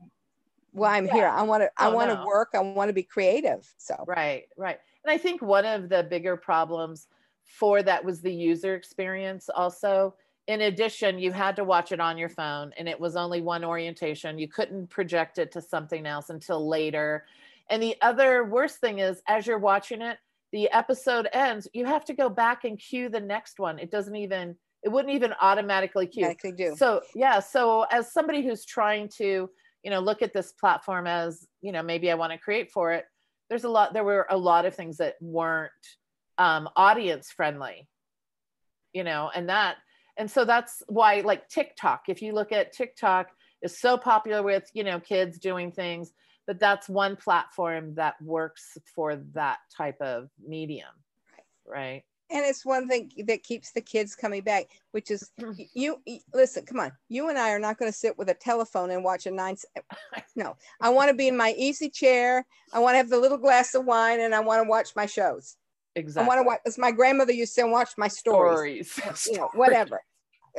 why 0.73 0.97
I'm 0.97 1.07
yeah. 1.07 1.13
here. 1.13 1.29
I 1.29 1.43
want 1.43 1.63
to, 1.63 1.71
I 1.79 1.89
oh, 1.89 1.95
want 1.95 2.11
to 2.11 2.17
no. 2.17 2.27
work. 2.27 2.51
I 2.55 2.61
want 2.61 2.89
to 2.89 2.95
be 2.95 3.03
creative. 3.03 3.73
So, 3.79 4.05
right, 4.07 4.45
right. 4.57 4.79
And 5.05 5.11
I 5.11 5.19
think 5.19 5.43
one 5.43 5.65
of 5.65 5.89
the 5.89 6.03
bigger 6.03 6.37
problems 6.37 7.09
for 7.45 7.83
that 7.83 8.05
was 8.05 8.21
the 8.21 8.33
user 8.33 8.75
experience 8.75 9.49
also 9.49 10.15
in 10.47 10.63
addition, 10.63 11.19
you 11.19 11.33
had 11.33 11.57
to 11.57 11.65
watch 11.65 11.93
it 11.93 12.01
on 12.01 12.17
your 12.17 12.29
phone 12.29 12.73
and 12.77 12.89
it 12.89 12.99
was 12.99 13.17
only 13.17 13.41
one 13.41 13.65
orientation. 13.65 14.39
You 14.39 14.49
couldn't 14.49 14.89
project 14.89 15.39
it 15.39 15.51
to 15.53 15.61
something 15.61 16.07
else 16.07 16.31
until 16.31 16.69
later. 16.69 17.25
And 17.69 17.83
the 17.83 17.97
other 18.01 18.45
worst 18.45 18.79
thing 18.79 19.01
is, 19.01 19.23
as 19.27 19.47
you're 19.47 19.59
watching 19.59 20.03
it, 20.03 20.19
the 20.53 20.71
episode 20.71 21.29
ends, 21.33 21.69
you 21.73 21.85
have 21.85 22.05
to 22.07 22.15
go 22.15 22.29
back 22.29 22.65
and 22.65 22.79
cue 22.79 23.09
the 23.09 23.21
next 23.21 23.59
one. 23.59 23.79
It 23.79 23.91
doesn't 23.91 24.17
even, 24.17 24.57
it 24.83 24.89
wouldn't 24.89 25.15
even 25.15 25.35
automatically 25.41 26.07
cue. 26.07 26.25
Automatically 26.25 26.53
do. 26.53 26.77
So, 26.77 27.03
yeah. 27.15 27.41
So, 27.41 27.87
as 27.91 28.13
somebody 28.13 28.43
who's 28.43 28.65
trying 28.65 29.09
to, 29.17 29.51
you 29.83 29.91
know, 29.91 30.01
look 30.01 30.23
at 30.23 30.33
this 30.33 30.53
platform 30.53 31.07
as, 31.07 31.47
you 31.61 31.73
know, 31.73 31.83
maybe 31.83 32.11
I 32.11 32.15
want 32.15 32.33
to 32.33 32.39
create 32.39 32.71
for 32.71 32.93
it, 32.93 33.05
there's 33.49 33.65
a 33.65 33.69
lot, 33.69 33.93
there 33.93 34.05
were 34.05 34.27
a 34.31 34.37
lot 34.37 34.65
of 34.67 34.75
things 34.75 34.97
that 34.99 35.15
weren't 35.21 35.71
um, 36.39 36.69
audience 36.77 37.31
friendly, 37.31 37.89
you 38.93 39.05
know, 39.05 39.31
and 39.35 39.49
that 39.49 39.77
and 40.17 40.31
so 40.31 40.45
that's 40.45 40.83
why 40.89 41.21
like 41.21 41.49
tiktok 41.49 42.05
if 42.09 42.23
you 42.23 42.33
look 42.33 42.53
at 42.53 42.73
tiktok 42.73 43.29
is 43.63 43.79
so 43.79 43.97
popular 43.97 44.43
with 44.43 44.69
you 44.75 44.85
know 44.85 45.01
kids 45.01 45.39
doing 45.39 45.71
things 45.71 46.13
but 46.47 46.59
that's 46.59 46.89
one 46.89 47.17
platform 47.17 47.95
that 47.95 48.21
works 48.23 48.79
for 48.95 49.17
that 49.33 49.59
type 49.75 50.01
of 50.01 50.29
medium 50.47 50.89
right 51.67 52.03
and 52.31 52.45
it's 52.45 52.67
one 52.67 52.89
thing 52.89 53.11
that 53.27 53.43
keeps 53.45 53.73
the 53.73 53.81
kids 53.81 54.15
coming 54.15 54.43
back 54.43 54.67
which 54.93 55.11
is 55.11 55.31
you 55.75 56.01
listen 56.33 56.65
come 56.65 56.81
on 56.81 56.93
you 57.09 57.29
and 57.29 57.39
i 57.39 57.51
are 57.51 57.59
not 57.59 57.79
going 57.79 57.91
to 57.91 57.97
sit 57.97 58.17
with 58.19 58.29
a 58.29 58.35
telephone 58.35 58.91
and 58.91 59.05
watch 59.05 59.27
a 59.27 59.31
nine 59.31 59.57
no 60.37 60.57
i 60.81 60.89
want 60.89 61.09
to 61.09 61.15
be 61.15 61.29
in 61.29 61.37
my 61.37 61.55
easy 61.57 61.89
chair 61.89 62.45
i 62.73 62.79
want 62.79 62.95
to 62.95 62.99
have 62.99 63.11
the 63.11 63.19
little 63.19 63.39
glass 63.39 63.75
of 63.75 63.85
wine 63.85 64.21
and 64.21 64.35
i 64.35 64.41
want 64.41 64.63
to 64.63 64.69
watch 64.69 64.91
my 64.97 65.07
shows 65.07 65.57
Exactly. 65.97 66.25
I 66.25 66.29
want 66.29 66.39
to 66.39 66.47
watch. 66.47 66.61
As 66.67 66.79
my 66.79 66.93
grandmother 66.93 67.33
used 67.33 67.55
to 67.57 67.67
watch 67.67 67.91
my 67.97 68.09
stories. 68.09 68.93
stories. 68.93 69.29
You 69.33 69.39
know, 69.39 69.49
whatever. 69.55 70.03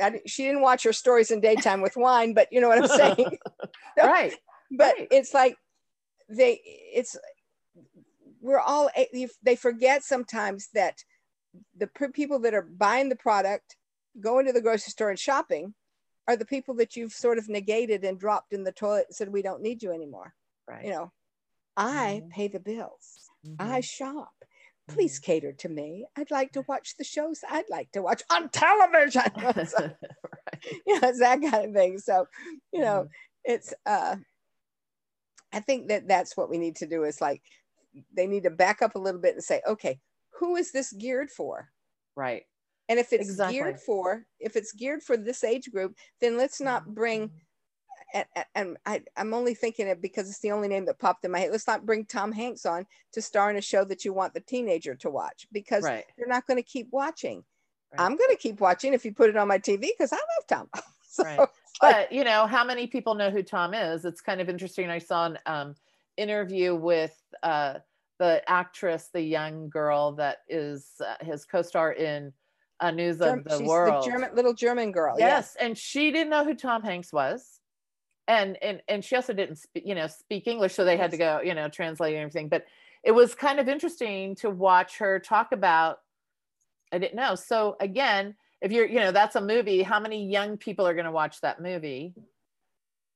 I, 0.00 0.20
she 0.26 0.44
didn't 0.44 0.62
watch 0.62 0.82
her 0.82 0.92
stories 0.92 1.30
in 1.30 1.40
daytime 1.40 1.80
with 1.80 1.96
wine, 1.96 2.34
but 2.34 2.48
you 2.52 2.60
know 2.60 2.68
what 2.68 2.78
I'm 2.78 2.88
saying. 2.88 3.38
right. 3.96 4.34
But 4.72 4.94
right. 4.98 5.08
it's 5.10 5.32
like 5.32 5.56
they. 6.28 6.60
It's 6.64 7.16
we're 8.40 8.60
all. 8.60 8.90
They 9.42 9.56
forget 9.56 10.04
sometimes 10.04 10.68
that 10.74 11.02
the 11.76 11.86
people 11.86 12.38
that 12.40 12.54
are 12.54 12.62
buying 12.62 13.08
the 13.08 13.16
product, 13.16 13.76
going 14.20 14.46
to 14.46 14.52
the 14.52 14.60
grocery 14.60 14.90
store 14.90 15.10
and 15.10 15.18
shopping, 15.18 15.74
are 16.26 16.36
the 16.36 16.44
people 16.44 16.74
that 16.76 16.96
you've 16.96 17.12
sort 17.12 17.38
of 17.38 17.48
negated 17.48 18.04
and 18.04 18.18
dropped 18.18 18.52
in 18.52 18.64
the 18.64 18.72
toilet 18.72 19.06
and 19.08 19.16
said 19.16 19.32
we 19.32 19.42
don't 19.42 19.62
need 19.62 19.82
you 19.82 19.92
anymore. 19.92 20.34
Right. 20.68 20.84
You 20.84 20.90
know, 20.90 21.12
I 21.76 22.20
mm-hmm. 22.20 22.28
pay 22.28 22.48
the 22.48 22.60
bills. 22.60 23.30
Mm-hmm. 23.46 23.72
I 23.72 23.80
shop 23.80 24.32
please 24.88 25.20
mm-hmm. 25.20 25.32
cater 25.32 25.52
to 25.52 25.68
me. 25.68 26.06
I'd 26.16 26.30
like 26.30 26.52
to 26.52 26.64
watch 26.66 26.96
the 26.96 27.04
shows 27.04 27.40
I'd 27.48 27.70
like 27.70 27.92
to 27.92 28.02
watch 28.02 28.22
on 28.30 28.48
television. 28.48 29.22
so, 29.66 29.76
right. 29.78 29.94
You 30.86 31.00
know, 31.00 31.08
it's 31.08 31.20
that 31.20 31.40
kind 31.40 31.68
of 31.68 31.74
thing. 31.74 31.98
So, 31.98 32.26
you 32.72 32.80
know, 32.80 33.02
mm-hmm. 33.02 33.52
it's 33.52 33.74
uh 33.86 34.16
I 35.52 35.60
think 35.60 35.88
that 35.88 36.08
that's 36.08 36.36
what 36.36 36.50
we 36.50 36.58
need 36.58 36.76
to 36.76 36.86
do 36.86 37.04
is 37.04 37.20
like 37.20 37.42
they 38.14 38.26
need 38.26 38.44
to 38.44 38.50
back 38.50 38.82
up 38.82 38.94
a 38.94 38.98
little 38.98 39.20
bit 39.20 39.34
and 39.34 39.42
say, 39.42 39.62
okay, 39.66 40.00
who 40.38 40.56
is 40.56 40.72
this 40.72 40.92
geared 40.92 41.30
for? 41.30 41.70
Right. 42.16 42.44
And 42.88 42.98
if 42.98 43.12
it's 43.12 43.28
Exactly. 43.28 43.56
geared 43.56 43.80
for, 43.80 44.26
if 44.40 44.56
it's 44.56 44.72
geared 44.72 45.02
for 45.02 45.16
this 45.16 45.44
age 45.44 45.70
group, 45.70 45.94
then 46.20 46.36
let's 46.38 46.60
not 46.60 46.94
bring. 46.94 47.30
And, 48.14 48.24
and 48.54 48.76
I, 48.86 49.02
I'm 49.16 49.34
only 49.34 49.54
thinking 49.54 49.86
it 49.86 50.00
because 50.00 50.28
it's 50.28 50.40
the 50.40 50.52
only 50.52 50.68
name 50.68 50.86
that 50.86 50.98
popped 50.98 51.24
in 51.26 51.30
my 51.30 51.40
head. 51.40 51.50
Let's 51.52 51.66
not 51.66 51.84
bring 51.84 52.06
Tom 52.06 52.32
Hanks 52.32 52.64
on 52.64 52.86
to 53.12 53.20
star 53.20 53.50
in 53.50 53.56
a 53.56 53.60
show 53.60 53.84
that 53.84 54.04
you 54.04 54.14
want 54.14 54.32
the 54.32 54.40
teenager 54.40 54.94
to 54.96 55.10
watch 55.10 55.46
because 55.52 55.84
Right. 55.84 56.04
they're 56.16 56.26
not 56.26 56.46
going 56.46 56.56
to 56.56 56.62
keep 56.62 56.88
watching. 56.90 57.44
Right. 57.92 58.00
I'm 58.00 58.16
going 58.16 58.30
to 58.30 58.36
keep 58.36 58.60
watching 58.60 58.94
if 58.94 59.04
you 59.04 59.12
put 59.12 59.28
it 59.28 59.36
on 59.36 59.48
my 59.48 59.58
TV 59.58 59.80
because 59.80 60.12
I 60.12 60.16
love 60.16 60.46
Tom. 60.48 60.70
so, 61.08 61.24
Right. 61.24 61.48
But 61.80 62.12
you 62.12 62.24
know 62.24 62.46
how 62.46 62.64
many 62.64 62.86
people 62.86 63.14
know 63.14 63.30
who 63.30 63.42
tom 63.42 63.74
is? 63.74 64.04
It's 64.04 64.20
kind 64.20 64.40
of 64.40 64.48
interesting. 64.48 64.90
I 64.90 64.98
saw 64.98 65.26
an 65.26 65.38
um, 65.46 65.74
interview 66.16 66.74
with 66.74 67.16
uh, 67.42 67.74
the 68.18 68.42
actress 68.48 69.10
the 69.12 69.22
young 69.22 69.68
girl 69.68 70.12
that 70.12 70.38
is 70.48 70.92
uh, 71.04 71.24
his 71.24 71.44
co-star 71.44 71.92
in 71.92 72.32
uh, 72.80 72.90
news 72.90 73.18
Germ- 73.18 73.40
of 73.40 73.44
the 73.44 73.58
she's 73.58 73.68
world. 73.68 74.04
The 74.04 74.10
German 74.10 74.30
little 74.34 74.54
German 74.54 74.92
girl. 74.92 75.16
yes. 75.18 75.56
And 75.60 75.76
she 75.76 76.10
didn't 76.10 76.30
know 76.30 76.44
who 76.44 76.54
tom 76.54 76.82
hanks 76.82 77.12
was. 77.12 77.60
And 78.26 78.62
and 78.62 78.82
and 78.88 79.04
she 79.04 79.16
also 79.16 79.32
didn't 79.32 79.56
speak 79.56 79.84
you 79.86 79.94
know 79.94 80.06
speak 80.06 80.46
english 80.46 80.74
so 80.74 80.84
they 80.84 80.98
had 80.98 81.12
to 81.12 81.16
go 81.16 81.40
you 81.42 81.54
know 81.54 81.68
translate 81.68 82.14
everything. 82.14 82.48
But 82.48 82.64
it 83.02 83.12
was 83.12 83.34
kind 83.34 83.58
of 83.58 83.68
interesting 83.68 84.34
to 84.36 84.50
watch 84.50 84.98
her 84.98 85.18
talk 85.18 85.52
about 85.52 86.00
i 86.92 86.98
didn't 86.98 87.14
know. 87.16 87.34
So 87.34 87.76
again 87.80 88.34
if 88.60 88.72
you're 88.72 88.86
you 88.86 89.00
know 89.00 89.12
that's 89.12 89.36
a 89.36 89.40
movie 89.40 89.82
how 89.82 90.00
many 90.00 90.26
young 90.26 90.56
people 90.56 90.86
are 90.86 90.94
going 90.94 91.04
to 91.06 91.12
watch 91.12 91.40
that 91.40 91.60
movie 91.60 92.14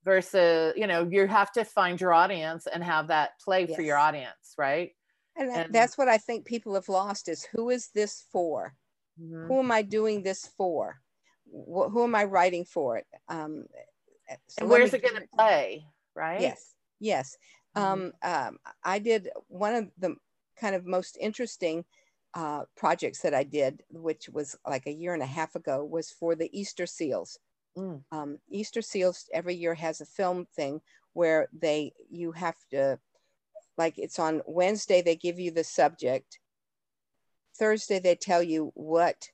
versus 0.04 0.74
you 0.76 0.86
know 0.86 1.06
you 1.10 1.26
have 1.26 1.52
to 1.52 1.64
find 1.64 2.00
your 2.00 2.12
audience 2.12 2.66
and 2.66 2.82
have 2.82 3.08
that 3.08 3.38
play 3.40 3.66
for 3.66 3.82
your 3.82 3.96
audience 3.98 4.54
right 4.58 4.92
And, 5.36 5.50
And- 5.50 5.72
that's 5.72 5.96
what 5.96 6.08
I 6.08 6.18
think 6.18 6.44
people 6.44 6.74
have 6.74 6.88
lost 6.88 7.28
is 7.28 7.44
who 7.44 7.70
is 7.70 7.88
this 7.94 8.26
for? 8.32 8.74
Mhm. 9.18 9.46
Who 9.48 9.58
am 9.60 9.70
I 9.72 9.82
doing 9.82 10.22
this 10.22 10.46
for? 10.46 11.00
Who 11.50 12.04
am 12.04 12.14
I 12.14 12.24
writing 12.24 12.64
for 12.64 12.98
it? 12.98 13.06
Um, 13.28 13.66
so 14.48 14.62
and 14.62 14.70
where's 14.70 14.92
it 14.94 15.02
going 15.02 15.20
to 15.22 15.28
play 15.36 15.86
right 16.14 16.40
Yes, 16.40 16.74
yes. 17.00 17.36
Mhm. 17.76 17.82
Um, 17.82 18.12
um, 18.22 18.58
I 18.84 18.98
did 18.98 19.30
one 19.48 19.74
of 19.74 19.90
the 19.98 20.16
kind 20.56 20.74
of 20.74 20.84
most 20.84 21.16
interesting 21.20 21.84
uh, 22.34 22.64
projects 22.76 23.20
that 23.20 23.34
I 23.34 23.44
did, 23.44 23.82
which 23.90 24.28
was 24.28 24.56
like 24.66 24.86
a 24.86 24.92
year 24.92 25.14
and 25.14 25.22
a 25.22 25.26
half 25.26 25.54
ago, 25.54 25.84
was 25.84 26.10
for 26.10 26.34
the 26.34 26.48
Easter 26.58 26.86
Seals. 26.86 27.38
Mm. 27.76 28.02
Um, 28.10 28.38
Easter 28.50 28.82
Seals 28.82 29.28
every 29.32 29.54
year 29.54 29.74
has 29.74 30.00
a 30.00 30.06
film 30.06 30.46
thing 30.54 30.80
where 31.14 31.48
they 31.52 31.92
you 32.10 32.32
have 32.32 32.56
to 32.70 32.98
like 33.78 33.94
it's 33.98 34.18
on 34.18 34.42
Wednesday 34.46 35.02
they 35.02 35.16
give 35.16 35.38
you 35.38 35.50
the 35.50 35.64
subject. 35.64 36.38
Thursday 37.58 37.98
they 37.98 38.14
tell 38.14 38.42
you 38.42 38.72
what 38.74 39.28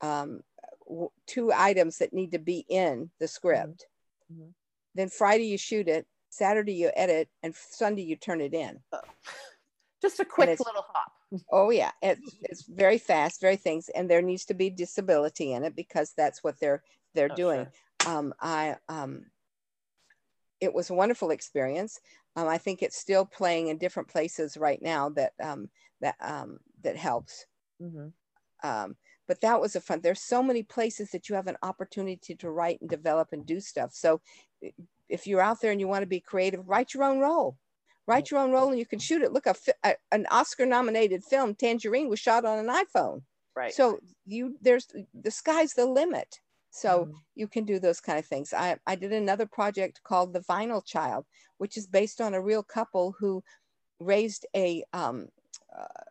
um, 0.00 0.40
w- 0.86 1.10
two 1.26 1.52
items 1.52 1.98
that 1.98 2.12
need 2.12 2.32
to 2.32 2.38
be 2.38 2.64
in 2.68 3.10
the 3.18 3.28
script. 3.28 3.86
Mhm. 4.32 4.52
Then 4.94 5.08
Friday 5.08 5.46
you 5.46 5.58
shoot 5.58 5.88
it, 5.88 6.06
Saturday 6.30 6.74
you 6.74 6.90
edit, 6.94 7.28
and 7.42 7.54
Sunday 7.54 8.02
you 8.02 8.16
turn 8.16 8.40
it 8.40 8.54
in. 8.54 8.80
just 10.02 10.20
a 10.20 10.24
quick 10.24 10.58
little 10.60 10.86
hop 10.88 11.17
Oh 11.50 11.70
yeah, 11.70 11.92
it's 12.02 12.36
it's 12.42 12.64
very 12.68 12.98
fast, 12.98 13.40
very 13.40 13.56
things, 13.56 13.88
and 13.90 14.10
there 14.10 14.22
needs 14.22 14.44
to 14.46 14.54
be 14.54 14.70
disability 14.70 15.52
in 15.52 15.64
it 15.64 15.74
because 15.74 16.12
that's 16.16 16.42
what 16.44 16.58
they're 16.60 16.82
they're 17.14 17.28
Oh, 17.30 17.34
doing. 17.36 17.66
sure. 17.66 17.72
Um, 18.06 18.34
I 18.40 18.76
um, 18.88 19.30
it 20.60 20.72
was 20.74 20.90
a 20.90 20.94
wonderful 20.94 21.30
experience. 21.30 22.00
Um, 22.36 22.48
I 22.48 22.58
think 22.58 22.82
it's 22.82 22.96
still 22.98 23.24
playing 23.24 23.68
in 23.68 23.78
different 23.78 24.08
places 24.08 24.56
right 24.56 24.80
now 24.82 25.08
that 25.10 25.32
um, 25.40 25.70
that 26.00 26.16
um, 26.20 26.58
that 26.82 26.96
helps. 26.96 27.46
Mhm. 27.80 28.12
Um, 28.62 28.96
but 29.26 29.40
that 29.42 29.60
was 29.60 29.76
a 29.76 29.80
fun. 29.80 30.00
There's 30.00 30.22
so 30.22 30.42
many 30.42 30.62
places 30.62 31.10
that 31.10 31.28
you 31.28 31.34
have 31.36 31.46
an 31.46 31.58
opportunity 31.62 32.34
to 32.36 32.50
write 32.50 32.80
and 32.80 32.90
develop 32.90 33.32
and 33.32 33.46
do 33.46 33.60
stuff. 33.60 33.92
So 33.92 34.20
if 35.08 35.26
you're 35.26 35.40
out 35.40 35.60
there 35.60 35.70
and 35.70 35.80
you 35.80 35.88
want 35.88 36.02
to 36.02 36.06
be 36.08 36.20
creative, 36.20 36.68
write 36.68 36.94
your 36.94 37.04
own 37.04 37.20
role. 37.20 37.58
Write 38.08 38.30
your 38.30 38.40
own 38.40 38.50
role 38.52 38.70
and 38.70 38.78
you 38.78 38.86
can 38.86 38.98
shoot 38.98 39.20
it. 39.22 39.32
Look, 39.32 39.46
a, 39.46 39.54
a 39.84 39.94
an 40.12 40.26
Oscar-nominated 40.30 41.22
film, 41.24 41.54
Tangerine, 41.54 42.08
was 42.08 42.18
shot 42.18 42.44
on 42.46 42.58
an 42.58 42.68
iPhone. 42.84 43.22
right 43.54 43.72
So 43.72 44.00
you 44.24 44.56
there's 44.62 44.86
the 45.14 45.30
sky's 45.30 45.74
the 45.74 45.84
limit. 45.86 46.40
So 46.70 47.06
Mhm. 47.06 47.12
you 47.34 47.48
can 47.48 47.64
do 47.64 47.78
those 47.78 48.00
kind 48.00 48.18
of 48.18 48.26
things. 48.26 48.52
I, 48.52 48.78
I 48.86 48.94
did 48.94 49.12
another 49.12 49.46
project 49.46 50.00
called 50.04 50.32
The 50.32 50.40
Vinyl 50.40 50.84
Child, 50.84 51.26
which 51.58 51.76
is 51.76 51.86
based 51.86 52.20
on 52.20 52.34
a 52.34 52.40
real 52.40 52.62
couple 52.62 53.12
who 53.18 53.42
raised 54.00 54.46
a 54.54 54.84
um, 54.92 55.28
uh, 55.76 56.02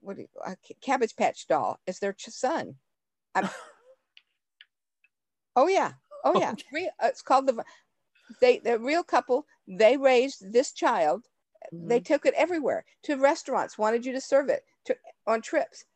what 0.00 0.16
do 0.16 0.22
you, 0.22 0.28
a 0.44 0.56
Cabbage 0.80 1.14
Patch 1.16 1.46
doll 1.46 1.78
as 1.86 1.98
their 1.98 2.12
ch- 2.14 2.30
son. 2.30 2.76
Oh 5.56 5.66
yeah, 5.66 5.92
oh 6.24 6.34
yeah. 6.38 6.52
Okay. 6.52 6.88
Uh, 7.02 7.08
it's 7.08 7.22
called 7.22 7.46
the. 7.46 7.64
They 8.40 8.58
the 8.60 8.78
real 8.78 9.02
couple. 9.02 9.46
They 9.70 9.96
raised 9.96 10.52
this 10.52 10.72
child. 10.72 11.28
They 11.72 12.00
Mhm. 12.00 12.04
took 12.04 12.26
it 12.26 12.34
everywhere 12.34 12.84
to 13.04 13.16
restaurants. 13.16 13.78
Wanted 13.78 14.04
you 14.04 14.12
to 14.12 14.20
serve 14.20 14.50
it 14.50 14.64
to 14.86 14.96
on 15.26 15.42
trips. 15.42 15.86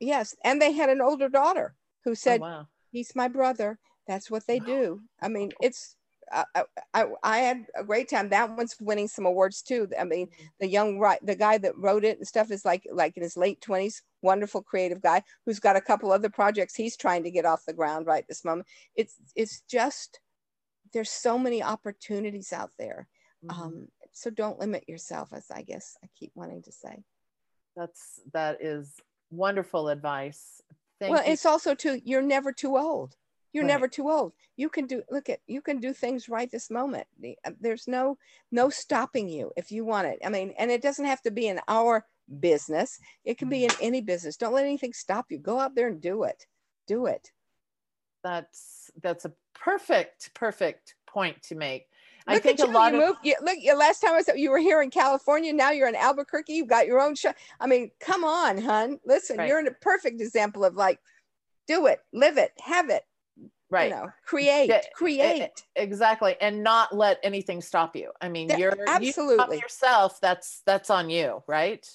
Yes, 0.00 0.34
and 0.44 0.60
they 0.60 0.72
had 0.72 0.90
an 0.90 1.00
older 1.00 1.28
daughter 1.28 1.74
who 2.04 2.10
Oh, 2.12 2.14
said, 2.14 2.40
wow 2.40 2.66
he's 2.92 3.14
my 3.16 3.28
brother 3.28 3.78
that's 4.06 4.30
what 4.30 4.46
they 4.46 4.60
do 4.60 5.02
i 5.20 5.28
mean 5.28 5.52
it's 5.60 5.96
I, 6.32 6.44
I 6.94 7.06
i 7.22 7.38
had 7.38 7.66
a 7.74 7.84
great 7.84 8.08
time 8.08 8.28
that 8.30 8.56
one's 8.56 8.76
winning 8.80 9.08
some 9.08 9.26
awards 9.26 9.62
too 9.62 9.88
i 10.00 10.04
mean 10.04 10.28
the 10.60 10.68
young 10.68 10.98
right 10.98 11.18
the 11.24 11.34
guy 11.36 11.58
that 11.58 11.76
wrote 11.76 12.04
it 12.04 12.18
and 12.18 12.26
stuff 12.26 12.50
is 12.50 12.64
like 12.64 12.86
like 12.92 13.16
in 13.16 13.22
his 13.24 13.36
late 13.36 13.60
20s 13.60 14.02
wonderful 14.22 14.62
creative 14.62 15.02
guy 15.02 15.22
who's 15.44 15.60
got 15.60 15.76
a 15.76 15.80
couple 15.80 16.10
other 16.12 16.30
projects 16.30 16.74
he's 16.74 16.96
trying 16.96 17.24
to 17.24 17.30
get 17.30 17.44
off 17.44 17.66
the 17.66 17.72
ground 17.72 18.06
right 18.06 18.26
this 18.28 18.44
moment 18.44 18.66
it's 18.94 19.16
it's 19.34 19.60
just 19.68 20.20
there's 20.96 21.10
so 21.10 21.38
many 21.38 21.62
opportunities 21.62 22.54
out 22.54 22.70
there 22.78 23.06
Mhm. 23.44 23.50
um 23.50 23.88
so 24.12 24.30
don't 24.30 24.58
limit 24.58 24.88
yourself 24.88 25.28
as 25.34 25.50
i 25.50 25.60
guess 25.60 25.98
i 26.02 26.06
keep 26.18 26.32
wanting 26.34 26.62
to 26.62 26.72
say. 26.72 27.04
That's 27.76 28.20
that 28.32 28.62
is 28.62 28.94
wonderful 29.30 29.90
advice. 29.90 30.62
Thank 30.98 31.12
well 31.12 31.26
you. 31.26 31.32
it's 31.32 31.44
also 31.44 31.74
too 31.74 32.00
you're 32.04 32.22
never 32.22 32.50
too 32.50 32.78
old. 32.78 33.16
You're 33.52 33.64
Right. 33.64 33.74
never 33.74 33.88
too 33.88 34.08
old. 34.10 34.32
You 34.56 34.68
can 34.70 34.86
do 34.86 35.02
look 35.10 35.28
at 35.28 35.40
you 35.46 35.60
can 35.60 35.78
do 35.78 35.92
things 35.92 36.30
right 36.30 36.50
this 36.50 36.70
moment. 36.70 37.06
Uh, 37.44 37.50
there's 37.60 37.86
no 37.86 38.16
no 38.50 38.70
stopping 38.70 39.28
you 39.28 39.52
if 39.58 39.70
you 39.70 39.84
want 39.84 40.06
it. 40.06 40.18
I 40.24 40.30
mean 40.30 40.54
and 40.58 40.70
it 40.70 40.80
doesn't 40.80 41.04
have 41.12 41.20
to 41.22 41.30
be 41.30 41.48
in 41.48 41.60
our 41.68 42.06
business. 42.40 42.98
It 43.24 43.36
can 43.36 43.50
be 43.50 43.64
in 43.64 43.70
any 43.82 44.00
business. 44.00 44.38
Don't 44.38 44.54
let 44.54 44.64
anything 44.64 44.94
stop 44.94 45.26
you. 45.30 45.38
Go 45.38 45.60
out 45.60 45.74
there 45.74 45.88
and 45.88 46.00
do 46.00 46.22
it. 46.24 46.46
Do 46.86 47.04
it 47.04 47.30
that's 48.26 48.90
that's 49.02 49.24
a 49.24 49.32
perfect 49.54 50.34
perfect 50.34 50.96
point 51.06 51.40
to 51.44 51.54
make. 51.54 51.86
I 52.26 52.34
look 52.34 52.42
think 52.42 52.58
at 52.58 52.66
a 52.66 52.68
you, 52.68 52.74
lot 52.74 52.92
you 52.92 53.00
of 53.00 53.06
moved, 53.08 53.18
you, 53.22 53.34
look 53.40 53.78
last 53.78 54.00
time 54.00 54.14
i 54.14 54.20
saw 54.22 54.32
you 54.32 54.50
were 54.50 54.58
here 54.58 54.82
in 54.82 54.90
california 54.90 55.52
now 55.52 55.70
you're 55.70 55.86
in 55.86 55.94
albuquerque 55.94 56.54
you've 56.54 56.66
got 56.66 56.86
your 56.88 57.00
own 57.00 57.14
show. 57.14 57.30
I 57.60 57.68
mean 57.68 57.92
come 58.00 58.24
on 58.24 58.58
hun. 58.58 58.98
Listen 59.06 59.36
Right. 59.38 59.48
you're 59.48 59.60
in 59.60 59.68
a 59.68 59.72
perfect 59.80 60.20
example 60.20 60.64
of 60.64 60.74
like 60.74 60.98
do 61.68 61.86
it 61.86 62.00
live 62.12 62.36
it 62.36 62.50
have 62.64 62.90
it 62.90 63.04
right. 63.70 63.90
you 63.90 63.94
know 63.96 64.08
create 64.24 64.68
Yeah, 64.68 64.74
eh, 64.76 64.78
eh, 64.80 64.92
create. 64.94 65.50
exactly 65.76 66.34
and 66.40 66.64
not 66.64 66.92
let 66.96 67.20
anything 67.22 67.60
stop 67.62 67.94
you. 67.94 68.10
I 68.20 68.28
mean 68.28 68.48
That- 68.48 68.58
you're 68.58 68.74
you 68.76 68.84
absolutely. 68.88 69.58
yourself 69.58 70.20
that's 70.20 70.62
that's 70.66 70.90
on 70.90 71.08
you 71.10 71.44
right? 71.46 71.88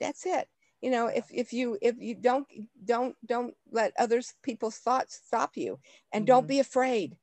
That's 0.00 0.26
it 0.26 0.48
you 0.80 0.90
know 0.90 1.06
if 1.06 1.26
if 1.32 1.52
you 1.52 1.78
if 1.82 1.96
you 1.98 2.14
don't 2.14 2.46
don't 2.84 3.16
don't 3.26 3.54
let 3.70 3.92
others 3.98 4.34
people's 4.42 4.78
thoughts 4.78 5.20
stop 5.24 5.56
you. 5.56 5.80
And 6.12 6.26
don't 6.26 6.44
Mhm. 6.44 6.48
be 6.48 6.60
afraid. 6.60 7.18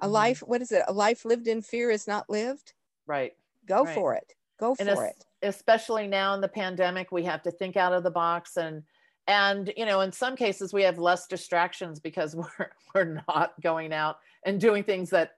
A 0.00 0.08
Mhm. 0.08 0.12
life 0.12 0.40
what 0.40 0.62
is 0.62 0.72
it? 0.72 0.84
A 0.88 0.92
life 0.92 1.24
lived 1.24 1.48
in 1.48 1.62
fear 1.62 1.90
is 1.90 2.06
not 2.06 2.30
lived? 2.30 2.74
Right. 3.06 3.36
Go 3.66 3.84
Right. 3.84 3.94
for 3.94 4.14
it. 4.14 4.34
Go 4.58 4.74
and 4.74 4.88
for 4.88 5.06
es- 5.06 5.10
it. 5.10 5.26
especially 5.42 6.06
now 6.06 6.34
in 6.34 6.40
the 6.40 6.48
pandemic 6.48 7.12
we 7.12 7.24
have 7.24 7.42
to 7.42 7.50
think 7.50 7.76
out 7.76 7.92
of 7.92 8.02
the 8.02 8.10
box 8.10 8.56
and 8.56 8.84
and 9.26 9.72
you 9.76 9.86
know 9.86 10.00
in 10.00 10.10
some 10.12 10.36
cases 10.36 10.72
we 10.72 10.82
have 10.82 10.98
less 10.98 11.26
distractions 11.26 12.00
because 12.00 12.34
we're 12.36 12.72
we're 12.94 13.22
not 13.28 13.60
going 13.60 13.92
out 13.92 14.18
and 14.44 14.60
doing 14.60 14.82
things 14.84 15.10
that 15.10 15.32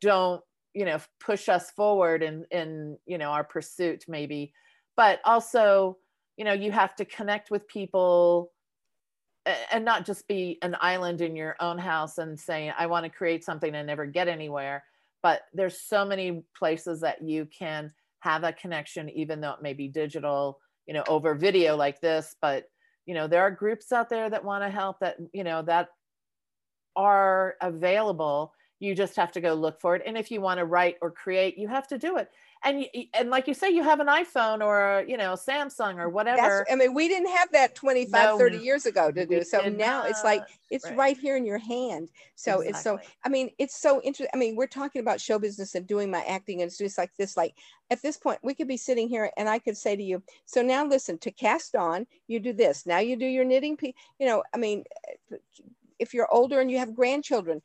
don't 0.00 0.42
you 0.74 0.84
know 0.84 0.98
push 1.20 1.48
us 1.48 1.70
forward 1.70 2.22
in 2.22 2.44
in 2.50 2.98
you 3.06 3.18
know 3.18 3.30
our 3.30 3.44
pursuit 3.44 4.04
maybe. 4.08 4.52
But 4.96 5.20
also 5.24 5.98
you 6.38 6.44
know 6.44 6.54
you 6.54 6.72
have 6.72 6.94
to 6.96 7.04
connect 7.04 7.50
with 7.50 7.68
people 7.68 8.52
and 9.72 9.84
not 9.84 10.06
just 10.06 10.26
be 10.28 10.58
an 10.62 10.76
island 10.80 11.20
in 11.20 11.36
your 11.36 11.56
own 11.60 11.76
house 11.76 12.18
and 12.18 12.38
saying 12.38 12.72
i 12.78 12.86
want 12.86 13.04
to 13.04 13.10
create 13.10 13.44
something 13.44 13.74
and 13.74 13.86
never 13.86 14.06
get 14.06 14.28
anywhere 14.28 14.82
but 15.22 15.42
there's 15.52 15.80
so 15.80 16.04
many 16.04 16.42
places 16.56 17.00
that 17.00 17.22
you 17.22 17.46
can 17.46 17.92
have 18.20 18.44
a 18.44 18.52
connection 18.52 19.10
even 19.10 19.40
though 19.40 19.52
it 19.52 19.62
may 19.62 19.74
be 19.74 19.88
digital 19.88 20.58
you 20.86 20.94
know 20.94 21.04
over 21.08 21.34
video 21.34 21.76
like 21.76 22.00
this 22.00 22.34
but 22.40 22.64
you 23.04 23.14
know 23.14 23.26
there 23.26 23.42
are 23.42 23.50
groups 23.50 23.92
out 23.92 24.08
there 24.08 24.30
that 24.30 24.44
want 24.44 24.62
to 24.62 24.70
help 24.70 25.00
that 25.00 25.16
you 25.32 25.44
know 25.44 25.62
that 25.62 25.88
are 26.98 27.54
available. 27.62 28.52
You 28.80 28.94
just 28.94 29.16
have 29.16 29.32
to 29.32 29.40
go 29.40 29.54
look 29.54 29.80
for 29.80 29.96
it 29.96 30.02
and 30.06 30.16
if 30.16 30.30
you 30.30 30.40
want 30.40 30.58
to 30.58 30.64
write 30.64 30.96
or 31.02 31.10
create 31.10 31.58
you 31.58 31.66
have 31.66 31.88
to 31.88 31.98
do 31.98 32.16
it 32.16 32.28
and 32.64 32.84
and 33.14 33.30
like 33.30 33.46
you 33.46 33.54
say 33.54 33.70
you 33.70 33.82
have 33.82 34.00
an 34.00 34.06
iphone 34.08 34.64
or 34.64 35.04
you 35.06 35.16
know 35.16 35.34
samsung 35.34 35.98
or 35.98 36.08
whatever 36.08 36.64
That's, 36.66 36.72
i 36.72 36.76
mean 36.76 36.94
we 36.94 37.08
didn't 37.08 37.30
have 37.36 37.50
that 37.52 37.74
25 37.74 38.12
no, 38.12 38.38
30 38.38 38.58
years 38.58 38.86
ago 38.86 39.10
to 39.10 39.26
do 39.26 39.42
so 39.44 39.60
now 39.68 40.00
not. 40.00 40.10
it's 40.10 40.24
like 40.24 40.42
it's 40.70 40.84
right. 40.84 40.96
right. 40.96 41.18
here 41.18 41.36
in 41.36 41.44
your 41.44 41.58
hand 41.58 42.08
so 42.34 42.60
exactly. 42.60 42.68
it's 42.68 42.82
so 42.82 42.98
i 43.24 43.28
mean 43.28 43.50
it's 43.58 43.80
so 43.80 44.00
interesting 44.02 44.28
i 44.34 44.36
mean 44.36 44.56
we're 44.56 44.66
talking 44.66 45.00
about 45.00 45.20
show 45.20 45.38
business 45.38 45.74
and 45.74 45.86
doing 45.86 46.10
my 46.10 46.22
acting 46.24 46.62
and 46.62 46.68
it's 46.68 46.78
just 46.78 46.98
like 46.98 47.10
this 47.16 47.36
like 47.36 47.54
at 47.90 48.02
this 48.02 48.16
point 48.16 48.38
we 48.42 48.54
could 48.54 48.68
be 48.68 48.76
sitting 48.76 49.08
here 49.08 49.30
and 49.36 49.48
i 49.48 49.58
could 49.58 49.76
say 49.76 49.94
to 49.96 50.02
you 50.02 50.22
so 50.44 50.62
now 50.62 50.84
listen 50.84 51.18
to 51.18 51.30
cast 51.30 51.76
on 51.76 52.06
you 52.26 52.40
do 52.40 52.52
this 52.52 52.86
now 52.86 52.98
you 52.98 53.16
do 53.16 53.26
your 53.26 53.44
knitting 53.44 53.76
you 54.18 54.26
know 54.26 54.42
i 54.54 54.58
mean 54.58 54.84
if 55.98 56.14
you're 56.14 56.32
older 56.32 56.60
and 56.60 56.70
you 56.70 56.78
have 56.78 56.94
grandchildren 56.94 57.60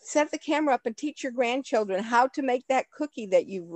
set 0.00 0.30
the 0.30 0.38
camera 0.38 0.74
up 0.74 0.86
and 0.86 0.96
teach 0.96 1.22
your 1.22 1.32
grandchildren 1.32 2.02
how 2.02 2.26
to 2.28 2.42
make 2.42 2.66
that 2.68 2.90
cookie 2.90 3.26
that 3.26 3.46
you've 3.46 3.70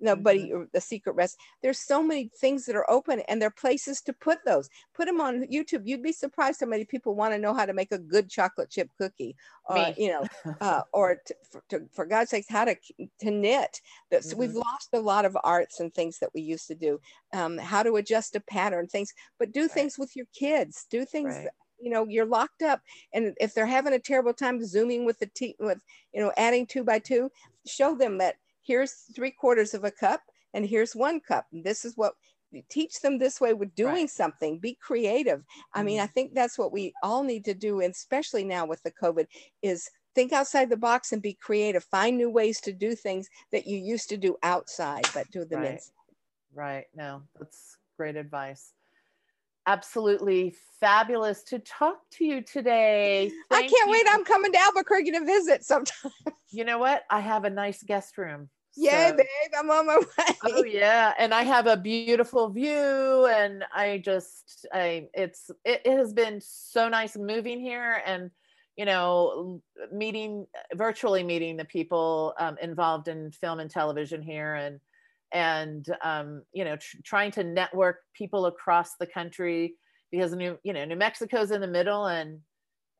nobody 0.00 0.50
mm-hmm. 0.50 0.64
the 0.72 0.80
secret 0.80 1.14
recipe 1.14 1.42
there's 1.62 1.78
so 1.78 2.02
many 2.02 2.30
things 2.38 2.66
that 2.66 2.76
are 2.76 2.88
open 2.90 3.20
and 3.28 3.40
there 3.40 3.48
are 3.48 3.52
places 3.52 4.00
to 4.00 4.12
put 4.12 4.38
those 4.44 4.68
put 4.94 5.06
them 5.06 5.20
on 5.20 5.44
youtube 5.46 5.82
you'd 5.84 6.02
be 6.02 6.12
surprised 6.12 6.60
how 6.60 6.66
many 6.66 6.84
people 6.84 7.14
want 7.14 7.32
to 7.32 7.38
know 7.38 7.54
how 7.54 7.64
to 7.64 7.72
make 7.72 7.92
a 7.92 7.98
good 7.98 8.28
chocolate 8.28 8.70
chip 8.70 8.90
cookie 8.98 9.34
or 9.66 9.76
Me. 9.76 9.94
you 9.96 10.08
know 10.08 10.26
uh, 10.60 10.82
or 10.92 11.20
to, 11.26 11.34
for, 11.50 11.62
to, 11.68 11.82
for, 11.92 12.04
god's 12.04 12.30
sake 12.30 12.44
how 12.48 12.64
to 12.64 12.76
to 13.20 13.30
knit 13.30 13.80
that 14.10 14.22
mm-hmm. 14.22 14.38
we've 14.38 14.54
lost 14.54 14.88
a 14.92 15.00
lot 15.00 15.24
of 15.24 15.36
arts 15.44 15.80
and 15.80 15.94
things 15.94 16.18
that 16.18 16.30
we 16.34 16.40
used 16.40 16.66
to 16.66 16.74
do 16.74 17.00
um, 17.32 17.58
how 17.58 17.82
to 17.82 17.96
adjust 17.96 18.36
a 18.36 18.40
pattern 18.40 18.86
things 18.86 19.12
but 19.38 19.52
do 19.52 19.62
right. 19.62 19.70
things 19.70 19.98
with 19.98 20.14
your 20.14 20.26
kids 20.34 20.86
do 20.90 21.04
things 21.04 21.34
right 21.34 21.48
you 21.80 21.90
know 21.90 22.06
you're 22.08 22.26
locked 22.26 22.62
up 22.62 22.80
and 23.12 23.34
if 23.40 23.54
they're 23.54 23.66
having 23.66 23.92
a 23.92 23.98
terrible 23.98 24.32
time 24.32 24.64
zooming 24.64 25.04
with 25.04 25.18
the 25.18 25.26
t 25.34 25.54
with 25.58 25.80
you 26.12 26.20
know 26.20 26.32
adding 26.36 26.66
two 26.66 26.84
by 26.84 26.98
two 26.98 27.30
show 27.66 27.94
them 27.94 28.18
that 28.18 28.36
here's 28.62 28.92
three 29.14 29.30
quarters 29.30 29.74
of 29.74 29.84
a 29.84 29.90
cup 29.90 30.20
and 30.54 30.66
here's 30.66 30.94
one 30.94 31.20
cup 31.20 31.46
and 31.52 31.64
this 31.64 31.84
is 31.84 31.96
what 31.96 32.14
teach 32.68 33.00
them 33.00 33.18
this 33.18 33.40
way 33.40 33.52
with 33.52 33.74
doing 33.74 33.92
right. 33.92 34.10
something 34.10 34.58
be 34.58 34.78
creative 34.80 35.42
i 35.74 35.82
mean 35.82 35.98
i 35.98 36.04
mm-hmm. 36.04 36.12
think 36.12 36.34
that's 36.34 36.58
what 36.58 36.72
we 36.72 36.92
all 37.02 37.22
need 37.22 37.44
to 37.44 37.54
do 37.54 37.80
and 37.80 37.92
especially 37.92 38.44
now 38.44 38.64
with 38.64 38.82
the 38.84 38.92
covid 38.92 39.26
is 39.62 39.90
think 40.14 40.32
outside 40.32 40.70
the 40.70 40.76
box 40.76 41.12
and 41.12 41.20
be 41.20 41.34
creative 41.34 41.82
find 41.84 42.16
new 42.16 42.30
ways 42.30 42.60
to 42.60 42.72
do 42.72 42.94
things 42.94 43.28
that 43.50 43.66
you 43.66 43.76
used 43.76 44.08
to 44.08 44.16
do 44.16 44.36
outside 44.44 45.04
but 45.12 45.28
do 45.32 45.44
them 45.44 45.62
right. 45.62 45.72
inside 45.72 45.92
right 46.54 46.84
no 46.94 47.22
that's 47.38 47.76
great 47.96 48.14
advice 48.14 48.72
absolutely 49.66 50.54
fabulous 50.80 51.42
to 51.44 51.58
talk 51.60 51.98
to 52.12 52.24
you 52.24 52.42
today. 52.42 53.30
Thank 53.50 53.64
I 53.64 53.68
can't 53.68 53.86
you. 53.86 53.92
wait. 53.92 54.06
I'm 54.10 54.24
coming 54.24 54.52
to 54.52 54.58
Albuquerque 54.58 55.12
to 55.12 55.24
visit 55.24 55.64
sometime. 55.64 56.12
You 56.50 56.64
know 56.64 56.78
what? 56.78 57.02
I 57.10 57.18
have 57.18 57.44
a 57.44 57.50
nice 57.50 57.82
guest 57.82 58.16
room. 58.16 58.48
Yay, 58.76 59.08
so. 59.10 59.16
babe. 59.16 59.26
I'm 59.58 59.70
on 59.70 59.86
my 59.86 59.98
way. 59.98 60.36
Oh 60.44 60.64
yeah. 60.64 61.14
And 61.18 61.32
I 61.32 61.42
have 61.42 61.66
a 61.66 61.76
beautiful 61.76 62.48
view 62.48 63.26
and 63.26 63.64
I 63.74 64.02
just 64.04 64.66
I 64.72 65.08
it's 65.14 65.50
it, 65.64 65.82
it 65.84 65.96
has 65.96 66.12
been 66.12 66.40
so 66.40 66.88
nice 66.88 67.16
moving 67.16 67.60
here 67.60 68.02
and 68.04 68.30
you 68.76 68.84
know 68.84 69.62
meeting 69.92 70.46
virtually 70.74 71.22
meeting 71.22 71.56
the 71.56 71.64
people 71.64 72.34
um, 72.38 72.56
involved 72.60 73.08
in 73.08 73.30
film 73.30 73.60
and 73.60 73.70
television 73.70 74.22
here 74.22 74.54
and 74.54 74.80
and 75.34 75.86
um, 76.02 76.42
you 76.52 76.64
know 76.64 76.76
tr- 76.76 76.96
trying 77.04 77.30
to 77.32 77.44
network 77.44 77.98
people 78.14 78.46
across 78.46 78.94
the 78.98 79.06
country 79.06 79.74
because 80.10 80.32
new 80.32 80.56
you 80.62 80.72
know 80.72 80.84
new 80.84 80.96
mexico's 80.96 81.50
in 81.50 81.60
the 81.60 81.66
middle 81.66 82.06
and 82.06 82.40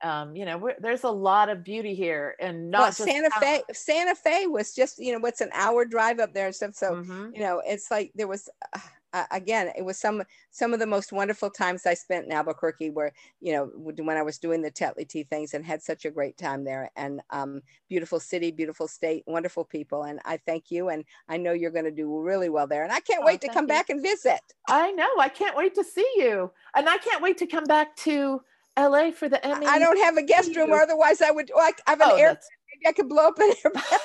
um, 0.02 0.36
you 0.36 0.44
know 0.44 0.70
there's 0.80 1.04
a 1.04 1.10
lot 1.10 1.48
of 1.48 1.64
beauty 1.64 1.94
here 1.94 2.34
and 2.40 2.70
not 2.70 2.80
well, 2.80 2.92
santa 2.92 3.30
fe 3.40 3.62
santa 3.72 4.14
fe 4.14 4.46
was 4.46 4.74
just 4.74 4.98
you 4.98 5.12
know 5.12 5.18
what's 5.20 5.40
an 5.40 5.50
hour 5.54 5.86
drive 5.86 6.18
up 6.18 6.34
there 6.34 6.46
and 6.46 6.54
stuff 6.54 6.74
so 6.74 6.96
mm-hmm. 6.96 7.30
you 7.32 7.40
know 7.40 7.62
it's 7.64 7.90
like 7.90 8.12
there 8.14 8.28
was 8.28 8.50
uh, 8.74 8.80
uh, 9.14 9.24
again, 9.30 9.70
it 9.78 9.84
was 9.84 9.96
some 9.96 10.24
some 10.50 10.74
of 10.74 10.80
the 10.80 10.86
most 10.86 11.12
wonderful 11.12 11.48
times 11.48 11.86
I 11.86 11.94
spent 11.94 12.26
in 12.26 12.32
Albuquerque, 12.32 12.90
where 12.90 13.12
you 13.40 13.52
know 13.52 13.66
when 13.76 14.16
I 14.16 14.22
was 14.22 14.38
doing 14.38 14.60
the 14.60 14.72
Tetley 14.72 15.08
Tea 15.08 15.22
things 15.22 15.54
and 15.54 15.64
had 15.64 15.80
such 15.80 16.04
a 16.04 16.10
great 16.10 16.36
time 16.36 16.64
there. 16.64 16.90
And 16.96 17.20
um, 17.30 17.62
beautiful 17.88 18.18
city, 18.18 18.50
beautiful 18.50 18.88
state, 18.88 19.22
wonderful 19.26 19.64
people. 19.64 20.02
And 20.02 20.18
I 20.24 20.36
thank 20.38 20.70
you, 20.70 20.88
and 20.88 21.04
I 21.28 21.36
know 21.36 21.52
you're 21.52 21.70
going 21.70 21.84
to 21.84 21.92
do 21.92 22.20
really 22.20 22.48
well 22.48 22.66
there. 22.66 22.82
And 22.82 22.92
I 22.92 22.98
can't 23.00 23.22
oh, 23.22 23.26
wait 23.26 23.40
to 23.42 23.48
come 23.48 23.64
you. 23.64 23.68
back 23.68 23.88
and 23.88 24.02
visit. 24.02 24.40
I 24.68 24.90
know. 24.90 25.08
I 25.20 25.28
can't 25.28 25.56
wait 25.56 25.76
to 25.76 25.84
see 25.84 26.10
you, 26.16 26.50
and 26.74 26.88
I 26.88 26.98
can't 26.98 27.22
wait 27.22 27.38
to 27.38 27.46
come 27.46 27.64
back 27.64 27.94
to 27.98 28.42
LA 28.76 29.12
for 29.12 29.28
the 29.28 29.44
Emmy. 29.46 29.64
I 29.64 29.78
don't 29.78 30.02
have 30.02 30.16
a 30.16 30.22
guest 30.24 30.56
room, 30.56 30.70
or 30.70 30.82
otherwise 30.82 31.22
I 31.22 31.30
would. 31.30 31.52
Like, 31.54 31.80
I 31.86 31.90
have 31.90 32.00
an 32.00 32.08
oh, 32.10 32.16
air. 32.16 32.40
Maybe 32.74 32.88
I 32.88 32.92
could 32.92 33.08
blow 33.08 33.28
up 33.28 33.38
an 33.38 33.52
air. 33.64 33.72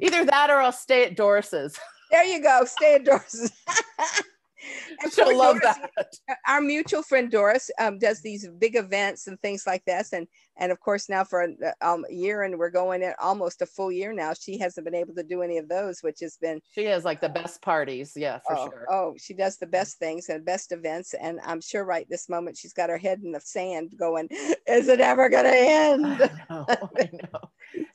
Either 0.00 0.24
that, 0.24 0.50
or 0.50 0.58
I'll 0.58 0.70
stay 0.70 1.04
at 1.04 1.16
Doris's. 1.16 1.76
There 2.10 2.24
you 2.24 2.42
go. 2.42 2.64
Stay 2.66 2.96
indoors. 2.96 3.52
and 5.02 5.12
She'll 5.12 5.36
love 5.36 5.60
Doris, 5.60 5.78
that. 5.96 6.36
Our 6.46 6.60
mutual 6.60 7.02
friend 7.02 7.30
Doris 7.30 7.70
um, 7.78 7.98
does 7.98 8.20
these 8.20 8.48
big 8.58 8.76
events 8.76 9.26
and 9.26 9.40
things 9.40 9.64
like 9.66 9.84
this, 9.84 10.12
and 10.12 10.26
and 10.56 10.72
of 10.72 10.80
course 10.80 11.08
now 11.08 11.24
for 11.24 11.42
a, 11.42 11.74
um, 11.80 12.04
a 12.08 12.12
year, 12.12 12.42
and 12.42 12.58
we're 12.58 12.70
going 12.70 13.02
in 13.02 13.12
almost 13.20 13.62
a 13.62 13.66
full 13.66 13.92
year 13.92 14.12
now. 14.12 14.34
She 14.34 14.58
hasn't 14.58 14.84
been 14.84 14.94
able 14.94 15.14
to 15.14 15.22
do 15.22 15.42
any 15.42 15.58
of 15.58 15.68
those, 15.68 16.00
which 16.00 16.18
has 16.20 16.36
been. 16.36 16.60
She 16.72 16.84
has 16.86 17.04
like 17.04 17.20
the 17.20 17.28
best 17.28 17.62
parties, 17.62 18.12
yeah, 18.16 18.38
for 18.46 18.56
oh, 18.56 18.64
sure. 18.64 18.86
Oh, 18.90 19.14
she 19.18 19.34
does 19.34 19.58
the 19.58 19.66
best 19.66 19.98
things 19.98 20.28
and 20.28 20.44
best 20.44 20.72
events, 20.72 21.14
and 21.14 21.40
I'm 21.44 21.60
sure 21.60 21.84
right 21.84 22.06
this 22.08 22.28
moment 22.28 22.56
she's 22.56 22.72
got 22.72 22.90
her 22.90 22.98
head 22.98 23.20
in 23.22 23.32
the 23.32 23.40
sand, 23.40 23.92
going, 23.98 24.28
"Is 24.66 24.88
it 24.88 25.00
ever 25.00 25.28
going 25.28 25.44
to 25.44 25.56
end?" 25.56 26.06
I 26.06 26.30
know. 26.50 26.66
I 26.68 27.10
know. 27.12 27.50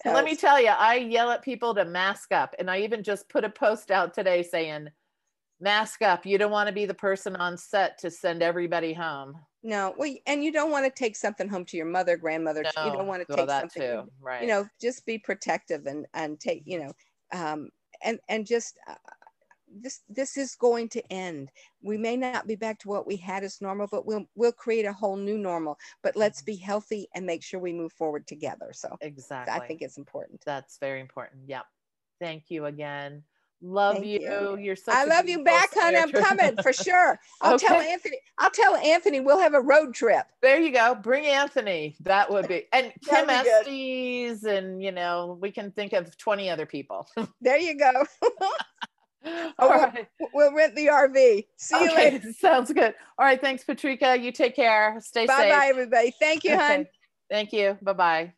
and 0.06 0.14
let 0.14 0.26
me 0.26 0.36
tell 0.36 0.62
you, 0.62 0.70
I 0.70 0.96
yell 0.96 1.32
at 1.32 1.44
people 1.44 1.76
to 1.76 1.86
mask 1.86 2.32
up, 2.32 2.56
and 2.58 2.70
I 2.70 2.80
even 2.80 3.04
just 3.04 3.30
put 3.30 3.44
a 3.44 3.50
post 3.50 3.92
out 3.92 4.14
today 4.14 4.44
saying 4.44 4.90
mask 5.64 6.02
up. 6.02 6.26
You 6.26 6.38
don't 6.38 6.52
want 6.52 6.68
to 6.68 6.74
be 6.74 6.86
the 6.86 6.94
person 6.94 7.36
on 7.38 7.58
set 7.58 7.98
to 8.00 8.12
send 8.12 8.44
everybody 8.44 8.94
home. 8.94 9.36
No, 9.64 9.96
well, 9.98 10.14
and 10.28 10.44
you 10.44 10.52
don't 10.52 10.72
want 10.72 10.86
to 10.86 10.92
take 10.92 11.16
something 11.16 11.48
home 11.48 11.64
to 11.66 11.78
your 11.78 11.86
mother, 11.86 12.18
grandmother. 12.18 12.64
No, 12.76 12.86
you 12.86 12.92
don't 12.92 13.08
want 13.08 13.26
to 13.26 13.36
take 13.36 13.48
that 13.48 13.62
something. 13.62 13.82
Too. 13.82 14.04
Right. 14.22 14.42
You 14.42 14.48
know, 14.48 14.68
just 14.82 15.06
be 15.06 15.18
protective 15.18 15.86
and 15.86 16.06
and 16.14 16.40
take. 16.40 16.64
You 16.66 16.80
know, 16.80 16.92
um, 17.34 17.70
and 18.04 18.20
and 18.30 18.46
just. 18.46 18.78
Uh, 18.88 18.96
this 19.76 20.02
this 20.08 20.38
is 20.38 20.54
going 20.54 20.88
to 20.90 21.02
end. 21.12 21.50
We 21.82 21.98
may 21.98 22.16
not 22.16 22.46
be 22.46 22.54
back 22.56 22.78
to 22.82 22.90
what 22.90 23.08
we 23.08 23.16
had 23.16 23.44
as 23.44 23.60
normal, 23.60 23.88
but 23.92 24.06
we'll 24.06 24.26
we'll 24.36 24.52
create 24.52 24.86
a 24.86 24.94
whole 24.94 25.16
new 25.16 25.36
normal. 25.36 25.80
But 26.04 26.16
let's 26.16 26.44
be 26.44 26.56
healthy 26.56 27.08
and 27.16 27.26
make 27.26 27.42
sure 27.42 27.60
we 27.60 27.74
move 27.74 27.92
forward 27.94 28.28
together. 28.28 28.72
So 28.72 28.96
exactly, 29.02 29.52
I 29.52 29.66
think 29.66 29.82
it's 29.82 29.98
important. 29.98 30.44
That's 30.46 30.78
very 30.78 31.02
important. 31.02 31.42
Yep. 31.48 31.66
Thank 32.20 32.44
you 32.50 32.66
again. 32.66 33.24
Love 33.66 34.04
you. 34.04 34.20
you. 34.20 34.58
You're 34.58 34.76
such 34.76 34.94
I 34.94 35.06
love 35.06 35.30
you 35.30 35.42
back, 35.42 35.70
honey. 35.74 35.98
I'm 35.98 36.12
coming 36.12 36.58
for 36.62 36.74
sure. 36.74 37.18
I'll 37.42 37.54
okay. 37.56 37.68
tell 37.68 37.80
Anthony. 37.80 38.18
I'll 38.38 38.52
tell 38.52 38.76
Anthony 38.76 39.22
we'll 39.22 39.40
have 39.40 39.54
a 39.54 39.62
road 39.62 39.96
trip. 39.96 40.26
There 40.42 40.60
you 40.60 40.74
go. 40.74 40.94
Bring 40.96 41.26
Anthony. 41.26 41.96
That 42.02 42.30
would 42.30 42.50
be 42.50 42.66
and 42.74 42.92
Kim 43.10 43.30
Estes, 43.30 44.44
and 44.44 44.84
you 44.84 44.92
know, 44.92 45.38
we 45.42 45.50
can 45.50 45.72
think 45.72 45.94
of 45.94 46.18
20 46.18 46.50
other 46.50 46.66
people. 46.66 47.08
there 47.42 47.58
you 47.58 47.78
go. 47.78 47.92
oh, 48.36 48.54
we'll, 49.58 49.70
right. 49.70 50.08
we'll, 50.34 50.54
rent 50.54 50.76
the 50.76 50.88
RV. 50.88 51.46
See 51.56 51.76
okay. 51.76 51.86
you 51.86 51.96
later. 51.96 52.34
Sounds 52.34 52.72
good. 52.74 52.94
All 53.18 53.26
right. 53.26 53.40
Thanks, 53.40 53.64
Patrika. 53.64 54.22
You 54.22 54.34
take 54.34 54.58
care. 54.58 54.98
Stay 55.00 55.26
bye 55.26 55.38
safe. 55.38 55.52
Bye 55.52 55.58
bye, 55.58 55.68
everybody. 55.68 56.14
Thank 56.20 56.44
you, 56.44 56.56
okay. 56.56 56.76
hon. 56.76 56.88
Thank 57.30 57.54
you. 57.54 57.78
Bye 57.82 57.94
bye. 57.94 58.34